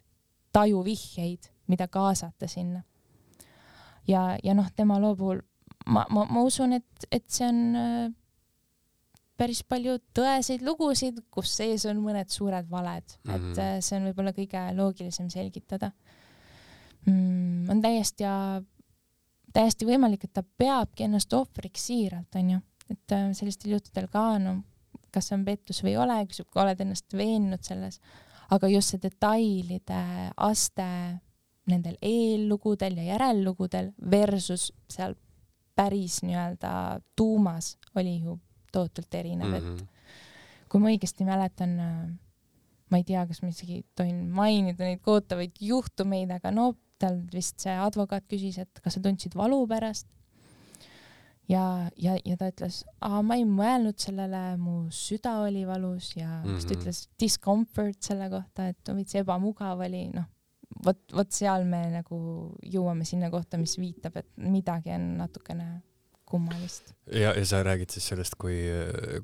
tajuvihjeid, 0.56 1.52
mida 1.68 1.88
kaasata 1.88 2.48
sinna. 2.48 2.84
ja, 4.08 4.38
ja 4.44 4.54
noh, 4.54 4.72
tema 4.76 5.00
loo 5.00 5.16
puhul 5.16 5.42
ma, 5.86 6.06
ma, 6.10 6.26
ma 6.26 6.42
usun, 6.46 6.74
et, 6.74 7.06
et 7.12 7.26
see 7.30 7.48
on 7.48 7.60
äh, 7.78 8.08
päris 9.40 9.62
palju 9.64 9.98
tõeseid 10.16 10.64
lugusid, 10.66 11.22
kus 11.32 11.54
sees 11.62 11.86
on 11.90 12.02
mõned 12.04 12.32
suured 12.34 12.68
valed 12.72 13.06
mm, 13.06 13.32
-hmm. 13.32 13.36
et 13.36 13.42
mhm. 13.42 13.60
äh, 13.60 13.78
see 13.86 14.00
on 14.00 14.10
võib-olla 14.10 14.34
kõige 14.36 14.66
loogilisem 14.76 15.30
selgitada 15.30 15.92
mm,. 17.06 17.70
on 17.70 17.82
täiesti 17.82 18.26
ja 18.26 18.36
täiesti 19.54 19.88
võimalik, 19.88 20.26
et 20.26 20.34
ta 20.34 20.44
peabki 20.44 21.08
ennast 21.08 21.34
ohvriks 21.34 21.88
siiralt, 21.90 22.36
onju, 22.36 22.60
et 22.90 23.16
äh, 23.16 23.30
sellistel 23.38 23.76
juhtudel 23.76 24.10
ka, 24.12 24.26
no 24.42 24.60
kas 25.14 25.30
see 25.30 25.40
on 25.40 25.46
pettus 25.46 25.82
või 25.84 25.96
ei 25.96 26.02
ole, 26.04 26.20
kui 26.30 26.38
sa 26.38 26.46
oled 26.64 26.84
ennast 26.86 27.16
veennud 27.18 27.64
selles, 27.66 28.00
aga 28.54 28.70
just 28.70 28.94
see 28.94 29.02
detailide 29.02 30.04
aste 30.50 30.86
nendel 31.70 31.98
eellugudel 32.02 32.98
ja 32.98 33.12
järellugudel 33.14 33.92
versus 34.12 34.70
seal 34.90 35.16
päris 35.78 36.20
nii-öelda 36.26 36.72
tuumas 37.16 37.78
oli 37.96 38.18
ju 38.24 38.40
tohutult 38.72 39.14
erinev 39.16 39.48
mm, 39.48 39.54
-hmm. 39.54 39.58
et 39.58 39.64
mhm. 39.64 39.88
kui 40.70 40.82
ma 40.82 40.92
õigesti 40.92 41.26
mäletan, 41.26 41.80
äh, 41.80 42.10
ma 42.90 42.98
ei 42.98 43.04
tea, 43.04 43.26
kas 43.28 43.42
ma 43.42 43.50
isegi 43.50 43.84
tohin 43.96 44.28
mainida 44.30 44.84
neid 44.84 45.02
kohutavaid 45.06 45.62
juhtumeid, 45.62 46.32
aga 46.32 46.52
no 46.52 46.74
tal 47.00 47.20
vist 47.34 47.60
see 47.64 47.76
advokaat 47.76 48.28
küsis, 48.30 48.60
et 48.62 48.82
kas 48.84 48.98
sa 48.98 49.04
tundsid 49.04 49.36
valu 49.40 49.62
pärast. 49.70 50.08
ja, 51.50 51.90
ja, 51.98 52.16
ja 52.26 52.38
ta 52.38 52.50
ütles, 52.52 52.84
ma 53.02 53.38
ei 53.40 53.46
mõelnud 53.50 53.98
sellele, 53.98 54.42
mu 54.62 54.82
süda 54.94 55.40
oli 55.46 55.66
valus 55.68 56.14
ja 56.16 56.28
mm 56.28 56.44
-hmm. 56.44 56.60
siis 56.60 56.66
ta 56.66 56.78
ütles 56.78 57.08
discomfort 57.20 58.04
selle 58.04 58.30
kohta, 58.30 58.68
et 58.68 58.94
veits 58.96 59.16
ebamugav 59.16 59.82
oli, 59.88 60.10
noh, 60.14 60.28
vot, 60.86 61.02
vot 61.14 61.32
seal 61.32 61.66
me 61.66 61.90
nagu 61.90 62.18
jõuame 62.62 63.06
sinna 63.06 63.30
kohta, 63.30 63.58
mis 63.58 63.78
viitab, 63.78 64.18
et 64.18 64.30
midagi 64.38 64.94
on 64.94 65.18
natukene 65.18 65.82
kummalist. 66.30 66.94
ja, 67.14 67.34
ja 67.34 67.46
sa 67.46 67.62
räägid 67.66 67.94
siis 67.94 68.08
sellest, 68.14 68.38
kui, 68.40 68.56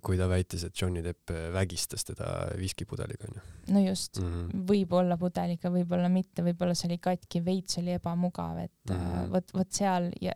kui 0.06 0.18
ta 0.20 0.28
väitis, 0.32 0.66
et 0.68 0.82
Johnny 0.82 1.04
Depp 1.06 1.34
vägistas 1.54 2.08
teda 2.08 2.32
viskipudeliga, 2.60 3.30
onju? 3.30 3.46
no 3.76 3.86
just 3.88 4.22
mm 4.22 4.32
-hmm., 4.34 4.68
võib-olla 4.72 5.18
pudeliga, 5.22 5.72
võib-olla 5.72 6.10
mitte, 6.10 6.44
võib-olla 6.46 6.76
see 6.76 6.90
oli 6.90 7.00
katki, 7.02 7.44
veits 7.46 7.78
oli 7.82 7.96
ebamugav, 7.96 8.58
et 8.66 8.90
mm 8.90 8.96
-hmm. 8.96 9.32
vot, 9.34 9.54
vot 9.54 9.72
seal 9.72 10.12
ja, 10.22 10.34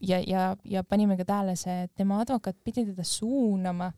ja, 0.00 0.20
ja, 0.26 0.56
ja 0.64 0.84
panime 0.84 1.16
ka 1.16 1.24
tähele 1.24 1.56
see, 1.56 1.82
et 1.82 1.94
tema 1.94 2.20
advokaat 2.20 2.56
pidi 2.64 2.86
teda 2.86 3.04
suunama 3.04 3.92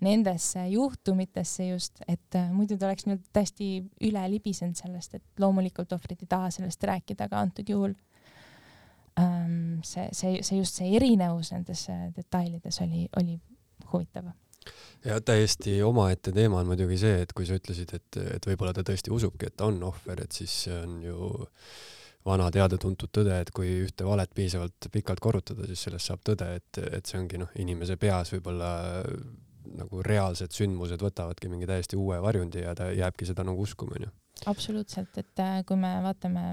nendesse 0.00 0.62
juhtumitesse 0.68 1.66
just, 1.68 2.00
et 2.08 2.34
äh, 2.34 2.52
muidu 2.52 2.78
ta 2.78 2.88
oleks 2.88 3.06
nüüd 3.08 3.26
täiesti 3.32 3.82
üle 4.08 4.22
libisenud 4.32 4.78
sellest, 4.78 5.18
et 5.18 5.42
loomulikult 5.42 5.92
ohvrid 5.92 6.22
ei 6.24 6.30
taha 6.30 6.50
sellest 6.54 6.84
rääkida, 6.88 7.28
aga 7.28 7.42
antud 7.44 7.68
juhul 7.68 7.94
see, 9.86 10.08
see, 10.12 10.42
see 10.42 10.58
just 10.58 10.80
see 10.80 10.94
erinevus 10.96 11.52
nendes 11.54 11.86
äh, 11.92 12.08
detailides 12.16 12.80
oli, 12.84 13.06
oli 13.20 13.38
huvitav 13.92 14.30
ja 15.04 15.20
täiesti 15.24 15.78
omaette 15.82 16.32
teema 16.36 16.60
on 16.60 16.68
muidugi 16.68 16.98
see, 17.00 17.22
et 17.24 17.32
kui 17.36 17.46
sa 17.48 17.56
ütlesid, 17.56 17.94
et, 17.96 18.20
et 18.36 18.46
võib-olla 18.50 18.74
ta 18.76 18.84
tõesti 18.86 19.12
usubki, 19.14 19.48
et 19.48 19.56
ta 19.56 19.70
on 19.70 19.80
ohver, 19.88 20.24
et 20.24 20.36
siis 20.36 20.56
see 20.66 20.76
on 20.76 20.98
ju 21.04 21.30
vana 22.26 22.50
teada-tuntud 22.52 23.12
tõde, 23.16 23.38
et 23.40 23.50
kui 23.56 23.70
ühte 23.86 24.04
valet 24.04 24.32
piisavalt 24.36 24.90
pikalt 24.92 25.22
korrutada, 25.24 25.64
siis 25.68 25.86
sellest 25.86 26.10
saab 26.10 26.24
tõde, 26.26 26.50
et, 26.60 26.82
et 26.98 27.08
see 27.08 27.20
ongi 27.20 27.40
noh, 27.40 27.52
inimese 27.62 27.96
peas 28.00 28.34
võib-olla 28.34 28.72
nagu 29.76 30.02
reaalsed 30.04 30.52
sündmused 30.56 31.00
võtavadki 31.00 31.48
mingi 31.48 31.68
täiesti 31.68 31.98
uue 32.00 32.18
varjundi 32.22 32.64
ja 32.64 32.74
ta 32.76 32.90
jääbki 32.92 33.28
seda 33.28 33.44
nagu 33.46 33.64
uskuma, 33.64 33.96
onju. 33.96 34.10
absoluutselt, 34.50 35.16
et 35.20 35.42
äh, 35.44 35.60
kui 35.68 35.80
me 35.80 35.94
vaatame 36.04 36.44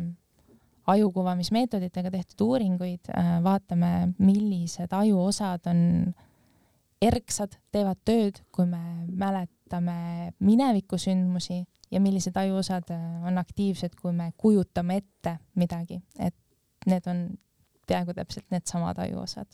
ajukuvamismeetoditega 0.88 2.12
tehtud 2.12 2.46
uuringuid, 2.48 3.12
äh, 3.12 3.38
vaatame, 3.44 4.14
millised 4.20 4.94
ajuosad 4.96 5.68
on 5.68 5.82
erksad, 7.02 7.58
teevad 7.72 8.00
tööd, 8.08 8.42
kui 8.52 8.66
me 8.70 8.82
mäletame 9.08 10.34
minevikusündmusi 10.40 11.62
ja 11.92 12.02
millised 12.02 12.38
ajuosad 12.40 12.92
äh, 12.96 13.06
on 13.28 13.38
aktiivsed, 13.38 14.00
kui 14.02 14.16
me 14.16 14.32
kujutame 14.38 15.02
ette 15.04 15.38
midagi, 15.60 16.02
et 16.20 16.36
need 16.88 17.08
on 17.12 17.28
peaaegu 17.88 18.16
täpselt 18.16 18.48
needsamad 18.52 19.00
ajuosad. 19.04 19.48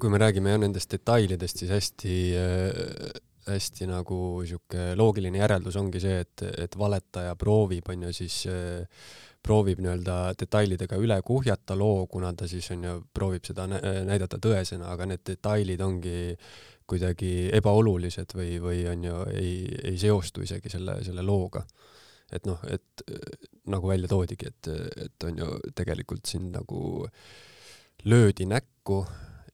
kui 0.00 0.10
me 0.10 0.18
räägime 0.18 0.50
jah 0.50 0.60
nendest 0.62 0.90
detailidest, 0.90 1.58
siis 1.58 1.70
hästi 1.70 2.14
äh, 2.38 3.20
hästi 3.46 3.88
nagu 3.90 4.16
sihuke 4.46 4.92
loogiline 4.98 5.40
järeldus 5.40 5.76
ongi 5.80 6.00
see, 6.02 6.20
et, 6.22 6.44
et 6.64 6.78
valetaja 6.78 7.34
proovib, 7.36 7.88
on 7.90 8.06
ju 8.06 8.12
siis 8.22 8.44
äh, 8.50 9.04
proovib 9.42 9.80
nii-öelda 9.82 10.16
detailidega 10.38 10.98
üle 11.02 11.18
kuhjata 11.26 11.74
loo, 11.78 12.06
kuna 12.10 12.32
ta 12.38 12.46
siis 12.50 12.68
on 12.74 12.84
ju, 12.86 12.98
proovib 13.14 13.46
seda 13.48 13.66
näidata 13.66 14.38
tõesena, 14.42 14.92
aga 14.94 15.08
need 15.10 15.24
detailid 15.26 15.82
ongi 15.82 16.36
kuidagi 16.88 17.50
ebaolulised 17.56 18.34
või, 18.36 18.56
või 18.62 18.84
on 18.90 19.08
ju, 19.08 19.18
ei, 19.32 19.56
ei 19.92 19.98
seostu 19.98 20.44
isegi 20.46 20.70
selle, 20.72 20.98
selle 21.06 21.24
looga. 21.26 21.64
et 22.32 22.46
noh, 22.48 22.60
et 22.70 23.02
nagu 23.68 23.88
välja 23.88 24.08
toodigi, 24.08 24.48
et, 24.48 24.68
et 25.04 25.24
on 25.28 25.38
ju 25.38 25.48
tegelikult 25.76 26.26
sind 26.26 26.54
nagu 26.56 27.06
löödi 28.04 28.46
näkku 28.48 29.02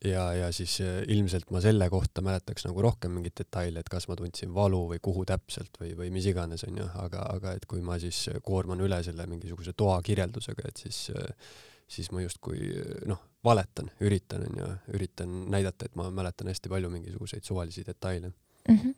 ja, 0.05 0.33
ja 0.35 0.53
siis 0.53 0.81
äh, 0.81 1.03
ilmselt 1.09 1.51
ma 1.51 1.61
selle 1.61 1.89
kohta 1.91 2.23
mäletaks 2.25 2.67
nagu 2.69 2.83
rohkem 2.83 3.17
mingeid 3.17 3.37
detaile, 3.41 3.83
et 3.83 3.89
kas 3.91 4.09
ma 4.09 4.17
tundsin 4.19 4.53
valu 4.55 4.85
või 4.93 5.01
kuhu 5.03 5.25
täpselt 5.29 5.81
või, 5.81 5.95
või 5.99 6.13
mis 6.15 6.29
iganes, 6.31 6.65
onju, 6.69 6.87
aga, 7.03 7.25
aga 7.35 7.57
et 7.59 7.67
kui 7.71 7.83
ma 7.85 7.99
siis 8.03 8.29
koorman 8.45 8.83
üle 8.85 9.01
selle 9.07 9.27
mingisuguse 9.31 9.75
toa 9.77 9.99
kirjeldusega, 10.07 10.69
et 10.69 10.85
siis, 10.85 11.01
äh, 11.15 11.51
siis 11.89 12.13
ma 12.15 12.23
justkui 12.23 12.71
noh, 13.11 13.25
valetan, 13.45 13.91
üritan, 14.05 14.47
onju, 14.51 14.71
üritan 14.95 15.35
näidata, 15.51 15.89
et 15.89 15.99
ma 15.99 16.09
mäletan 16.15 16.51
hästi 16.53 16.71
palju 16.71 16.91
mingisuguseid 16.95 17.47
suvalisi 17.47 17.87
detaile 17.87 18.31
mm. 18.31 18.77
-hmm. 18.77 18.95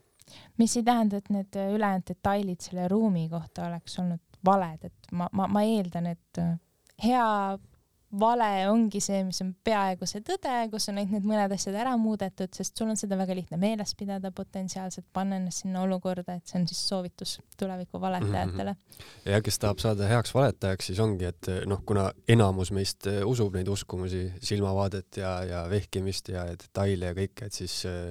mis 0.59 0.77
ei 0.77 0.83
tähenda, 0.83 1.17
et 1.17 1.31
need 1.31 1.61
ülejäänud 1.75 2.09
detailid 2.09 2.61
selle 2.61 2.89
ruumi 2.89 3.29
kohta 3.29 3.67
oleks 3.67 3.99
olnud 3.99 4.21
valed, 4.45 4.85
et 4.85 5.13
ma, 5.13 5.29
ma, 5.33 5.47
ma 5.49 5.63
eeldan, 5.63 6.07
et 6.07 6.39
hea 7.05 7.59
vale 8.19 8.49
ongi 8.71 8.99
see, 9.03 9.21
mis 9.27 9.39
on 9.45 9.53
peaaegu 9.65 10.07
see 10.09 10.23
tõde, 10.27 10.53
kus 10.73 10.89
on 10.91 10.99
ainult 10.99 11.15
need 11.15 11.27
mõned 11.31 11.53
asjad 11.55 11.77
ära 11.79 11.93
muudetud, 12.01 12.51
sest 12.57 12.79
sul 12.79 12.91
on 12.91 12.99
seda 12.99 13.19
väga 13.21 13.37
lihtne 13.39 13.59
meeles 13.61 13.95
pidada 13.99 14.33
potentsiaalselt, 14.35 15.07
panna 15.15 15.39
ennast 15.39 15.63
sinna 15.63 15.85
olukorda, 15.85 16.35
et 16.39 16.51
see 16.51 16.59
on 16.59 16.67
siis 16.71 16.81
soovitus 16.91 17.37
tuleviku 17.61 18.01
valetajatele 18.03 18.73
mm. 18.73 18.79
-hmm. 18.79 19.31
ja 19.31 19.41
kes 19.47 19.59
tahab 19.63 19.83
saada 19.83 20.09
heaks 20.11 20.35
valetajaks, 20.35 20.91
siis 20.91 21.01
ongi, 21.01 21.25
et 21.31 21.51
noh, 21.71 21.83
kuna 21.87 22.11
enamus 22.29 22.73
meist 22.75 23.07
eh, 23.07 23.23
usub 23.27 23.55
neid 23.55 23.69
uskumusi, 23.69 24.33
silmavaadet 24.43 25.17
ja, 25.23 25.35
ja 25.45 25.67
vehkimist 25.71 26.29
ja, 26.35 26.47
detaile 26.51 27.13
ja 27.13 27.15
kõike, 27.15 27.47
et 27.47 27.53
siis 27.53 27.85
eh, 27.87 28.11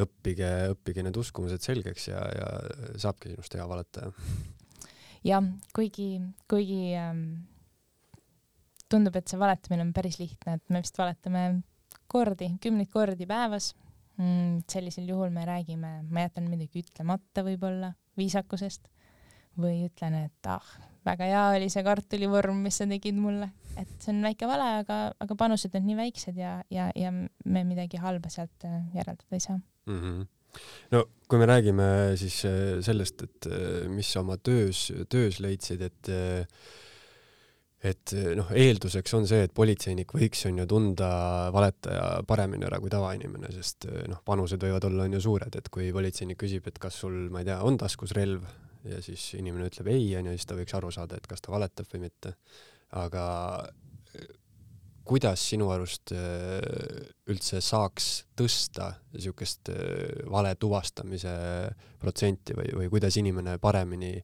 õppige, 0.00 0.50
õppige 0.74 1.04
need 1.06 1.16
uskumused 1.16 1.64
selgeks 1.64 2.08
ja, 2.08 2.20
ja 2.20 2.98
saabki 3.00 3.32
sinust 3.32 3.54
hea 3.54 3.68
valetaja. 3.68 4.12
jah, 5.24 5.48
kuigi, 5.72 6.20
kuigi 6.48 6.92
ähm, 6.98 7.24
tundub, 8.92 9.16
et 9.16 9.30
see 9.30 9.40
valetamine 9.40 9.86
on 9.86 9.92
päris 9.96 10.18
lihtne, 10.20 10.58
et 10.58 10.72
me 10.72 10.82
vist 10.84 10.98
valetame 11.00 11.46
kordi, 12.12 12.52
kümneid 12.62 12.90
kordi 12.92 13.26
päevas 13.28 13.72
mm,. 14.18 14.62
sellisel 14.70 15.08
juhul 15.08 15.32
me 15.34 15.46
räägime, 15.48 15.92
ma 16.10 16.26
jätan 16.26 16.48
midagi 16.52 16.84
ütlemata 16.84 17.44
võib-olla 17.46 17.92
viisakusest 18.18 18.88
või 19.60 19.86
ütlen, 19.86 20.16
et 20.26 20.48
ah, 20.48 20.68
väga 21.06 21.28
hea 21.28 21.46
oli 21.56 21.68
see 21.72 21.84
kartulivorm, 21.86 22.62
mis 22.66 22.78
sa 22.80 22.86
tegid 22.88 23.18
mulle, 23.18 23.50
et 23.80 23.90
see 24.00 24.12
on 24.14 24.22
väike 24.24 24.48
vale, 24.48 24.68
aga, 24.82 25.00
aga 25.20 25.38
panused 25.38 25.74
on 25.78 25.88
nii 25.88 25.98
väiksed 25.98 26.38
ja, 26.40 26.58
ja, 26.72 26.90
ja 26.96 27.12
me 27.12 27.64
midagi 27.68 28.00
halba 28.00 28.32
sealt 28.32 28.68
äh, 28.68 28.78
järeldada 28.96 29.38
ei 29.38 29.44
saa 29.44 29.58
mm. 29.58 29.98
-hmm 29.98 30.22
no 30.92 31.06
kui 31.28 31.38
me 31.40 31.46
räägime 31.48 31.84
siis 32.20 32.44
äh, 32.44 32.80
sellest, 32.84 33.22
et 33.22 33.46
äh, 33.48 33.88
mis 33.88 34.12
sa 34.12 34.20
oma 34.20 34.36
töös, 34.36 34.90
töös 35.08 35.40
leidsid, 35.40 35.80
et 35.80 36.10
et 37.82 38.14
noh, 38.38 38.50
eelduseks 38.54 39.14
on 39.18 39.24
see, 39.26 39.42
et 39.46 39.54
politseinik 39.54 40.12
võiks 40.14 40.44
on 40.46 40.60
ju 40.62 40.66
tunda 40.70 41.08
valetaja 41.54 42.22
paremini 42.28 42.68
ära 42.68 42.78
kui 42.82 42.92
tavainimene, 42.92 43.50
sest 43.56 43.88
noh, 44.10 44.20
panused 44.26 44.62
võivad 44.62 44.86
olla 44.86 45.08
on 45.08 45.16
ju 45.18 45.22
suured, 45.24 45.56
et 45.58 45.70
kui 45.72 45.90
politseinik 45.94 46.38
küsib, 46.38 46.68
et 46.70 46.78
kas 46.82 47.00
sul, 47.02 47.24
ma 47.34 47.42
ei 47.42 47.50
tea, 47.50 47.58
on 47.66 47.80
taskus 47.80 48.14
relv 48.14 48.46
ja 48.86 49.00
siis 49.02 49.32
inimene 49.38 49.68
ütleb 49.70 49.90
ei, 49.92 50.06
onju, 50.18 50.34
siis 50.36 50.48
ta 50.48 50.58
võiks 50.58 50.74
aru 50.78 50.90
saada, 50.94 51.18
et 51.18 51.26
kas 51.30 51.42
ta 51.42 51.54
valetab 51.54 51.90
või 51.92 52.06
mitte. 52.06 52.36
aga 52.98 53.24
kuidas 55.04 55.42
sinu 55.50 55.70
arust 55.74 56.12
üldse 57.32 57.60
saaks 57.64 58.08
tõsta 58.38 58.92
niisugust 59.14 59.72
vale 60.30 60.54
tuvastamise 60.54 61.34
protsenti 61.98 62.54
või, 62.54 62.70
või 62.82 62.90
kuidas 62.92 63.18
inimene 63.18 63.58
paremini 63.58 64.14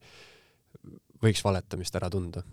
võiks 1.23 1.43
valetamist 1.45 1.99
ära 1.99 2.11
tunda? 2.11 2.45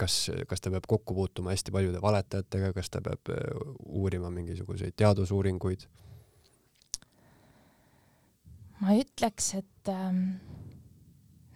Kas, 0.00 0.16
kas 0.48 0.62
ta 0.62 0.72
peab 0.72 0.86
kokku 0.88 1.14
puutuma 1.14 1.52
hästi 1.54 1.74
paljude 1.74 2.00
valetajatega, 2.02 2.72
kas 2.76 2.90
ta 2.92 3.02
peab 3.04 3.32
äh, 3.32 3.46
uurima 3.86 4.30
mingisuguseid 4.34 4.96
teadusuuringuid? 4.96 5.86
ma 8.82 8.92
ütleks, 8.92 9.54
et 9.56 9.88
ähm, 9.88 10.22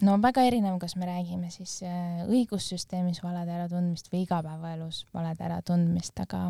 no 0.07 0.17
väga 0.23 0.45
erinev, 0.49 0.79
kas 0.81 0.97
me 0.97 1.09
räägime 1.09 1.51
siis 1.53 1.81
äh, 1.85 2.23
õigussüsteemis 2.25 3.21
valede 3.25 3.53
äratundmist 3.59 4.09
või 4.13 4.25
igapäevaelus 4.25 5.05
valede 5.15 5.45
äratundmist, 5.49 6.17
aga 6.25 6.47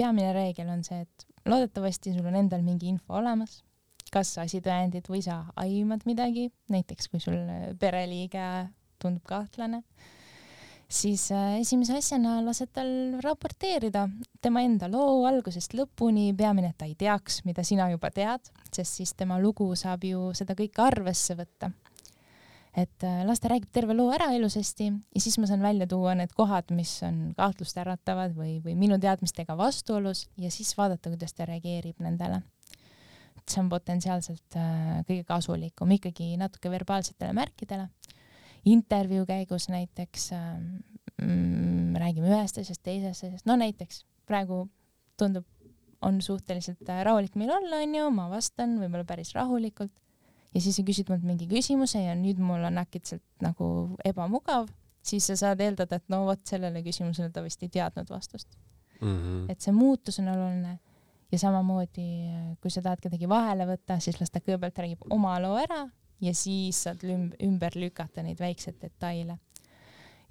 peamine 0.00 0.32
reegel 0.32 0.70
on 0.72 0.84
see, 0.86 1.02
et 1.04 1.26
loodetavasti 1.48 2.14
sul 2.14 2.30
on 2.30 2.38
endal 2.40 2.64
mingi 2.64 2.88
info 2.88 3.18
olemas, 3.20 3.60
kas 4.10 4.32
asitõendid 4.42 5.10
või 5.12 5.20
sa 5.24 5.42
aimad 5.60 6.06
midagi, 6.08 6.48
näiteks 6.72 7.12
kui 7.12 7.20
sul 7.22 7.36
pereliige 7.80 8.46
tundub 9.00 9.24
kahtlane 9.28 9.82
siis 10.90 11.28
äh, 11.30 11.60
esimese 11.60 11.96
asjana 12.00 12.38
lased 12.44 12.72
tal 12.74 12.90
raporteerida 13.22 14.06
tema 14.42 14.64
enda 14.66 14.88
loo 14.90 15.22
algusest 15.28 15.74
lõpuni, 15.78 16.30
peamine, 16.36 16.72
et 16.72 16.80
ta 16.80 16.88
ei 16.88 16.96
teaks, 16.98 17.44
mida 17.46 17.64
sina 17.66 17.88
juba 17.92 18.10
tead, 18.14 18.50
sest 18.74 18.98
siis 18.98 19.14
tema 19.14 19.38
lugu 19.40 19.70
saab 19.78 20.04
ju 20.06 20.30
seda 20.36 20.56
kõike 20.58 20.82
arvesse 20.84 21.38
võtta. 21.38 21.70
et 22.70 23.02
äh, 23.02 23.22
las 23.26 23.40
ta 23.42 23.48
räägib 23.50 23.70
terve 23.72 23.94
loo 23.94 24.12
ära 24.14 24.28
ilusasti 24.34 24.86
ja 24.86 25.20
siis 25.20 25.38
ma 25.42 25.46
saan 25.50 25.62
välja 25.62 25.86
tuua 25.90 26.14
need 26.14 26.30
kohad, 26.34 26.70
mis 26.70 27.00
on 27.02 27.32
kahtlust 27.36 27.78
äratavad 27.82 28.34
või, 28.36 28.60
või 28.62 28.76
minu 28.78 28.98
teadmistega 28.98 29.56
vastuolus 29.58 30.28
ja 30.38 30.50
siis 30.50 30.70
vaadata, 30.78 31.10
kuidas 31.10 31.34
ta 31.34 31.48
reageerib 31.50 31.98
nendele. 31.98 32.42
See 33.50 33.58
on 33.58 33.68
potentsiaalselt 33.72 34.54
äh, 34.54 35.02
kõige 35.08 35.24
kasulikum 35.26 35.90
ikkagi 35.96 36.36
natuke 36.38 36.70
verbaalsetele 36.70 37.34
märkidele 37.34 37.88
intervjuu 38.64 39.24
käigus 39.26 39.68
näiteks 39.68 40.32
ähm, 40.36 40.66
mm, 41.22 41.96
räägime 42.00 42.30
ühest 42.32 42.60
asjast, 42.60 42.82
teisest 42.82 43.24
asjast, 43.24 43.46
no 43.48 43.56
näiteks 43.60 44.04
praegu 44.28 44.66
tundub, 45.20 45.46
on 46.02 46.20
suhteliselt 46.24 46.88
äh, 46.88 47.02
rahulik 47.04 47.36
meil 47.36 47.52
olla, 47.52 47.82
onju, 47.84 48.10
ma 48.14 48.28
vastan 48.30 48.78
võib-olla 48.80 49.04
päris 49.08 49.34
rahulikult 49.36 49.92
ja 50.54 50.60
siis 50.62 50.78
sa 50.78 50.84
küsid 50.86 51.10
mult 51.12 51.24
mingi 51.26 51.48
küsimuse 51.50 52.02
ja 52.06 52.14
nüüd 52.18 52.40
mul 52.42 52.64
on 52.66 52.80
äkitselt 52.82 53.24
nagu 53.44 53.96
ebamugav, 54.04 54.70
siis 55.04 55.28
sa 55.30 55.36
saad 55.38 55.60
eeldada, 55.64 56.00
et 56.00 56.12
no 56.12 56.24
vot 56.28 56.40
sellele 56.48 56.82
küsimusele 56.86 57.30
ta 57.32 57.44
vist 57.44 57.62
ei 57.64 57.72
teadnud 57.72 58.10
vastust 58.10 58.56
mm. 59.00 59.08
-hmm. 59.08 59.44
et 59.52 59.60
see 59.60 59.72
muutus 59.76 60.18
on 60.22 60.28
oluline 60.32 60.78
ja 61.32 61.38
samamoodi, 61.38 62.08
äh, 62.28 62.56
kui 62.60 62.70
sa 62.70 62.82
tahad 62.82 63.00
kedagi 63.00 63.28
vahele 63.28 63.66
võtta, 63.68 64.00
siis 64.00 64.20
las 64.20 64.30
ta 64.30 64.40
kõigepealt 64.40 64.78
räägib 64.78 65.04
oma 65.10 65.38
loo 65.42 65.56
ära 65.56 65.86
ja 66.20 66.34
siis 66.36 66.82
saad 66.84 67.04
ümber 67.06 67.76
lükata 67.78 68.22
neid 68.22 68.40
väikseid 68.40 68.80
detaile. 68.82 69.38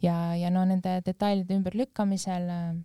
ja, 0.01 0.35
ja 0.35 0.49
no 0.49 0.63
nende 0.65 0.99
detailide 1.05 1.57
ümberlükkamisel 1.57 2.49
äh, 2.49 2.77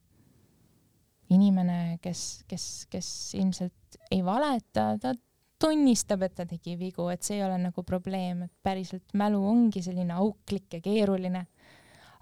inimene, 1.35 1.99
kes, 2.03 2.45
kes, 2.49 2.87
kes 2.91 3.09
ilmselt 3.39 3.99
ei 4.11 4.25
valeta, 4.25 4.95
ta 5.01 5.15
tunnistab, 5.61 6.25
et 6.27 6.35
ta 6.37 6.47
tegi 6.49 6.75
vigu, 6.79 7.07
et 7.13 7.23
see 7.25 7.39
ei 7.39 7.45
ole 7.47 7.57
nagu 7.63 7.85
probleem, 7.87 8.45
et 8.45 8.53
päriselt 8.63 9.15
mälu 9.17 9.41
ongi 9.49 9.83
selline 9.85 10.17
auklik 10.19 10.75
ja 10.75 10.83
keeruline. 10.85 11.47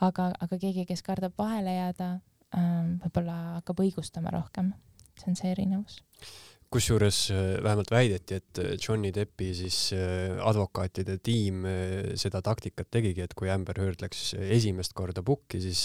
aga, 0.02 0.32
aga 0.40 0.58
keegi, 0.58 0.84
kes 0.86 1.02
kardab 1.06 1.34
vahele 1.38 1.76
jääda 1.76 2.08
äh,, 2.56 2.62
võib-olla 3.04 3.36
hakkab 3.58 3.84
õigustama 3.84 4.34
rohkem. 4.34 4.72
see 5.18 5.30
on 5.30 5.36
see 5.36 5.50
erinevus 5.52 6.00
kusjuures 6.72 7.18
äh, 7.32 7.40
vähemalt 7.62 7.90
väideti, 7.92 8.38
et 8.40 8.61
äh, 8.61 8.74
Johnny 8.80 9.12
Deppi 9.14 9.50
siis 9.56 9.78
äh, 9.96 10.38
advokaatide 10.40 11.18
tiim 11.24 11.66
seda 12.18 12.40
taktikat 12.44 12.90
tegigi, 12.92 13.24
et 13.24 13.35
kui 13.38 13.50
Amber 13.52 13.78
Heard 13.80 14.02
läks 14.04 14.32
esimest 14.40 14.94
korda 14.96 15.24
pukki, 15.26 15.61
siis 15.62 15.85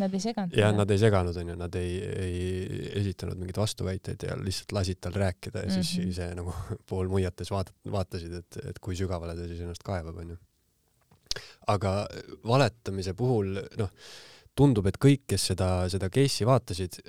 Nad 0.00 0.14
ei 0.14 0.22
seganud. 0.22 0.56
jah, 0.58 0.74
nad 0.74 0.90
ei 0.90 1.00
seganud, 1.00 1.36
onju, 1.42 1.56
nad 1.60 1.78
ei, 1.78 1.94
ei 2.26 2.88
esitanud 3.02 3.38
mingeid 3.38 3.60
vastuväiteid 3.62 4.26
ja 4.28 4.38
lihtsalt 4.40 4.74
lasid 4.74 5.00
tal 5.04 5.16
rääkida 5.18 5.62
ja 5.62 5.70
mm 5.70 5.76
-hmm. 5.76 5.90
siis 5.90 6.10
ise 6.14 6.30
nagu 6.34 6.54
poolmuiates 6.90 7.50
vaat-, 7.54 7.74
vaatasid, 7.90 8.32
et, 8.42 8.60
et 8.70 8.78
kui 8.78 8.96
sügavale 8.98 9.36
ta 9.38 9.46
siis 9.46 9.60
ennast 9.60 9.86
kaevab, 9.86 10.18
onju. 10.24 10.36
aga 11.66 12.06
valetamise 12.46 13.14
puhul, 13.14 13.58
noh, 13.78 13.90
tundub, 14.54 14.86
et 14.86 14.98
kõik, 14.98 15.24
kes 15.26 15.46
seda, 15.50 15.88
seda 15.90 16.10
case'i 16.10 16.46
vaatasid, 16.46 17.00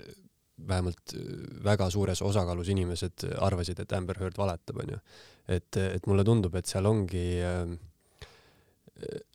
vähemalt 0.68 1.16
äh, 1.18 1.26
väga 1.66 1.90
suures 1.94 2.22
osakaalus 2.22 2.70
inimesed 2.74 3.28
arvasid, 3.40 3.82
et 3.84 3.98
Amber 3.98 4.22
Heard 4.22 4.38
valetab, 4.38 4.80
onju. 4.86 5.02
et, 5.48 5.78
et 5.78 6.08
mulle 6.08 6.24
tundub, 6.26 6.56
et 6.56 6.66
seal 6.66 6.88
ongi 6.90 7.26
ähm, 7.46 7.76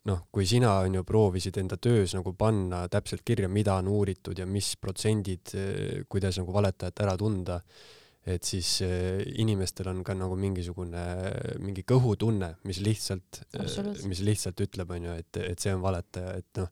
noh, 0.09 0.25
kui 0.33 0.47
sina 0.49 0.73
on 0.81 0.97
ju 0.97 1.03
proovisid 1.07 1.57
enda 1.61 1.77
töös 1.81 2.15
nagu 2.17 2.33
panna 2.37 2.83
täpselt 2.91 3.23
kirja, 3.25 3.49
mida 3.51 3.77
on 3.79 3.89
uuritud 3.91 4.39
ja 4.39 4.47
mis 4.49 4.73
protsendid, 4.81 5.53
äh, 5.55 6.05
kuidas 6.09 6.39
nagu 6.41 6.53
valetajat 6.55 7.03
ära 7.05 7.15
tunda, 7.19 7.59
et 8.25 8.45
siis 8.45 8.79
äh, 8.85 9.21
inimestel 9.41 9.91
on 9.93 10.01
ka 10.05 10.15
nagu 10.17 10.37
mingisugune, 10.39 11.05
mingi 11.61 11.85
kõhutunne, 11.87 12.55
mis 12.69 12.81
lihtsalt, 12.85 13.43
mis 14.09 14.25
lihtsalt 14.25 14.65
ütleb, 14.65 14.97
onju, 14.97 15.15
et, 15.23 15.41
et 15.45 15.61
see 15.61 15.73
on 15.77 15.85
valetaja, 15.85 16.35
et 16.41 16.61
noh, 16.61 16.69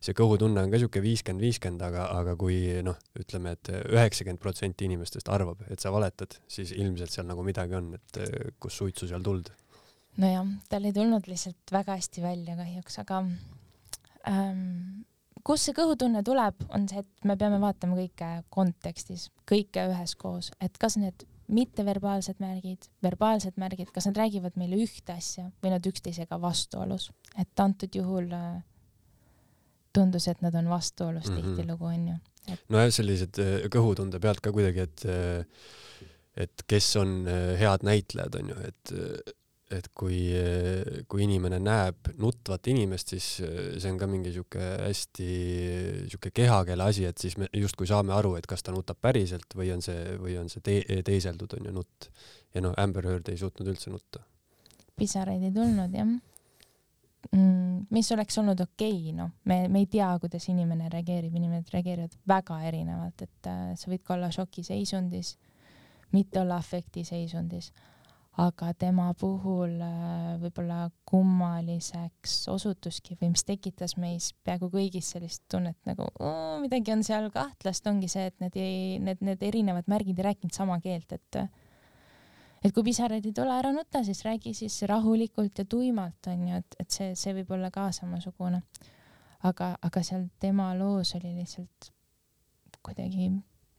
see 0.00 0.16
kõhutunne 0.16 0.64
on 0.64 0.72
ka 0.72 0.80
siuke 0.80 1.02
viiskümmend, 1.04 1.44
viiskümmend, 1.44 1.82
aga, 1.84 2.06
aga 2.16 2.34
kui 2.40 2.56
noh, 2.84 2.96
ütleme 3.20 3.54
et, 3.56 3.68
et 3.68 3.90
üheksakümmend 3.92 4.40
protsenti 4.40 4.88
inimestest 4.88 5.28
arvab, 5.32 5.60
et 5.68 5.82
sa 5.82 5.92
valetad, 5.92 6.38
siis 6.50 6.72
ilmselt 6.76 7.12
seal 7.12 7.28
nagu 7.28 7.44
midagi 7.46 7.76
on, 7.76 7.92
et 7.98 8.20
kus 8.62 8.80
suitsu 8.80 9.10
seal 9.10 9.24
tuld. 9.26 9.52
nojah, 10.20 10.48
tal 10.72 10.88
ei 10.88 10.96
tulnud 10.96 11.28
lihtsalt 11.30 11.72
väga 11.72 11.98
hästi 12.00 12.24
välja 12.24 12.56
kahjuks, 12.58 12.98
aga 13.04 13.20
ähm, 14.28 15.04
kust 15.46 15.68
see 15.68 15.76
kõhutunne 15.76 16.24
tuleb, 16.26 16.64
on 16.72 16.88
see, 16.90 17.04
et 17.04 17.28
me 17.28 17.36
peame 17.40 17.60
vaatama 17.62 17.98
kõike 17.98 18.30
kontekstis, 18.52 19.28
kõike 19.48 19.84
üheskoos, 19.92 20.50
et 20.64 20.80
kas 20.80 20.96
need 21.00 21.26
mitteverbaalsed 21.50 22.38
märgid, 22.42 22.86
verbaalsed 23.02 23.56
märgid, 23.58 23.90
kas 23.94 24.06
nad 24.06 24.20
räägivad 24.20 24.56
meile 24.60 24.78
ühte 24.80 25.16
asja 25.16 25.48
või 25.62 25.72
nad 25.74 25.86
üksteisega 25.86 26.38
vastuolus, 26.40 27.08
et 27.38 27.62
antud 27.62 27.96
juhul 27.96 28.30
äh, 28.36 28.60
tundus, 29.92 30.28
et 30.30 30.42
nad 30.44 30.54
on 30.54 30.68
vastuolus 30.70 31.28
mm 31.28 31.36
-hmm. 31.36 31.56
tihtilugu 31.56 31.84
onju 31.84 32.16
et.... 32.48 32.62
nojah, 32.72 32.92
sellised 32.94 33.40
äh, 33.42 33.66
kõhutunde 33.72 34.20
pealt 34.22 34.42
ka 34.44 34.52
kuidagi, 34.54 34.86
et 34.86 35.04
äh, 35.10 35.66
et 36.40 36.64
kes 36.70 36.94
on 37.00 37.20
äh, 37.28 37.52
head 37.60 37.84
näitlejad 37.86 38.40
onju, 38.42 38.62
et 38.70 38.96
et 39.70 39.86
kui, 39.94 40.16
kui 41.06 41.20
inimene 41.22 41.60
näeb 41.62 42.08
nutvat 42.18 42.66
inimest, 42.72 43.12
siis 43.12 43.26
see 43.38 43.90
on 43.92 44.00
ka 44.00 44.08
mingi 44.10 44.32
sihuke 44.34 44.58
hästi 44.58 45.28
sihuke 46.10 46.32
kehakeele 46.34 46.88
asi, 46.90 47.04
et 47.06 47.22
siis 47.22 47.36
me 47.38 47.46
justkui 47.54 47.86
saame 47.86 48.10
aru, 48.16 48.32
et 48.34 48.48
kas 48.50 48.66
ta 48.66 48.74
nutab 48.74 48.98
päriselt 48.98 49.54
või 49.54 49.70
on 49.70 49.84
see, 49.86 50.16
või 50.18 50.34
on 50.40 50.50
see 50.50 50.64
te 50.66 50.80
teiseldud 51.06 51.54
onju 51.60 51.76
nutt. 51.76 52.10
ja 52.50 52.64
noh, 52.66 52.74
Amber 52.82 53.06
Heard 53.06 53.30
ei 53.30 53.38
suutnud 53.38 53.70
üldse 53.70 53.94
nutta. 53.94 54.24
pisaraid 54.98 55.46
ei 55.46 55.54
tulnud 55.54 55.94
jah 55.94 56.10
mis 57.90 58.12
oleks 58.12 58.38
olnud 58.40 58.60
okei 58.60 58.96
okay,, 58.96 59.12
noh, 59.16 59.30
me, 59.44 59.62
me 59.68 59.84
ei 59.84 59.86
tea, 59.90 60.08
kuidas 60.22 60.48
inimene 60.50 60.88
reageerib, 60.92 61.34
inimesed 61.36 61.70
reageerivad 61.74 62.16
väga 62.28 62.58
erinevalt, 62.70 63.22
et 63.26 63.50
äh, 63.50 63.70
sa 63.78 63.92
võid 63.92 64.02
ka 64.06 64.16
olla 64.16 64.30
šokiseisundis, 64.34 65.36
mitte 66.16 66.40
olla 66.40 66.58
afektiseisundis, 66.58 67.70
aga 68.40 68.72
tema 68.78 69.10
puhul 69.20 69.76
äh, 69.84 70.34
võib-olla 70.42 70.88
kummaliseks 71.10 72.48
osutuski 72.50 73.18
või 73.20 73.34
mis 73.34 73.44
tekitas 73.46 73.96
meis 74.00 74.32
peaaegu 74.46 74.70
kõigis 74.72 75.12
sellist 75.12 75.44
tunnet 75.50 75.76
nagu 75.86 76.08
midagi 76.62 76.94
on 76.94 77.04
seal 77.06 77.28
kahtlast, 77.34 77.86
ongi 77.90 78.08
see, 78.08 78.30
et 78.30 78.38
need 78.42 78.56
ei, 78.56 78.78
need, 79.02 79.20
need 79.26 79.42
erinevad 79.44 79.90
märgid 79.92 80.18
ei 80.18 80.30
rääkinud 80.32 80.56
sama 80.56 80.80
keelt, 80.82 81.12
et 81.18 81.42
äh, 81.42 81.52
et 82.64 82.74
kui 82.74 82.84
pisaraid 82.84 83.24
ei 83.24 83.34
tule, 83.36 83.52
ära 83.56 83.72
nuta, 83.72 84.02
siis 84.04 84.22
räägi 84.26 84.52
siis 84.56 84.82
rahulikult 84.88 85.62
ja 85.62 85.64
tuimalt 85.64 86.28
onju, 86.28 86.60
et, 86.60 86.76
et 86.82 86.90
see, 86.92 87.14
see 87.16 87.34
võib 87.40 87.54
olla 87.56 87.70
ka 87.74 87.88
samasugune. 87.96 88.62
aga, 89.48 89.72
aga 89.80 90.02
seal 90.04 90.26
tema 90.40 90.74
loos 90.76 91.14
oli 91.16 91.32
lihtsalt 91.38 91.92
kuidagi 92.84 93.30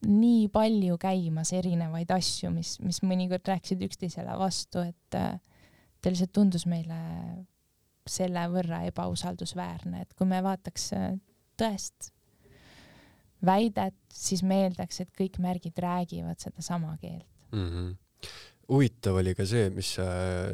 nii 0.08 0.48
palju 0.50 0.98
käimas 0.98 1.52
erinevaid 1.54 2.10
asju, 2.16 2.50
mis, 2.54 2.80
mis 2.82 3.04
mõnikord 3.06 3.46
rääkisid 3.46 3.84
üksteisele 3.86 4.34
vastu, 4.40 4.82
et 4.82 4.98
ta 5.14 6.10
lihtsalt 6.10 6.34
tundus 6.34 6.66
meile 6.66 6.98
selle 8.10 8.48
võrra 8.50 8.82
ebausaldusväärne, 8.90 10.02
et 10.02 10.16
kui 10.18 10.26
me 10.26 10.42
vaataks 10.42 10.88
äh, 10.98 11.12
tõest 11.62 12.10
väidet, 13.46 13.98
siis 14.14 14.42
me 14.42 14.64
eeldaks, 14.66 15.04
et 15.04 15.12
kõik 15.18 15.38
märgid 15.42 15.78
räägivad 15.78 16.42
sedasama 16.42 16.96
keelt 17.02 17.30
mm. 17.54 17.68
-hmm 17.70 18.42
huvitav 18.72 19.20
oli 19.20 19.34
ka 19.36 19.46
see, 19.48 19.70
mis 19.76 19.96
sa 19.98 20.06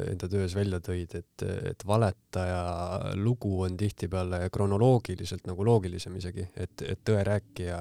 enda 0.08 0.28
töös 0.30 0.54
välja 0.58 0.80
tõid, 0.84 1.14
et, 1.20 1.44
et 1.70 1.84
valetaja 1.86 3.14
lugu 3.18 3.60
on 3.66 3.76
tihtipeale 3.78 4.48
kronoloogiliselt 4.54 5.46
nagu 5.48 5.66
loogilisem 5.66 6.16
isegi, 6.18 6.48
et, 6.56 6.82
et 6.82 7.04
tõerääkija 7.06 7.78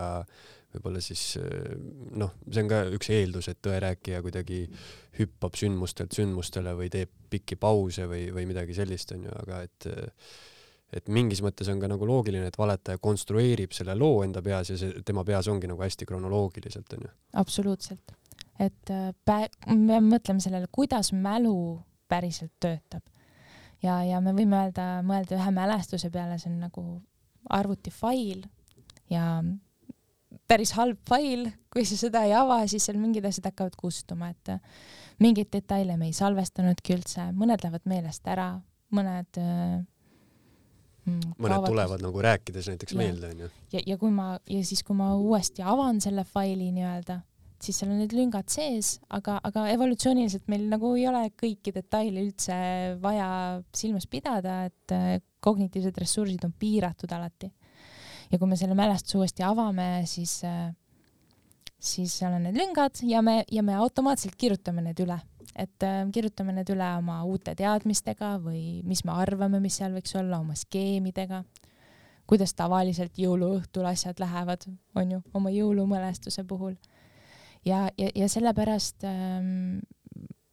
võib-olla 0.75 1.01
siis 1.01 1.23
noh, 2.19 2.35
see 2.51 2.63
on 2.63 2.69
ka 2.69 2.83
üks 2.97 3.09
eeldus, 3.15 3.47
et 3.49 3.61
tõerääkija 3.65 4.21
kuidagi 4.25 4.65
hüppab 5.17 5.57
sündmustelt 5.57 6.13
sündmustele 6.17 6.75
või 6.77 6.91
teeb 6.93 7.13
pikki 7.31 7.57
pause 7.59 8.05
või, 8.09 8.27
või 8.35 8.45
midagi 8.49 8.77
sellist, 8.77 9.15
onju, 9.15 9.33
aga 9.43 9.63
et 9.67 9.89
et 10.95 11.09
mingis 11.11 11.41
mõttes 11.43 11.67
on 11.67 11.81
ka 11.81 11.89
nagu 11.91 12.05
loogiline, 12.07 12.47
et 12.47 12.55
valetaja 12.55 12.99
konstrueerib 13.03 13.73
selle 13.75 13.91
loo 13.99 14.21
enda 14.23 14.39
peas 14.43 14.69
ja 14.71 14.77
see 14.79 15.01
tema 15.03 15.25
peas 15.27 15.49
ongi 15.51 15.67
nagu 15.67 15.83
hästi 15.83 16.07
kronoloogiliselt 16.07 16.93
onju. 16.95 17.11
absoluutselt 17.41 18.15
et 18.59 18.91
äh, 18.93 19.11
pä-, 19.25 19.49
me 19.73 19.93
peame 19.93 20.15
mõtlema 20.15 20.43
sellele, 20.43 20.69
kuidas 20.71 21.13
mälu 21.13 21.81
päriselt 22.09 22.53
töötab. 22.63 23.03
ja, 23.83 24.01
ja 24.03 24.21
me 24.21 24.33
võime 24.33 24.57
öelda, 24.63 24.87
mõelda 25.05 25.37
ühe 25.37 25.53
mälestuse 25.53 26.09
peale, 26.13 26.39
see 26.41 26.51
on 26.51 26.59
nagu 26.65 26.85
arvutifail 27.53 28.45
ja 29.11 29.41
päris 30.47 30.73
halb 30.77 30.99
fail, 31.07 31.49
kui 31.73 31.85
sa 31.87 31.97
seda 31.99 32.23
ei 32.27 32.33
ava, 32.35 32.59
siis 32.69 32.87
seal 32.87 32.97
mingid 32.99 33.25
asjad 33.27 33.51
hakkavad 33.51 33.75
kustuma, 33.79 34.31
et 34.33 34.55
äh, 34.55 34.79
mingeid 35.23 35.51
detaile 35.53 35.97
me 35.99 36.09
ei 36.09 36.15
salvestanudki 36.15 36.97
üldse, 36.97 37.29
mõned 37.37 37.63
lähevad 37.63 37.85
meelest 37.89 38.27
ära, 38.29 38.49
mõned 38.95 39.39
äh, 39.41 39.77
mm, 41.07 41.33
mõned 41.37 41.55
kaavad... 41.55 41.71
tulevad 41.71 42.05
nagu 42.05 42.25
rääkides 42.27 42.69
näiteks 42.71 42.95
ja. 42.95 42.99
meelde 43.01 43.31
onju. 43.33 43.49
ja, 43.75 43.83
ja 43.93 43.97
kui 44.01 44.13
ma 44.13 44.33
ja 44.49 44.61
siis, 44.67 44.83
kui 44.87 44.97
ma 44.97 45.13
uuesti 45.15 45.65
avan 45.65 46.01
selle 46.03 46.25
faili 46.27 46.69
nii-öelda, 46.75 47.21
siis 47.63 47.79
seal 47.79 47.91
on 47.91 48.01
need 48.01 48.13
lüngad 48.15 48.49
sees, 48.51 48.97
aga, 49.13 49.37
aga 49.45 49.65
evolutsiooniliselt 49.73 50.47
meil 50.51 50.67
nagu 50.69 50.93
ei 50.97 51.07
ole 51.09 51.23
kõiki 51.37 51.73
detaile 51.75 52.21
üldse 52.21 52.57
vaja 53.01 53.29
silmas 53.75 54.07
pidada, 54.09 54.59
et 54.69 54.93
äh, 54.95 55.17
kognitiivsed 55.43 55.97
ressursid 56.01 56.45
on 56.45 56.53
piiratud 56.59 57.11
alati. 57.13 57.51
ja 58.31 58.37
kui 58.37 58.49
me 58.49 58.57
selle 58.59 58.75
mälestuse 58.75 59.17
uuesti 59.21 59.45
avame, 59.47 60.03
siis, 60.05 60.41
äh, 60.45 60.69
siis 61.79 62.17
seal 62.19 62.35
on 62.37 62.45
need 62.47 62.59
lüngad 62.59 63.01
ja 63.07 63.21
me, 63.25 63.43
ja 63.51 63.63
me 63.63 63.77
automaatselt 63.79 64.35
kirjutame 64.37 64.83
need 64.85 64.99
üle, 65.05 65.17
et 65.55 65.85
äh, 65.87 66.03
kirjutame 66.13 66.53
need 66.59 66.69
üle 66.73 66.89
oma 66.99 67.23
uute 67.25 67.55
teadmistega 67.57 68.35
või 68.43 68.83
mis 68.85 69.01
me 69.07 69.15
arvame, 69.17 69.61
mis 69.63 69.79
seal 69.81 69.95
võiks 69.97 70.13
olla, 70.19 70.43
oma 70.43 70.55
skeemidega. 70.55 71.43
Kuidas 72.27 72.51
tavaliselt 72.59 73.15
jõuluõhtul 73.15 73.85
asjad 73.87 74.19
lähevad, 74.19 74.65
on 74.99 75.11
ju, 75.15 75.21
oma 75.33 75.49
jõulumälestuse 75.55 76.43
puhul 76.43 76.75
ja, 77.67 77.87
ja, 77.97 78.09
ja 78.15 78.27
sellepärast 78.29 79.03
ähm, 79.03 79.79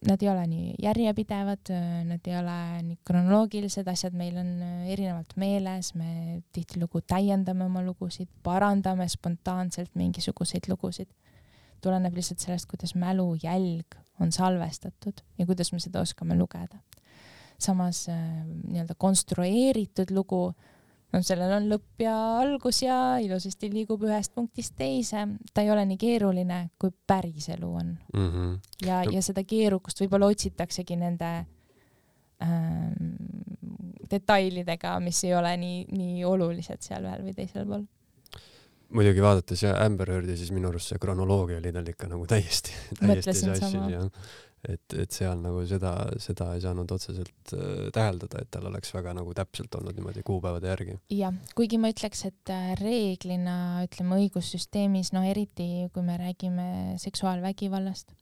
nad 0.09 0.23
ei 0.23 0.29
ole 0.29 0.45
nii 0.51 0.75
järjepidevad, 0.83 1.71
äh, 1.73 2.05
nad 2.09 2.27
ei 2.29 2.37
ole 2.39 2.57
nii 2.89 2.99
kronoloogilised, 3.07 3.89
asjad 3.89 4.17
meil 4.19 4.37
on 4.41 4.51
äh, 4.63 4.89
erinevalt 4.95 5.37
meeles, 5.41 5.95
me 5.99 6.43
tihtilugu 6.53 7.05
täiendame 7.09 7.67
oma 7.67 7.83
lugusid, 7.85 8.29
parandame 8.43 9.09
spontaanselt 9.09 9.95
mingisuguseid 9.95 10.69
lugusid. 10.69 11.11
tuleneb 11.85 12.15
lihtsalt 12.17 12.41
sellest, 12.41 12.65
kuidas 12.65 12.95
mälujälg 12.97 13.99
on 14.21 14.31
salvestatud 14.33 15.21
ja 15.39 15.47
kuidas 15.47 15.73
me 15.73 15.81
seda 15.81 16.01
oskame 16.01 16.37
lugeda. 16.39 16.79
samas 17.59 18.09
äh, 18.09 18.45
nii-öelda 18.45 18.95
konstrueeritud 18.99 20.11
lugu 20.11 20.49
äh, 20.49 20.74
no 21.15 21.23
sellel 21.23 21.53
on 21.57 21.69
lõpp 21.71 22.03
ja 22.05 22.15
algus 22.43 22.83
ja 22.83 22.99
ilusasti 23.23 23.71
liigub 23.73 24.03
ühest 24.09 24.35
punktist 24.35 24.75
teise, 24.79 25.27
ta 25.55 25.63
ei 25.65 25.71
ole 25.71 25.87
nii 25.89 25.99
keeruline, 26.01 26.61
kui 26.81 26.93
päriselu 27.07 27.71
on. 27.71 27.97
Mm. 28.15 28.31
-hmm. 28.31 28.55
ja 28.87 29.03
ja 29.11 29.23
seda 29.23 29.45
keerukust 29.47 30.01
võib-olla 30.03 30.31
otsitaksegi 30.35 30.97
nende 31.01 31.33
ähm, 32.43 33.15
detailidega, 34.11 34.99
mis 35.01 35.25
ei 35.25 35.35
ole 35.35 35.57
nii, 35.57 35.85
nii 35.93 36.25
olulised 36.29 36.83
seal 36.85 37.07
ühel 37.07 37.27
või 37.27 37.37
teisel 37.37 37.67
pool. 37.69 37.85
Muidugi 38.95 39.23
vaadates 39.23 39.63
ja 39.65 39.75
Amber 39.83 40.11
Heardi, 40.13 40.37
siis 40.39 40.53
minu 40.55 40.69
arust 40.69 40.93
see 40.93 41.01
kronoloogia 41.03 41.59
oli 41.59 41.73
tal 41.75 41.89
ikka 41.89 42.07
nagu 42.11 42.27
täiesti, 42.31 42.75
täiesti 43.01 43.35
sassis 43.41 43.75
ja 43.91 44.05
et, 44.69 44.97
et 45.05 45.15
seal 45.15 45.41
nagu 45.43 45.63
seda, 45.69 45.93
seda 46.23 46.51
ei 46.57 46.63
saanud 46.65 46.91
otseselt 46.97 47.55
äh, 47.57 47.89
täheldada, 47.95 48.43
et 48.43 48.51
tal 48.55 48.69
oleks 48.71 48.95
väga 48.95 49.15
nagu 49.17 49.35
täpselt 49.37 49.75
olnud 49.79 49.97
niimoodi 49.99 50.25
kuupäevade 50.27 50.71
järgi. 50.71 50.99
jah, 51.15 51.35
kuigi 51.57 51.81
ma 51.81 51.91
ütleks, 51.93 52.25
et 52.31 52.53
äh, 52.55 52.73
reeglina 52.81 53.57
ütleme 53.87 54.21
õigussüsteemis, 54.25 55.13
no 55.17 55.25
eriti 55.29 55.89
kui 55.95 56.07
me 56.07 56.19
räägime 56.21 56.69
seksuaalvägivallast, 57.03 58.15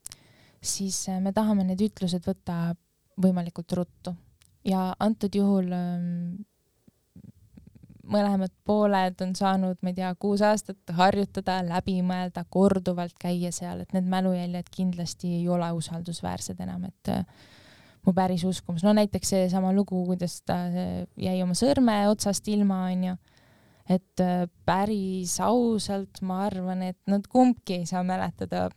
siis 0.62 1.04
äh, 1.12 1.20
me 1.22 1.34
tahame 1.36 1.66
need 1.68 1.84
ütlused 1.90 2.26
võtta 2.26 2.74
võimalikult 3.22 3.76
ruttu 3.76 4.14
ja 4.64 4.92
antud 5.02 5.34
juhul 5.34 5.70
ähm, 5.74 6.42
mõlemad 8.08 8.52
pooled 8.66 9.20
on 9.24 9.34
saanud, 9.38 9.78
ma 9.82 9.92
ei 9.92 9.96
tea, 9.96 10.10
kuus 10.20 10.42
aastat 10.46 10.92
harjutada, 10.96 11.60
läbi 11.66 11.98
mõelda, 12.06 12.44
korduvalt 12.50 13.14
käia 13.20 13.52
seal, 13.54 13.84
et 13.84 13.94
need 13.96 14.08
mälujäljed 14.10 14.70
kindlasti 14.74 15.36
ei 15.40 15.48
ole 15.48 15.70
usaldusväärsed 15.78 16.60
enam, 16.64 16.86
et 16.90 17.12
äh, 17.12 17.24
mu 18.06 18.14
päris 18.16 18.44
uskumus, 18.48 18.84
no 18.84 18.94
näiteks 18.96 19.34
seesama 19.34 19.72
lugu, 19.76 20.04
kuidas 20.06 20.40
ta 20.46 20.58
äh, 20.66 20.92
jäi 21.16 21.38
oma 21.44 21.56
sõrme 21.58 21.96
otsast 22.10 22.48
ilma, 22.52 22.84
onju. 22.90 23.16
et 23.90 24.22
äh, 24.22 24.46
päris 24.66 25.38
ausalt 25.40 26.22
ma 26.22 26.44
arvan, 26.46 26.82
et 26.90 26.98
nad 27.10 27.26
kumbki 27.30 27.82
ei 27.82 27.86
saa 27.86 28.02
mäletada 28.06 28.68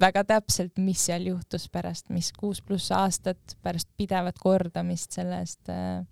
väga 0.00 0.24
täpselt, 0.24 0.78
mis 0.78 1.02
seal 1.06 1.26
juhtus 1.30 1.68
pärast, 1.70 2.08
mis 2.10 2.32
kuus 2.32 2.62
pluss 2.62 2.90
aastat 2.94 3.56
pärast 3.62 3.90
pidevat 3.96 4.38
kordamist 4.42 5.18
sellest 5.18 5.70
äh, 5.70 6.02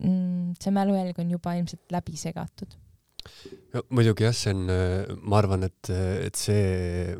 see 0.00 0.72
mälujälg 0.74 1.18
on 1.20 1.34
juba 1.36 1.56
ilmselt 1.58 1.92
läbi 1.92 2.16
segatud. 2.16 2.78
no 3.74 3.82
muidugi 3.90 4.24
jah, 4.24 4.36
see 4.36 4.54
on, 4.54 4.64
äh, 4.72 5.10
ma 5.20 5.42
arvan, 5.42 5.66
et, 5.68 5.90
et 6.24 6.38
see 6.40 7.16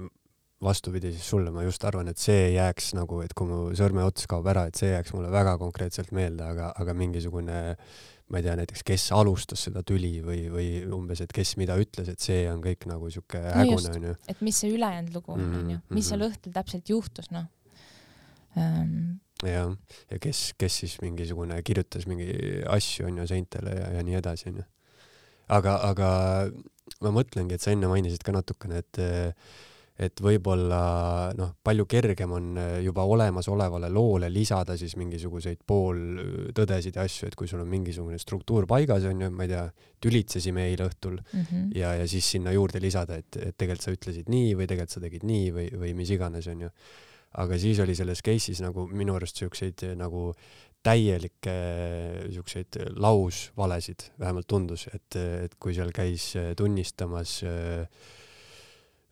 vastupidi 0.60 1.12
siis 1.14 1.28
sulle, 1.32 1.52
ma 1.52 1.64
just 1.64 1.84
arvan, 1.88 2.08
et 2.12 2.20
see 2.20 2.50
jääks 2.54 2.92
nagu, 2.96 3.22
et 3.24 3.32
kui 3.36 3.48
mu 3.48 3.60
sõrmeots 3.76 4.28
kaob 4.28 4.48
ära, 4.52 4.66
et 4.68 4.80
see 4.80 4.90
jääks 4.92 5.14
mulle 5.16 5.30
väga 5.32 5.56
konkreetselt 5.60 6.12
meelde, 6.16 6.44
aga, 6.44 6.72
aga 6.76 6.96
mingisugune 6.96 7.60
ma 8.30 8.38
ei 8.38 8.44
tea 8.46 8.56
näiteks, 8.60 8.84
kes 8.86 9.08
alustas 9.16 9.64
seda 9.66 9.82
tüli 9.86 10.20
või, 10.22 10.44
või 10.52 10.66
umbes, 10.94 11.22
et 11.24 11.32
kes 11.34 11.56
mida 11.58 11.74
ütles, 11.80 12.12
et 12.12 12.20
see 12.22 12.44
on 12.50 12.60
kõik 12.62 12.86
nagu 12.86 13.08
sihuke 13.10 13.40
no 13.40 13.54
hägune 13.56 13.94
onju. 13.96 14.12
et 14.30 14.44
mis 14.46 14.60
see 14.62 14.70
ülejäänud 14.76 15.16
lugu 15.16 15.34
on 15.34 15.42
onju, 15.48 15.78
mhm, 15.80 15.96
mis 15.96 16.12
seal 16.12 16.22
mhm. 16.22 16.36
õhtul 16.36 16.54
täpselt 16.54 16.92
juhtus 16.92 17.32
noh 17.34 17.48
um, 18.56 19.20
jah, 19.46 19.72
ja 20.10 20.20
kes, 20.22 20.42
kes 20.60 20.82
siis 20.82 20.98
mingisugune 21.04 21.60
kirjutas 21.66 22.06
mingi 22.10 22.28
asju 22.68 23.08
onju 23.10 23.26
seintele 23.30 23.76
ja, 23.78 23.88
ja 23.96 24.04
nii 24.06 24.20
edasi 24.20 24.50
onju. 24.52 24.66
aga, 25.56 25.78
aga 25.90 26.10
ma 27.00 27.14
mõtlengi, 27.14 27.56
et 27.56 27.64
sa 27.64 27.74
enne 27.74 27.90
mainisid 27.90 28.24
ka 28.26 28.34
natukene, 28.36 28.84
et 28.84 29.02
et 30.00 30.20
võib-olla 30.24 30.78
noh, 31.36 31.50
palju 31.60 31.84
kergem 31.90 32.30
on 32.32 32.54
juba 32.80 33.04
olemasolevale 33.04 33.90
loole 33.92 34.30
lisada 34.32 34.76
siis 34.80 34.94
mingisuguseid 34.96 35.60
pooltõdesid 35.68 36.96
ja 36.96 37.04
asju, 37.04 37.28
et 37.28 37.36
kui 37.36 37.50
sul 37.50 37.60
on 37.60 37.68
mingisugune 37.68 38.16
struktuur 38.20 38.64
paigas 38.70 39.04
onju, 39.10 39.28
ma 39.34 39.44
ei 39.44 39.52
tea, 39.52 39.66
tülitsesime 40.00 40.64
eile 40.70 40.86
õhtul 40.88 41.18
mm 41.20 41.42
-hmm. 41.42 41.68
ja, 41.76 41.92
ja 42.00 42.08
siis 42.08 42.30
sinna 42.32 42.54
juurde 42.56 42.80
lisada, 42.80 43.20
et, 43.20 43.36
et 43.36 43.56
tegelikult 43.56 43.84
sa 43.84 43.92
ütlesid 43.92 44.32
nii 44.32 44.54
või 44.54 44.70
tegelikult 44.70 44.96
sa 44.96 45.04
tegid 45.04 45.28
nii 45.28 45.52
või, 45.52 45.68
või 45.84 45.94
mis 46.00 46.16
iganes 46.16 46.48
onju 46.48 46.72
aga 47.38 47.58
siis 47.60 47.78
oli 47.82 47.94
selles 47.94 48.22
case'is 48.26 48.62
nagu 48.64 48.86
minu 48.90 49.14
arust 49.14 49.38
siukseid 49.38 49.84
eh, 49.86 49.94
nagu 49.98 50.30
täielikke 50.82 51.52
eh, 51.52 52.30
siukseid 52.34 52.80
lausvalesid, 52.98 54.08
vähemalt 54.18 54.48
tundus, 54.50 54.88
et, 54.94 55.18
et 55.18 55.54
kui 55.60 55.76
seal 55.76 55.92
käis 55.94 56.32
eh, 56.40 56.52
tunnistamas 56.58 57.40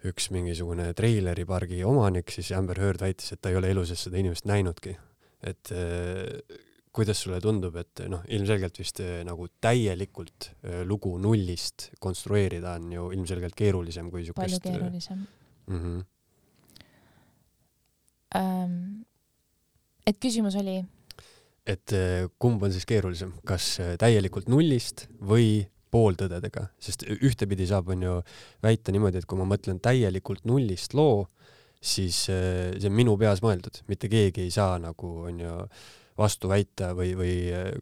üks 0.08 0.28
mingisugune 0.30 0.92
treileripargi 0.94 1.82
omanik, 1.86 2.30
siis 2.30 2.52
Amber 2.54 2.78
Heard 2.78 3.02
väitis, 3.02 3.34
et 3.34 3.42
ta 3.42 3.50
ei 3.50 3.58
ole 3.58 3.72
elu 3.74 3.82
sees 3.86 4.06
seda 4.06 4.18
inimest 4.20 4.46
näinudki. 4.46 4.94
et 5.42 5.70
kuidas 6.94 7.20
sulle 7.22 7.38
tundub, 7.42 7.76
et 7.78 8.00
noh, 8.10 8.22
ilmselgelt 8.34 8.78
vist 8.78 9.02
nagu 9.26 9.46
täielikult 9.62 10.48
lugu 10.86 11.12
nullist 11.22 11.90
konstrueerida 12.02 12.76
on 12.78 12.92
ju 12.92 13.10
ilmselgelt 13.14 13.54
keerulisem 13.58 14.10
kui 14.10 14.24
siukest. 14.26 14.38
palju 14.38 14.62
keerulisem 14.64 15.18
mm. 15.18 15.82
-hmm. 15.82 16.06
Et 20.08 20.18
küsimus 20.20 20.56
oli? 20.60 20.82
et 21.68 21.92
äh, 21.92 22.28
kumb 22.40 22.62
on 22.64 22.72
siis 22.72 22.86
keerulisem, 22.88 23.34
kas 23.46 23.74
äh, 23.82 23.96
täielikult 24.00 24.48
nullist 24.48 25.06
või 25.20 25.66
pooltõdedega, 25.92 26.66
sest 26.80 27.04
ühtepidi 27.08 27.66
saab, 27.68 27.90
on 27.92 28.04
ju, 28.04 28.14
väita 28.64 28.92
niimoodi, 28.92 29.20
et 29.20 29.28
kui 29.28 29.40
ma 29.40 29.46
mõtlen 29.48 29.80
täielikult 29.84 30.46
nullist 30.48 30.96
loo, 30.96 31.26
siis 31.80 32.24
äh, 32.32 32.72
see 32.76 32.88
on 32.88 32.96
minu 32.96 33.16
peas 33.20 33.42
mõeldud, 33.44 33.82
mitte 33.88 34.10
keegi 34.12 34.46
ei 34.46 34.54
saa 34.54 34.78
nagu, 34.80 35.12
on 35.28 35.44
ju, 35.44 35.58
vastu 36.18 36.48
väita 36.50 36.94
või, 36.98 37.12
või 37.14 37.34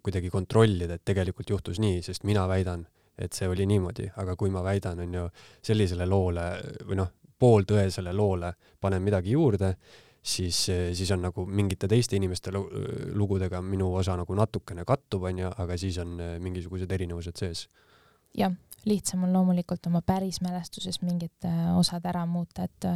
kuidagi 0.04 0.28
kontrollida, 0.28 0.98
et 0.98 1.06
tegelikult 1.08 1.54
juhtus 1.54 1.78
nii, 1.80 2.02
sest 2.04 2.26
mina 2.28 2.42
väidan, 2.50 2.82
et 3.16 3.32
see 3.32 3.46
oli 3.48 3.64
niimoodi, 3.70 4.10
aga 4.20 4.34
kui 4.36 4.50
ma 4.52 4.60
väidan, 4.66 4.98
on 5.06 5.14
ju, 5.14 5.28
sellisele 5.64 6.04
loole 6.10 6.50
või 6.82 6.98
noh, 7.00 7.14
pooltõesele 7.38 8.12
loole 8.16 8.50
panen 8.80 9.04
midagi 9.04 9.32
juurde, 9.32 9.72
siis, 10.26 10.58
siis 10.66 11.10
on 11.14 11.22
nagu 11.22 11.46
mingite 11.46 11.88
teiste 11.90 12.18
inimeste 12.18 12.52
lugudega 12.52 13.60
minu 13.62 13.92
osa 13.94 14.16
nagu 14.18 14.36
natukene 14.38 14.84
kattub, 14.88 15.28
onju, 15.30 15.52
aga 15.62 15.76
siis 15.80 15.98
on 16.02 16.16
äh, 16.20 16.32
mingisugused 16.42 16.92
erinevused 16.92 17.38
sees. 17.38 17.66
jah, 18.36 18.52
lihtsam 18.84 19.24
on 19.24 19.32
loomulikult 19.36 19.86
oma 19.88 20.02
päris 20.06 20.42
mälestuses 20.44 21.00
mingid 21.04 21.46
äh, 21.48 21.70
osad 21.78 22.04
ära 22.10 22.26
muuta, 22.26 22.66
et 22.66 22.90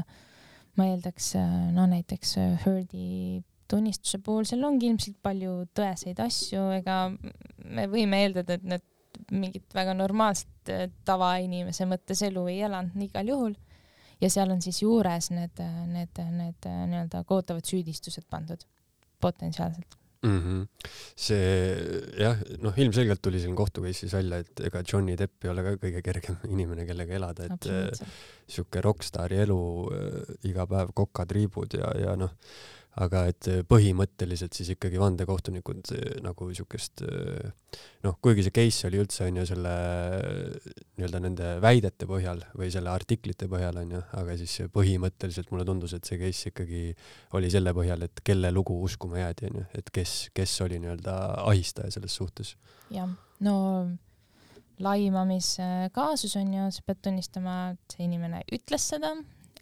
ma 0.78 0.86
eeldaks, 0.90 1.32
no 1.74 1.86
näiteks 1.90 2.36
Herdi 2.64 3.42
tunnistuse 3.70 4.18
puhul, 4.24 4.46
seal 4.48 4.64
ongi 4.66 4.88
ilmselt 4.90 5.18
palju 5.22 5.64
tõeseid 5.76 6.18
asju, 6.22 6.70
ega 6.78 7.02
me 7.10 7.86
võime 7.90 8.24
eeldada, 8.24 8.56
et 8.58 8.66
need 8.66 8.86
mingit 9.30 9.74
väga 9.74 9.94
normaalset 9.94 10.70
tavainimese 11.06 11.86
mõttes 11.86 12.22
elu 12.26 12.46
ei 12.50 12.62
elanud 12.66 13.02
igal 13.04 13.30
juhul 13.30 13.58
ja 14.20 14.30
seal 14.30 14.50
on 14.52 14.62
siis 14.62 14.82
juures 14.82 15.30
need, 15.34 15.62
need, 15.92 16.20
need 16.36 16.68
nii-öelda 16.92 17.24
kootavad 17.28 17.66
süüdistused 17.66 18.26
pandud 18.30 18.64
potentsiaalselt 19.20 19.96
mm. 20.22 20.40
-hmm. 20.40 20.88
see 21.16 21.44
jah, 22.20 22.40
noh, 22.62 22.78
ilmselgelt 22.78 23.22
tuli 23.22 23.40
siin 23.40 23.56
kohtu 23.56 23.84
case'is 23.84 24.12
välja, 24.12 24.40
et 24.44 24.60
ega 24.70 24.82
Johnny 24.92 25.16
Depp 25.18 25.44
ei 25.44 25.52
ole 25.52 25.64
ka 25.66 25.76
kõige 25.86 26.02
kergem 26.02 26.36
inimene, 26.54 26.86
kellega 26.88 27.16
elada, 27.20 27.48
et 27.48 28.02
sihuke 28.48 28.82
rokkstaari 28.84 29.40
elu 29.46 29.62
äh, 29.94 30.36
iga 30.50 30.66
päev 30.66 30.92
kokatriibud 30.94 31.80
ja, 31.80 31.94
ja 32.04 32.16
noh 32.16 32.36
aga 32.98 33.22
et 33.30 33.46
äh, 33.50 33.60
põhimõtteliselt 33.68 34.56
siis 34.56 34.72
ikkagi 34.74 34.98
vandekohtunikud 34.98 35.92
äh, 35.94 36.16
nagu 36.24 36.48
siukest 36.56 37.04
äh, 37.06 37.52
noh, 38.02 38.16
kuigi 38.22 38.42
see 38.46 38.54
case 38.56 38.88
oli 38.88 38.98
üldse 38.98 39.28
onju 39.28 39.44
selle 39.46 39.74
nii-öelda 40.98 41.22
nende 41.22 41.52
väidete 41.62 42.08
põhjal 42.10 42.42
või 42.58 42.72
selle 42.74 42.90
artiklite 42.90 43.46
põhjal 43.52 43.78
onju, 43.84 44.02
aga 44.18 44.36
siis 44.40 44.58
põhimõtteliselt 44.74 45.54
mulle 45.54 45.68
tundus, 45.68 45.94
et 45.94 46.08
see 46.08 46.18
case 46.18 46.50
ikkagi 46.50 46.84
oli 47.38 47.52
selle 47.52 47.74
põhjal, 47.76 48.08
et 48.08 48.24
kelle 48.26 48.50
lugu 48.54 48.74
uskuma 48.82 49.22
jäädi 49.22 49.50
onju, 49.52 49.66
et 49.78 49.94
kes, 49.94 50.18
kes 50.34 50.58
oli 50.66 50.82
nii-öelda 50.82 51.16
ahistaja 51.46 51.94
selles 51.94 52.16
suhtes. 52.18 52.56
jah, 52.90 53.10
no 53.46 53.56
laimamiskaasus 54.82 56.34
on 56.40 56.54
ju, 56.56 56.70
sa 56.74 56.88
pead 56.88 57.04
tunnistama, 57.06 57.60
et 57.76 57.94
see 57.94 58.08
inimene 58.08 58.42
ütles 58.50 58.90
seda 58.96 59.14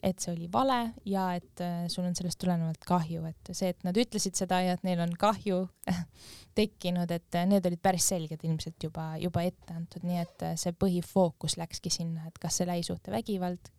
et 0.03 0.21
see 0.21 0.33
oli 0.33 0.47
vale 0.51 0.79
ja 1.07 1.29
et 1.37 1.61
äh, 1.63 1.87
sul 1.91 2.07
on 2.07 2.15
sellest 2.15 2.39
tulenevalt 2.41 2.83
kahju, 2.87 3.23
et 3.29 3.51
see, 3.51 3.71
et 3.73 3.83
nad 3.87 3.97
ütlesid 3.99 4.37
seda 4.39 4.61
ja 4.63 4.75
et 4.77 4.85
neil 4.87 5.01
on 5.03 5.11
kahju 5.19 5.61
tekkinud, 6.59 7.11
et 7.11 7.39
äh, 7.39 7.47
need 7.49 7.67
olid 7.67 7.81
päris 7.83 8.09
selged 8.13 8.43
ilmselt 8.47 8.87
juba, 8.89 9.11
juba 9.21 9.43
ette 9.47 9.75
antud, 9.75 10.05
nii 10.07 10.21
et 10.21 10.45
äh, 10.47 10.55
see 10.59 10.75
põhifookus 10.75 11.57
läkski 11.59 11.91
sinna, 11.93 12.27
et 12.29 12.39
kas 12.41 12.61
see 12.61 12.69
lähisuhtevägivald 12.69 13.71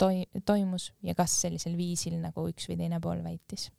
toi-, 0.00 0.26
toimus 0.48 0.90
ja 1.04 1.16
kas 1.18 1.38
sellisel 1.46 1.76
viisil, 1.78 2.18
nagu 2.20 2.46
üks 2.50 2.68
või 2.70 2.80
teine 2.84 3.00
pool 3.02 3.24
väitis. 3.24 3.70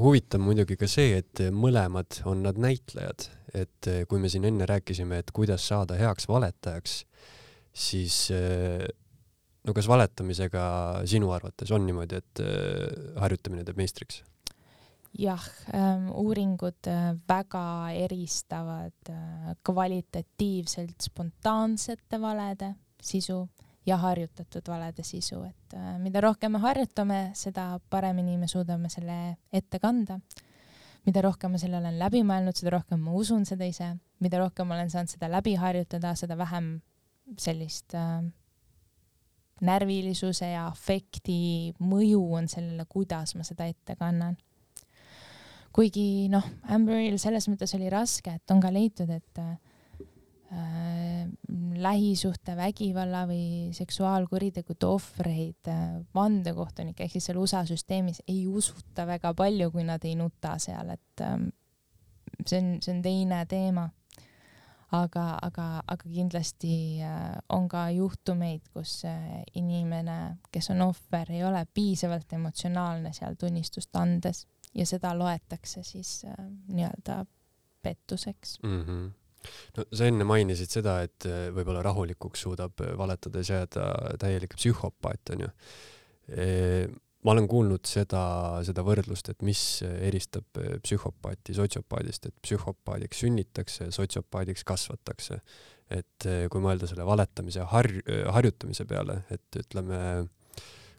huvitav 0.00 0.42
muidugi 0.42 0.78
ka 0.78 0.90
see, 0.90 1.18
et 1.22 1.46
mõlemad 1.54 2.22
on 2.30 2.42
nad 2.46 2.58
näitlejad, 2.60 3.28
et 3.54 3.90
kui 4.10 4.18
me 4.18 4.30
siin 4.30 4.46
enne 4.46 4.66
rääkisime, 4.66 5.22
et 5.22 5.30
kuidas 5.34 5.66
saada 5.70 5.98
heaks 5.98 6.26
valetajaks, 6.28 7.04
siis 7.74 8.26
no 9.64 9.74
kas 9.76 9.88
valetamisega 9.88 10.66
sinu 11.08 11.32
arvates 11.34 11.72
on 11.74 11.86
niimoodi, 11.86 12.20
et 12.20 12.44
äh, 12.44 13.18
harjutamine 13.22 13.64
teeb 13.64 13.80
meistriks? 13.80 14.22
jah 15.14 15.42
ähm,, 15.74 16.08
uuringud 16.10 16.88
äh, 16.90 17.12
väga 17.28 17.66
eristavad 18.04 19.10
äh, 19.10 19.52
kvalitatiivselt 19.66 21.06
spontaansete 21.06 22.20
valede 22.20 22.74
sisu 23.02 23.44
ja 23.86 23.98
harjutatud 24.00 24.68
valede 24.68 25.04
sisu, 25.04 25.42
et 25.44 25.74
mida 26.00 26.22
rohkem 26.24 26.54
me 26.56 26.60
harjutame, 26.62 27.18
seda 27.36 27.74
paremini 27.90 28.38
me 28.40 28.48
suudame 28.48 28.88
selle 28.88 29.36
ette 29.52 29.78
kanda. 29.78 30.18
mida 31.04 31.20
rohkem 31.20 31.52
ma 31.52 31.58
selle 31.60 31.76
olen 31.76 31.98
läbi 32.00 32.22
mõelnud, 32.24 32.56
seda 32.56 32.70
rohkem 32.78 33.02
ma 33.04 33.12
usun 33.12 33.44
seda 33.44 33.66
ise, 33.68 33.90
mida 34.24 34.38
rohkem 34.40 34.66
ma 34.66 34.78
olen 34.78 34.90
saanud 34.90 35.12
seda 35.12 35.28
läbi 35.28 35.52
harjutada, 35.60 36.14
seda 36.16 36.38
vähem 36.40 36.80
sellist 37.36 37.92
äh, 37.94 38.24
närvilisuse 39.62 40.48
ja 40.50 40.66
afekti 40.66 41.74
mõju 41.82 42.22
on 42.38 42.48
sellele, 42.50 42.86
kuidas 42.90 43.34
ma 43.38 43.46
seda 43.46 43.68
ette 43.70 43.96
kannan. 43.98 44.36
kuigi 45.74 46.28
noh, 46.30 46.44
Amberil 46.70 47.16
selles 47.18 47.48
mõttes 47.50 47.74
oli 47.74 47.88
raske, 47.90 48.36
et 48.38 48.50
on 48.54 48.60
ka 48.62 48.70
leitud, 48.70 49.10
et 49.10 49.40
äh, 49.42 49.56
lähisuhtevägivalla 51.74 53.24
või 53.26 53.72
seksuaalkuritegude 53.74 54.86
ohvreid 54.86 55.70
äh, 55.70 55.96
vandekohtunike 56.14 57.04
ehk 57.04 57.16
siis 57.16 57.26
seal 57.30 57.40
USA 57.42 57.64
süsteemis 57.66 58.22
ei 58.28 58.46
usuta 58.46 59.06
väga 59.06 59.34
palju, 59.34 59.70
kui 59.74 59.82
nad 59.86 60.04
ei 60.06 60.14
nuta 60.18 60.54
seal, 60.62 60.94
et 60.94 61.26
äh, 61.26 61.38
see 62.46 62.60
on, 62.62 62.70
see 62.82 62.94
on 62.94 63.02
teine 63.02 63.42
teema 63.50 63.88
aga, 64.94 65.24
aga, 65.42 65.66
aga 65.90 66.08
kindlasti 66.08 66.74
äh, 67.04 67.34
on 67.54 67.66
ka 67.70 67.86
juhtumeid, 67.94 68.68
kus 68.74 69.00
äh, 69.08 69.42
inimene, 69.58 70.38
kes 70.54 70.70
on 70.74 70.84
ohver, 70.86 71.32
ei 71.34 71.44
ole 71.46 71.64
piisavalt 71.74 72.32
emotsionaalne 72.36 73.14
seal 73.16 73.36
tunnistust 73.40 73.94
andes 74.00 74.44
ja 74.74 74.86
seda 74.88 75.14
loetakse 75.18 75.84
siis 75.86 76.22
äh, 76.28 76.40
nii-öelda 76.68 77.24
pettuseks 77.82 78.58
mm. 78.62 78.80
-hmm 78.82 79.12
no 79.76 79.84
sa 79.92 80.06
enne 80.08 80.24
mainisid 80.24 80.70
seda, 80.72 81.02
et 81.04 81.26
võib-olla 81.52 81.82
rahulikuks 81.84 82.46
suudab 82.46 82.80
valetades 82.96 83.50
jääda 83.50 83.90
täielik 84.18 84.54
psühhopaat 84.56 85.34
onju. 85.34 85.48
Ma 87.24 87.32
olen 87.32 87.46
kuulnud 87.48 87.88
seda, 87.88 88.22
seda 88.66 88.84
võrdlust, 88.84 89.30
et 89.32 89.44
mis 89.46 89.60
eristab 89.82 90.60
psühhopaati 90.84 91.56
sotsiopaadist, 91.56 92.28
et 92.28 92.36
psühhopaadiks 92.44 93.24
sünnitakse, 93.24 93.88
sotsiopaadiks 93.94 94.66
kasvatakse. 94.68 95.40
et 95.92 96.26
kui 96.50 96.62
mõelda 96.64 96.88
selle 96.88 97.04
valetamise 97.04 97.66
har-, 97.68 98.00
harjutamise 98.32 98.86
peale, 98.88 99.18
et 99.30 99.58
ütleme, 99.60 99.98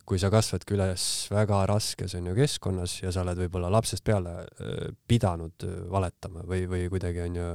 kui 0.05 0.19
sa 0.21 0.30
kasvadki 0.30 0.76
üles 0.76 1.05
väga 1.34 1.63
raskes 1.69 2.13
onju 2.19 2.36
keskkonnas 2.38 2.99
ja 3.01 3.09
sa 3.11 3.23
oled 3.23 3.39
võib-olla 3.41 3.71
lapsest 3.73 4.05
peale 4.05 4.36
pidanud 5.09 5.65
valetama 5.89 6.45
või, 6.45 6.67
või 6.69 6.86
kuidagi 6.93 7.23
onju 7.26 7.47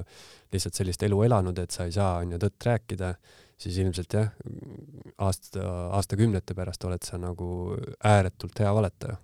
lihtsalt 0.50 0.80
sellist 0.80 1.06
elu 1.06 1.22
elanud, 1.28 1.62
et 1.62 1.70
sa 1.70 1.86
ei 1.86 1.94
saa 1.94 2.18
onju 2.24 2.42
tõtt 2.42 2.66
rääkida 2.66 3.14
siis 3.60 3.78
ilmselt 3.82 4.14
jah, 4.16 4.30
aasta, 5.18 5.64
aastakümnete 5.96 6.56
pärast 6.56 6.84
oled 6.88 7.04
sa 7.04 7.18
nagu 7.20 7.76
ääretult 8.04 8.62
hea 8.62 8.72
valetaja. 8.74 9.16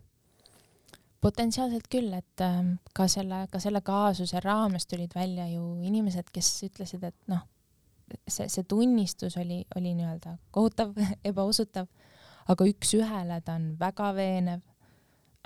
potentsiaalselt 1.20 1.88
küll, 1.90 2.12
et 2.14 2.42
ähm, 2.44 2.76
ka 2.94 3.08
selle, 3.10 3.46
ka 3.50 3.58
selle 3.58 3.80
kaasuse 3.82 4.40
raames 4.44 4.86
tulid 4.86 5.14
välja 5.14 5.48
ju 5.48 5.62
inimesed, 5.82 6.28
kes 6.32 6.50
ütlesid, 6.68 7.02
et 7.08 7.16
noh, 7.32 7.40
see, 8.28 8.46
see 8.52 8.62
tunnistus 8.68 9.36
oli, 9.40 9.64
oli 9.76 9.94
nii-öelda 9.96 10.36
kohutav, 10.54 10.92
ebausutav, 11.30 11.88
aga 12.52 12.68
üks-ühele 12.70 13.40
ta 13.42 13.56
on 13.58 13.72
väga 13.80 14.12
veenev 14.14 14.60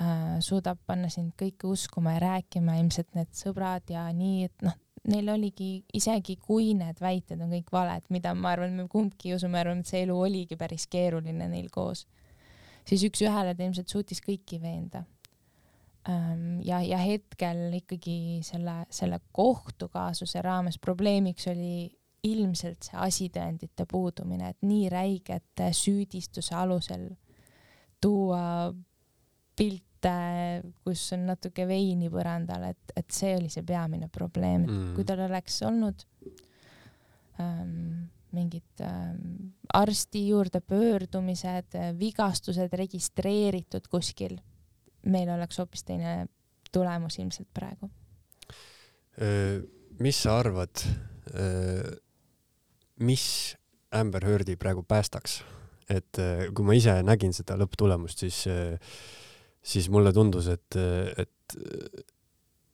äh,, 0.02 0.36
suudab 0.44 0.82
panna 0.86 1.08
sind 1.08 1.32
kõike 1.40 1.70
uskuma 1.70 2.18
ja 2.18 2.24
rääkima, 2.26 2.76
ilmselt 2.82 3.14
need 3.16 3.32
sõbrad 3.38 3.88
ja 3.94 4.04
nii, 4.12 4.50
et 4.50 4.66
noh, 4.66 4.76
neil 5.08 5.28
oligi, 5.32 5.84
isegi 5.96 6.36
kui 6.40 6.74
need 6.76 6.98
väited 7.00 7.40
on 7.40 7.52
kõik 7.54 7.70
valed, 7.72 8.04
mida 8.12 8.34
ma 8.36 8.52
arvan, 8.54 8.74
me 8.76 8.88
kumbki 8.90 9.32
usume, 9.34 9.60
arvame, 9.60 9.84
et 9.84 9.92
see 9.92 10.02
elu 10.04 10.16
oligi 10.26 10.58
päris 10.60 10.86
keeruline 10.92 11.48
neil 11.48 11.70
koos, 11.72 12.04
siis 12.88 13.04
üks-ühele 13.08 13.54
ta 13.56 13.64
ilmselt 13.64 13.88
suutis 13.88 14.20
kõiki 14.24 14.60
veenda. 14.62 15.04
ja, 16.64 16.80
ja 16.80 16.98
hetkel 16.98 17.74
ikkagi 17.76 18.40
selle, 18.44 18.86
selle 18.90 19.20
kohtukaasuse 19.36 20.40
raames 20.42 20.78
probleemiks 20.80 21.46
oli 21.52 21.90
ilmselt 22.24 22.88
see 22.88 22.96
asitõendite 23.00 23.84
puudumine, 23.88 24.50
et 24.50 24.64
nii 24.64 24.88
räigete 24.92 25.70
süüdistuse 25.76 26.54
alusel 26.56 27.10
tuua 28.00 28.72
pilt 29.56 29.84
pilte, 30.00 30.72
kus 30.84 31.12
on 31.12 31.26
natuke 31.28 31.66
veini 31.68 32.10
põrandal, 32.10 32.70
et, 32.70 32.92
et 32.96 33.10
see 33.10 33.36
oli 33.36 33.50
see 33.50 33.62
peamine 33.62 34.08
probleem, 34.08 34.64
mm. 34.66 34.94
kui 34.94 35.04
tal 35.04 35.20
oleks 35.26 35.60
olnud 35.62 36.04
ähm, 37.40 38.08
mingid 38.32 38.80
ähm, 38.80 39.52
arsti 39.72 40.28
juurde 40.28 40.60
pöördumised, 40.60 41.76
vigastused 41.98 42.72
registreeritud 42.72 43.88
kuskil, 43.90 44.38
meil 45.06 45.30
oleks 45.30 45.58
hoopis 45.58 45.84
teine 45.84 46.26
tulemus 46.72 47.18
ilmselt 47.18 47.48
praegu. 47.52 47.90
mis 50.00 50.16
sa 50.22 50.38
arvad, 50.38 50.80
mis 53.00 53.24
Amber 53.90 54.24
Heardi 54.24 54.56
praegu 54.56 54.82
päästaks? 54.82 55.42
et 55.90 56.20
kui 56.54 56.64
ma 56.64 56.76
ise 56.78 56.92
nägin 57.02 57.32
seda 57.34 57.56
lõpptulemust, 57.58 58.22
siis 58.22 58.46
siis 59.62 59.90
mulle 59.92 60.12
tundus, 60.12 60.48
et, 60.48 60.76
et, 61.18 61.56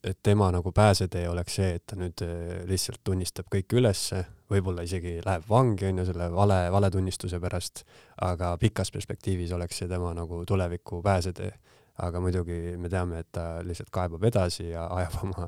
et 0.04 0.18
tema 0.22 0.50
nagu 0.54 0.72
pääsetee 0.72 1.28
oleks 1.28 1.58
see, 1.58 1.74
et 1.78 1.84
ta 1.86 1.98
nüüd 1.98 2.22
eh, 2.24 2.64
lihtsalt 2.68 3.02
tunnistab 3.04 3.48
kõik 3.52 3.76
ülesse, 3.78 4.22
võib-olla 4.50 4.84
isegi 4.86 5.16
läheb 5.24 5.46
vangi, 5.50 5.88
onju, 5.90 6.06
selle 6.06 6.28
vale, 6.34 6.60
valetunnistuse 6.72 7.40
pärast, 7.42 7.82
aga 8.22 8.54
pikas 8.62 8.92
perspektiivis 8.94 9.54
oleks 9.56 9.82
see 9.82 9.90
tema 9.90 10.14
nagu 10.14 10.44
tuleviku 10.46 11.02
pääsetee. 11.02 11.52
aga 11.96 12.20
muidugi 12.20 12.76
me 12.76 12.90
teame, 12.92 13.22
et 13.22 13.28
ta 13.32 13.62
lihtsalt 13.64 13.88
kaebab 13.88 14.24
edasi 14.28 14.66
ja 14.68 14.82
ajab 14.98 15.14
oma, 15.24 15.46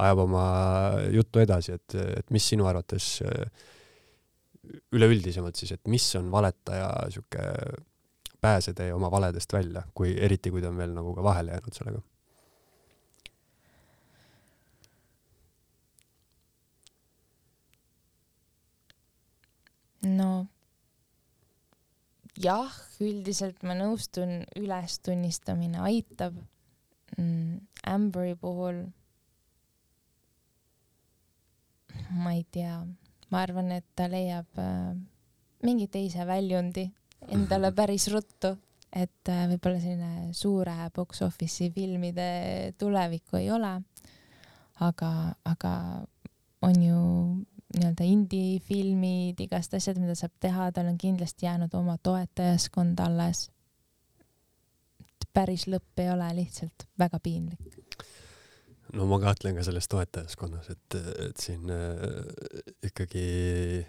ajab 0.00 0.22
oma 0.22 0.44
juttu 1.12 1.42
edasi, 1.42 1.74
et, 1.76 1.94
et 2.16 2.30
mis 2.32 2.46
sinu 2.48 2.64
arvates 2.66 3.20
üleüldisemalt 4.96 5.60
siis, 5.60 5.74
et 5.76 5.88
mis 5.92 6.06
on 6.16 6.30
valetaja 6.32 6.88
sihuke 7.12 7.44
pääsetee 8.40 8.92
oma 8.94 9.10
valedest 9.10 9.52
välja, 9.52 9.82
kui 9.94 10.14
eriti, 10.20 10.50
kui 10.50 10.62
ta 10.62 10.68
on 10.68 10.80
veel 10.80 10.94
nagu 10.96 11.14
ka 11.14 11.22
vahele 11.22 11.56
jäänud 11.56 11.76
sellega. 11.76 12.02
no 20.00 20.46
jah, 22.40 22.76
üldiselt 23.04 23.60
ma 23.68 23.74
nõustun, 23.76 24.44
ülestunnistamine 24.56 25.82
aitab 25.84 26.38
mm,. 27.18 27.58
Amberi 27.90 28.34
puhul 28.36 28.82
ma 32.12 32.34
ei 32.36 32.42
tea, 32.52 32.74
ma 33.32 33.40
arvan, 33.44 33.70
et 33.72 33.86
ta 33.96 34.04
leiab 34.10 34.58
äh, 34.60 34.92
mingi 35.64 35.86
teise 35.88 36.26
väljundi 36.28 36.90
endale 37.34 37.72
päris 37.76 38.08
ruttu, 38.12 38.54
et 38.90 39.30
äh, 39.30 39.44
võib-olla 39.52 39.80
selline 39.82 40.34
suure 40.36 40.74
box 40.94 41.22
office'i 41.26 41.70
filmide 41.74 42.30
tulevikku 42.78 43.40
ei 43.40 43.50
ole. 43.54 43.76
aga, 44.80 45.10
aga 45.44 45.72
on 46.64 46.82
ju 46.82 47.00
nii-öelda 47.76 48.04
indie-filmid, 48.08 49.40
igast 49.44 49.74
asjad, 49.76 50.00
mida 50.00 50.16
saab 50.18 50.32
teha, 50.40 50.70
tal 50.72 50.88
on 50.90 50.96
kindlasti 50.98 51.46
jäänud 51.46 51.74
oma 51.74 51.98
toetajaskond 52.02 52.98
alles. 53.00 53.50
päris 55.32 55.68
lõpp 55.70 56.00
ei 56.02 56.10
ole 56.10 56.32
lihtsalt 56.34 56.88
väga 56.98 57.20
piinlik 57.22 57.78
no 58.94 59.06
ma 59.06 59.20
kahtlen 59.22 59.54
ka 59.54 59.62
selles 59.62 59.86
toetajaskonnas, 59.90 60.70
et, 60.72 60.96
et 61.28 61.38
siin 61.38 61.70
äh, 61.70 62.00
ikkagi, 62.88 63.86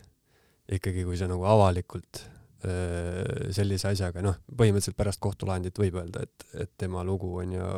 ikkagi 0.77 1.05
kui 1.07 1.17
sa 1.17 1.29
nagu 1.31 1.47
avalikult 1.49 2.21
sellise 2.61 3.89
asjaga, 3.89 4.21
noh, 4.25 4.37
põhimõtteliselt 4.57 4.97
pärast 4.97 5.21
kohtulahendit 5.23 5.79
võib 5.81 5.97
öelda, 6.01 6.25
et, 6.27 6.45
et 6.65 6.71
tema 6.77 7.01
lugu 7.07 7.31
on 7.41 7.55
ju 7.55 7.69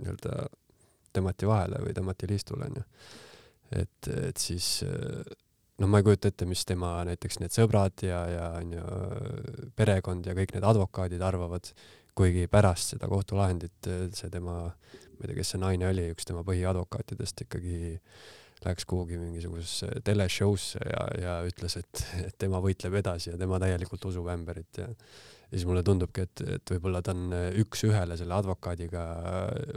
nii-öelda 0.00 0.38
tõmmati 1.14 1.50
vahele 1.50 1.82
või 1.84 1.94
tõmmati 1.94 2.30
liistule, 2.30 2.66
onju. 2.70 2.82
et, 3.82 4.10
et 4.30 4.42
siis 4.42 4.80
noh, 4.82 5.86
ma 5.86 6.00
ei 6.00 6.06
kujuta 6.06 6.30
ette, 6.30 6.48
mis 6.50 6.64
tema 6.66 6.96
näiteks 7.06 7.40
need 7.42 7.54
sõbrad 7.54 8.02
ja, 8.06 8.24
ja 8.30 8.50
onju 8.58 9.70
perekond 9.78 10.26
ja 10.26 10.34
kõik 10.38 10.56
need 10.56 10.66
advokaadid 10.66 11.22
arvavad, 11.22 11.70
kuigi 12.18 12.48
pärast 12.50 12.96
seda 12.96 13.08
kohtulahendit 13.10 13.90
see 14.16 14.30
tema, 14.32 14.58
ma 14.66 15.22
ei 15.22 15.30
tea, 15.30 15.38
kes 15.38 15.54
see 15.54 15.62
naine 15.62 15.88
oli, 15.90 16.10
üks 16.14 16.26
tema 16.26 16.42
põhiadvokaatidest 16.46 17.46
ikkagi 17.46 17.94
äh, 17.94 18.28
läks 18.66 18.86
kuhugi 18.88 19.18
mingisugusesse 19.20 20.02
teleshow'sse 20.04 20.80
ja, 20.84 21.04
ja 21.22 21.34
ütles, 21.48 21.76
et, 21.80 22.06
et 22.26 22.38
tema 22.38 22.60
võitleb 22.64 22.98
edasi 23.00 23.32
ja 23.32 23.38
tema 23.40 23.60
täielikult 23.62 24.04
usub 24.12 24.28
Amberit 24.32 24.82
ja 24.82 24.88
ja 25.50 25.58
siis 25.58 25.66
mulle 25.66 25.82
tundubki, 25.82 26.22
et, 26.22 26.40
et 26.46 26.70
võib-olla 26.70 27.00
ta 27.02 27.10
on 27.10 27.32
üks-ühele 27.58 28.14
selle 28.18 28.36
advokaadiga 28.36 29.00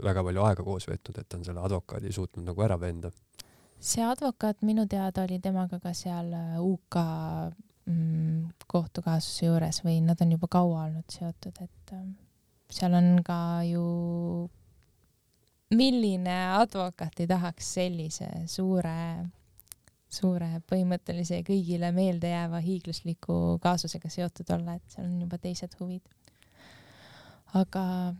väga 0.06 0.22
palju 0.22 0.44
aega 0.46 0.66
koos 0.66 0.86
veetnud, 0.86 1.18
et 1.18 1.28
ta 1.28 1.38
on 1.40 1.46
selle 1.48 1.64
advokaadi 1.66 2.12
suutnud 2.14 2.46
nagu 2.46 2.62
ära 2.62 2.78
veenda. 2.78 3.10
see 3.80 4.04
advokaat 4.06 4.62
minu 4.62 4.86
teada 4.86 5.24
oli 5.26 5.40
temaga 5.42 5.80
ka 5.82 5.92
seal 5.92 6.30
UK 6.62 7.00
mm, 7.90 8.52
kohtukaasuse 8.70 9.48
juures 9.48 9.82
või 9.84 9.98
nad 10.04 10.20
on 10.22 10.36
juba 10.36 10.48
kaua 10.48 10.86
olnud 10.86 11.10
seotud, 11.10 11.58
et 11.60 11.96
ähm, 11.96 12.14
seal 12.70 12.94
on 12.94 13.18
ka 13.26 13.38
ju 13.68 13.84
milline 15.70 16.34
advokaat 16.58 17.20
ei 17.20 17.28
tahaks 17.30 17.70
sellise 17.78 18.28
suure, 18.50 18.98
suure 20.12 20.50
põhimõttelise 20.70 21.40
ja 21.40 21.46
kõigile 21.46 21.90
meeldejääva 21.94 22.60
hiiglasliku 22.64 23.58
kaasusega 23.62 24.10
seotud 24.12 24.52
olla, 24.56 24.76
et 24.76 24.94
seal 24.96 25.08
on 25.08 25.16
juba 25.24 25.38
teised 25.40 25.74
huvid. 25.80 26.04
aga 27.54 28.14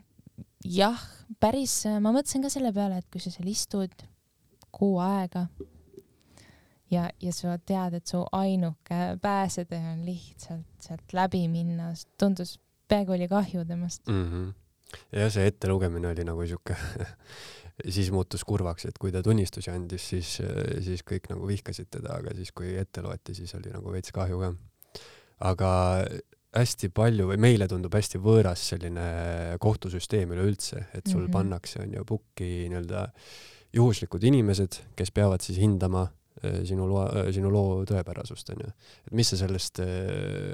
jah, 0.65 0.99
päris, 1.39 1.83
ma 1.99 2.11
mõtlesin 2.15 2.45
ka 2.45 2.51
selle 2.51 2.73
peale, 2.73 2.99
et 2.99 3.09
kui 3.11 3.21
sa 3.21 3.31
seal 3.33 3.47
istud 3.51 4.05
kuu 4.75 4.99
aega 5.03 5.45
ja, 6.91 7.09
ja 7.21 7.33
sa 7.35 7.57
tead, 7.57 7.99
et 7.99 8.07
su 8.07 8.23
ainuke 8.35 9.01
pääsetee 9.21 9.81
on 9.93 10.05
lihtsalt 10.07 10.87
sealt 10.87 11.13
läbi 11.13 11.45
minna, 11.51 11.93
tundus, 12.19 12.57
peaaegu 12.87 13.15
oli 13.15 13.27
kahju 13.27 13.65
temast 13.65 14.07
mm. 14.07 14.29
-hmm 14.31 14.53
jah, 15.11 15.31
see 15.31 15.47
ettelugemine 15.49 16.11
oli 16.11 16.25
nagu 16.27 16.45
sihuke 16.47 16.77
siis 17.95 18.11
muutus 18.11 18.45
kurvaks, 18.47 18.87
et 18.89 18.97
kui 19.01 19.11
ta 19.11 19.23
tunnistusi 19.25 19.71
andis, 19.73 20.07
siis, 20.13 20.37
siis 20.85 21.03
kõik 21.07 21.27
nagu 21.33 21.47
vihkasid 21.49 21.89
teda, 21.97 22.19
aga 22.21 22.35
siis, 22.37 22.53
kui 22.55 22.75
ette 22.79 23.03
loeti, 23.03 23.35
siis 23.35 23.51
oli 23.57 23.73
nagu 23.73 23.91
veits 23.91 24.15
kahju 24.15 24.39
ka. 24.39 24.53
aga 25.49 25.71
hästi 26.55 26.89
palju 26.95 27.27
või 27.31 27.39
meile 27.41 27.67
tundub 27.67 27.93
hästi 27.95 28.21
võõras 28.23 28.61
selline 28.71 29.57
kohtusüsteem 29.59 30.31
üleüldse, 30.31 30.85
et 30.93 31.07
sul 31.07 31.25
mm 31.25 31.27
-hmm. 31.27 31.33
pannakse, 31.35 31.81
on 31.83 31.93
ju, 31.97 32.05
pukki 32.07 32.69
nii-öelda 32.71 33.09
juhuslikud 33.75 34.23
inimesed, 34.23 34.79
kes 34.95 35.11
peavad 35.11 35.43
siis 35.43 35.59
hindama 35.59 36.07
sinu 36.67 36.87
loa, 36.89 37.25
sinu 37.33 37.49
loo 37.51 37.83
tõepärasust, 37.87 38.49
onju. 38.53 38.71
et 39.07 39.13
mis 39.15 39.29
sa 39.31 39.39
sellest 39.39 39.79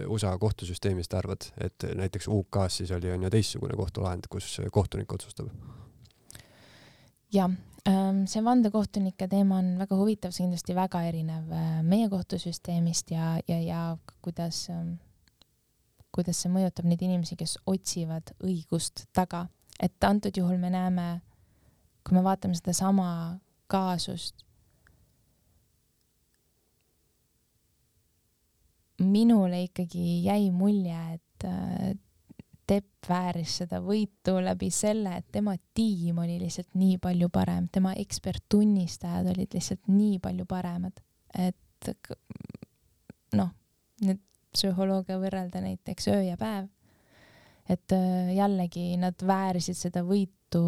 USA 0.07 0.35
kohtusüsteemist 0.39 1.13
arvad, 1.17 1.47
et 1.57 1.85
näiteks 1.97 2.29
UK-s 2.29 2.81
siis 2.81 2.91
oli, 2.95 3.11
on 3.11 3.25
ju 3.25 3.31
teistsugune 3.33 3.77
kohtulahend, 3.77 4.29
kus 4.29 4.59
kohtunik 4.71 5.13
otsustab? 5.13 5.49
jah, 7.33 7.51
ähm, 7.87 8.25
see 8.27 8.43
vandekohtunike 8.43 9.27
teema 9.31 9.61
on 9.61 9.73
väga 9.79 9.97
huvitav, 9.97 10.35
see 10.35 10.45
kindlasti 10.45 10.75
väga 10.77 11.03
erinev 11.07 11.55
meie 11.87 12.09
kohtusüsteemist 12.11 13.15
ja, 13.15 13.37
ja, 13.47 13.57
ja 13.61 13.81
kuidas, 14.21 14.67
ähm, 14.73 14.95
kuidas 16.13 16.43
see 16.43 16.51
mõjutab 16.53 16.87
neid 16.89 17.01
inimesi, 17.01 17.39
kes 17.39 17.57
otsivad 17.65 18.35
õigust 18.43 19.07
taga. 19.15 19.47
et 19.81 20.03
antud 20.03 20.37
juhul 20.37 20.59
me 20.61 20.69
näeme, 20.69 21.21
kui 22.05 22.13
me 22.13 22.21
vaatame 22.23 22.53
sedasama 22.53 23.39
kaasust 23.71 24.45
minule 29.03 29.63
ikkagi 29.67 30.21
jäi 30.25 30.51
mulje, 30.51 31.01
et 31.17 31.45
äh, 31.47 31.91
Tepp 32.71 33.09
vääris 33.09 33.57
seda 33.59 33.81
võitu 33.83 34.37
läbi 34.39 34.69
selle, 34.71 35.17
et 35.19 35.25
tema 35.33 35.57
tiim 35.75 36.21
oli 36.23 36.37
lihtsalt 36.39 36.69
nii 36.79 37.01
palju 37.03 37.27
parem, 37.33 37.65
tema 37.67 37.91
eksperttunnistajad 37.99 39.27
olid 39.33 39.57
lihtsalt 39.57 39.89
nii 39.91 40.21
palju 40.23 40.45
paremad, 40.47 41.01
et 41.35 41.89
noh, 43.35 43.49
nüüd 44.05 44.21
psühholoogia 44.55 45.17
võrrelda 45.19 45.59
näiteks 45.65 46.07
öö 46.13 46.21
ja 46.29 46.37
päev, 46.39 46.69
et 47.67 47.97
äh, 47.97 48.31
jällegi 48.37 48.93
nad 49.01 49.19
väärisid 49.19 49.75
seda 49.75 50.05
võitu 50.07 50.63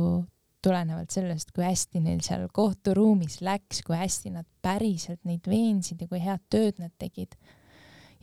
tulenevalt 0.63 1.11
sellest, 1.11 1.51
kui 1.55 1.65
hästi 1.65 2.03
neil 2.03 2.21
seal 2.23 2.47
kohturuumis 2.51 3.41
läks, 3.43 3.83
kui 3.85 3.95
hästi 3.99 4.31
nad 4.33 4.47
päriselt 4.63 5.23
neid 5.27 5.47
veensid 5.47 6.03
ja 6.03 6.07
kui 6.11 6.21
head 6.23 6.43
tööd 6.51 6.79
nad 6.83 6.93
tegid 6.99 7.35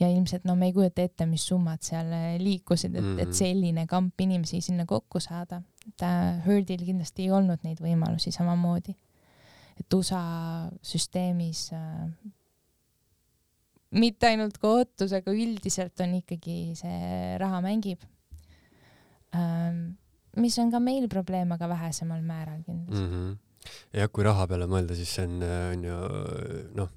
ja 0.01 0.09
ilmselt 0.09 0.46
no 0.48 0.57
me 0.57 0.70
ei 0.70 0.74
kujuta 0.76 1.05
ette, 1.05 1.26
mis 1.28 1.44
summad 1.51 1.82
seal 1.84 2.11
äh, 2.16 2.34
liikusid, 2.40 2.94
et 2.94 3.05
mm, 3.05 3.14
-hmm. 3.14 3.22
et 3.22 3.28
mhm. 3.28 3.36
selline 3.36 3.86
kamp 3.86 4.20
inimesi 4.20 4.61
sinna 4.61 4.86
kokku 4.86 5.20
saada. 5.20 5.62
et 5.88 6.03
Herdil 6.46 6.84
kindlasti 6.84 7.22
ei 7.22 7.30
olnud 7.30 7.64
neid 7.64 7.80
võimalusi 7.80 8.32
samamoodi. 8.32 8.96
et 9.80 9.94
USA 9.94 10.22
süsteemis 10.82 11.72
äh, 11.72 12.09
mitte 13.90 14.26
ainult 14.26 14.59
kohtus, 14.59 15.12
aga 15.12 15.32
üldiselt 15.32 16.01
on 16.01 16.14
ikkagi 16.14 16.72
see 16.74 17.38
raha 17.38 17.61
mängib 17.61 18.03
ähm,. 19.34 19.96
mis 20.36 20.59
on 20.59 20.70
ka 20.70 20.78
meil 20.80 21.09
probleem, 21.09 21.53
aga 21.53 21.68
vähesemal 21.68 22.22
määral 22.22 22.62
kindlasti 22.62 23.07
mm. 23.07 23.14
-hmm 23.14 23.49
jah, 23.94 24.08
kui 24.12 24.24
raha 24.24 24.46
peale 24.50 24.66
mõelda, 24.70 24.96
siis 24.98 25.12
see 25.16 25.26
on, 25.28 25.42
on 25.44 25.84
ju 25.84 25.98
noh, 26.78 26.90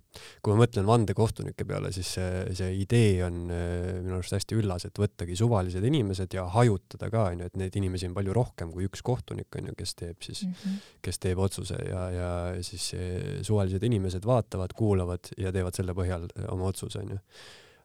kui 0.46 0.54
ma 0.54 0.64
mõtlen 0.64 0.86
vandekohtunike 0.88 1.66
peale, 1.68 1.92
siis 1.96 2.12
see, 2.18 2.44
see 2.58 2.70
idee 2.84 3.24
on 3.26 3.40
äh, 3.54 3.98
minu 4.04 4.20
arust 4.20 4.36
hästi 4.38 4.60
üllas, 4.62 4.86
et 4.88 5.02
võttagi 5.02 5.38
suvalised 5.40 5.84
inimesed 5.90 6.38
ja 6.38 6.46
hajutada 6.54 7.10
ka 7.14 7.26
onju, 7.32 7.50
et 7.50 7.60
neid 7.60 7.80
inimesi 7.80 8.10
on 8.10 8.16
palju 8.18 8.38
rohkem 8.38 8.72
kui 8.76 8.88
üks 8.90 9.04
kohtunik 9.06 9.60
onju, 9.60 9.76
kes 9.80 9.98
teeb 10.00 10.22
siis 10.26 10.46
mm, 10.46 10.54
-hmm. 10.62 10.94
kes 11.08 11.20
teeb 11.26 11.42
otsuse 11.44 11.80
ja, 11.90 12.06
ja 12.14 12.30
siis 12.62 12.94
suvalised 13.42 13.84
inimesed 13.84 14.26
vaatavad, 14.26 14.74
kuulavad 14.78 15.34
ja 15.38 15.52
teevad 15.52 15.76
selle 15.76 15.98
põhjal 15.98 16.30
oma 16.54 16.72
otsuse 16.72 17.02
onju 17.04 17.20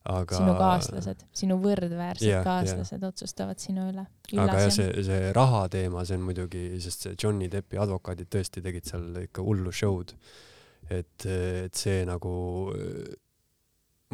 aga 0.06 0.38
sinu 0.38 0.54
kaaslased, 0.58 1.22
sinu 1.36 1.58
võrdväärsed 1.62 2.26
yeah, 2.28 2.44
kaaslased 2.46 2.98
yeah. 2.98 3.10
otsustavad 3.10 3.60
sinu 3.62 3.88
üle. 3.90 4.04
aga 4.38 4.64
jah, 4.64 4.72
see, 4.72 5.04
see 5.06 5.30
raha 5.36 5.64
teema, 5.72 6.04
see 6.08 6.18
on 6.18 6.26
muidugi, 6.28 6.64
sest 6.82 7.06
see 7.06 7.16
Johnny 7.18 7.50
Deppi 7.52 7.80
advokaadid 7.80 8.30
tõesti 8.32 8.64
tegid 8.64 8.88
seal 8.88 9.24
ikka 9.24 9.44
hullu 9.44 9.72
show'd. 9.74 10.14
et, 10.88 11.26
et 11.26 11.74
see 11.76 12.04
nagu, 12.08 12.32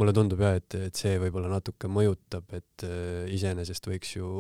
mulle 0.01 0.17
tundub 0.17 0.43
jah, 0.43 0.57
et, 0.59 0.79
et 0.89 1.05
see 1.05 1.15
võib-olla 1.23 1.53
natuke 1.53 1.91
mõjutab, 1.93 2.49
et 2.57 2.87
iseenesest 3.37 3.87
võiks 3.93 4.17
ju, 4.17 4.33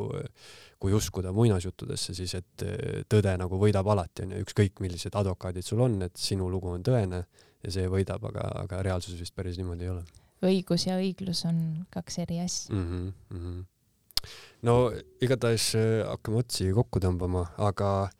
kui 0.82 0.97
uskuda 0.97 1.30
muinasjuttudesse, 1.36 2.16
siis 2.18 2.34
et 2.40 2.66
tõde 3.11 3.36
nagu 3.38 3.61
võidab 3.61 3.92
alati, 3.95 4.26
onju, 4.26 4.42
ükskõik 4.49 4.82
millised 4.82 5.14
advokaadid 5.14 5.66
sul 5.66 5.84
on, 5.86 6.01
et 6.09 6.18
sinu 6.18 6.51
lugu 6.51 6.72
on 6.72 6.82
tõene 6.82 7.22
ja 7.62 7.78
see 7.78 7.86
võidab, 7.88 8.26
aga, 8.32 8.51
aga 8.64 8.82
reaalsuses 8.90 9.22
vist 9.22 9.36
päris 9.36 9.61
niimoodi 9.61 9.86
ei 9.86 9.95
ole 9.95 10.05
õigus 10.47 10.86
ja 10.88 10.99
õiglus 11.01 11.45
on 11.49 11.61
kaks 11.95 12.18
eri 12.24 12.40
asja 12.40 12.74
mm. 12.74 12.84
-hmm, 12.90 13.12
mm 13.36 13.45
-hmm. 13.45 14.32
no 14.62 14.92
igatahes 15.20 15.74
äh, 15.74 16.07
hakkame 16.09 16.42
otsi 16.42 16.72
kokku 16.72 17.01
tõmbama, 17.01 17.47
aga 17.59 18.11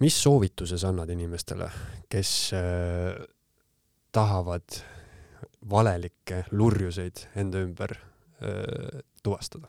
mis 0.00 0.22
soovituse 0.22 0.78
sa 0.78 0.88
annad 0.88 1.10
inimestele, 1.10 1.70
kes 2.08 2.52
äh, 2.54 3.26
tahavad 4.12 4.82
valelikke 5.70 6.44
lurjuseid 6.50 7.26
enda 7.36 7.58
ümber 7.58 7.92
äh, 7.92 9.02
tuvastada? 9.22 9.68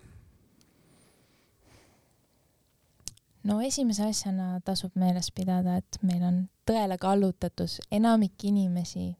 no 3.43 3.61
esimese 3.61 4.03
asjana 4.03 4.59
tasub 4.65 4.95
meeles 4.99 5.31
pidada, 5.31 5.77
et 5.79 5.99
meil 6.05 6.23
on 6.23 6.39
tõele 6.67 6.97
kallutatus, 7.01 7.79
enamik 7.91 8.43
inimesi 8.43 9.13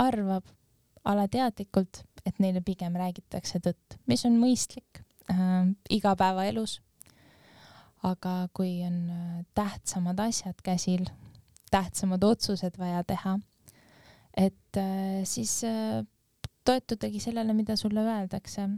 arvab, 0.00 0.44
alateadlikult, 1.04 2.02
et 2.26 2.38
neile 2.42 2.60
pigem 2.64 2.96
räägitakse 3.00 3.60
tõtt, 3.64 3.96
mis 4.10 4.24
on 4.28 4.36
mõistlik 4.40 5.02
äh, 5.32 5.70
igapäevaelus. 5.90 6.80
aga 8.02 8.48
kui 8.56 8.80
on 8.86 9.10
äh, 9.12 9.44
tähtsamad 9.54 10.20
asjad 10.24 10.56
käsil, 10.64 11.04
tähtsamad 11.70 12.22
otsused 12.24 12.78
vaja 12.78 13.04
teha, 13.04 13.38
et 14.36 14.76
äh, 14.76 15.20
siis 15.24 15.64
äh, 15.64 16.04
toetudagi 16.64 17.20
sellele, 17.20 17.52
mida 17.52 17.76
sulle 17.76 18.00
öeldakse, 18.00 18.68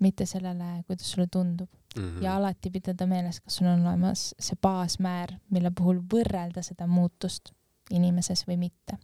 mitte 0.00 0.26
sellele, 0.26 0.82
kuidas 0.86 1.10
sulle 1.12 1.26
tundub 1.26 1.68
mm. 1.96 2.02
-hmm. 2.02 2.24
ja 2.24 2.36
alati 2.36 2.70
pidada 2.70 3.06
meeles, 3.06 3.40
kas 3.40 3.56
sul 3.56 3.66
on 3.66 3.86
olemas 3.86 4.34
see 4.38 4.56
baasmäär, 4.62 5.36
mille 5.50 5.70
puhul 5.70 6.00
võrrelda 6.14 6.62
seda 6.62 6.86
muutust 6.86 7.52
inimeses 7.90 8.46
või 8.48 8.56
mitte 8.56 8.98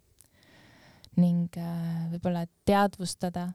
ning 1.17 1.57
äh, 1.59 2.07
võib-olla 2.13 2.45
teadvustada, 2.69 3.49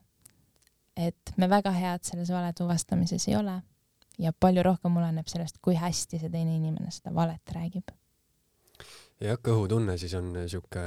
et 0.96 1.32
me 1.36 1.48
väga 1.48 1.72
head 1.72 2.04
selles 2.04 2.30
vale 2.32 2.52
tuvastamises 2.56 3.28
ei 3.28 3.36
ole 3.36 3.60
ja 4.18 4.32
palju 4.32 4.64
rohkem 4.64 4.96
oleneb 4.96 5.28
sellest, 5.28 5.60
kui 5.64 5.76
hästi 5.78 6.20
see 6.20 6.32
teine 6.32 6.56
inimene 6.56 6.92
seda 6.92 7.12
valet 7.14 7.54
räägib. 7.56 7.92
jah, 9.20 9.38
kõhutunne 9.40 9.96
siis 10.00 10.14
on 10.18 10.32
sihuke 10.48 10.84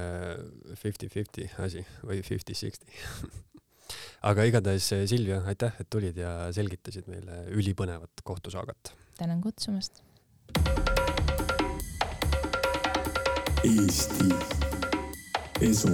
fifty-fifty 0.78 1.50
asi 1.66 1.86
või 2.06 2.22
fifty-sixty 2.26 2.90
aga 4.30 4.46
igatahes 4.50 4.92
Silvia, 5.10 5.42
aitäh, 5.50 5.74
et 5.80 5.90
tulid 5.90 6.18
ja 6.18 6.52
selgitasid 6.56 7.10
meile 7.10 7.46
ülipõnevat 7.56 8.24
kohtusaagat. 8.24 8.94
tänan 9.18 9.42
kutsumast. 9.42 10.04
Eesti 13.64 14.30
Esu 15.62 15.92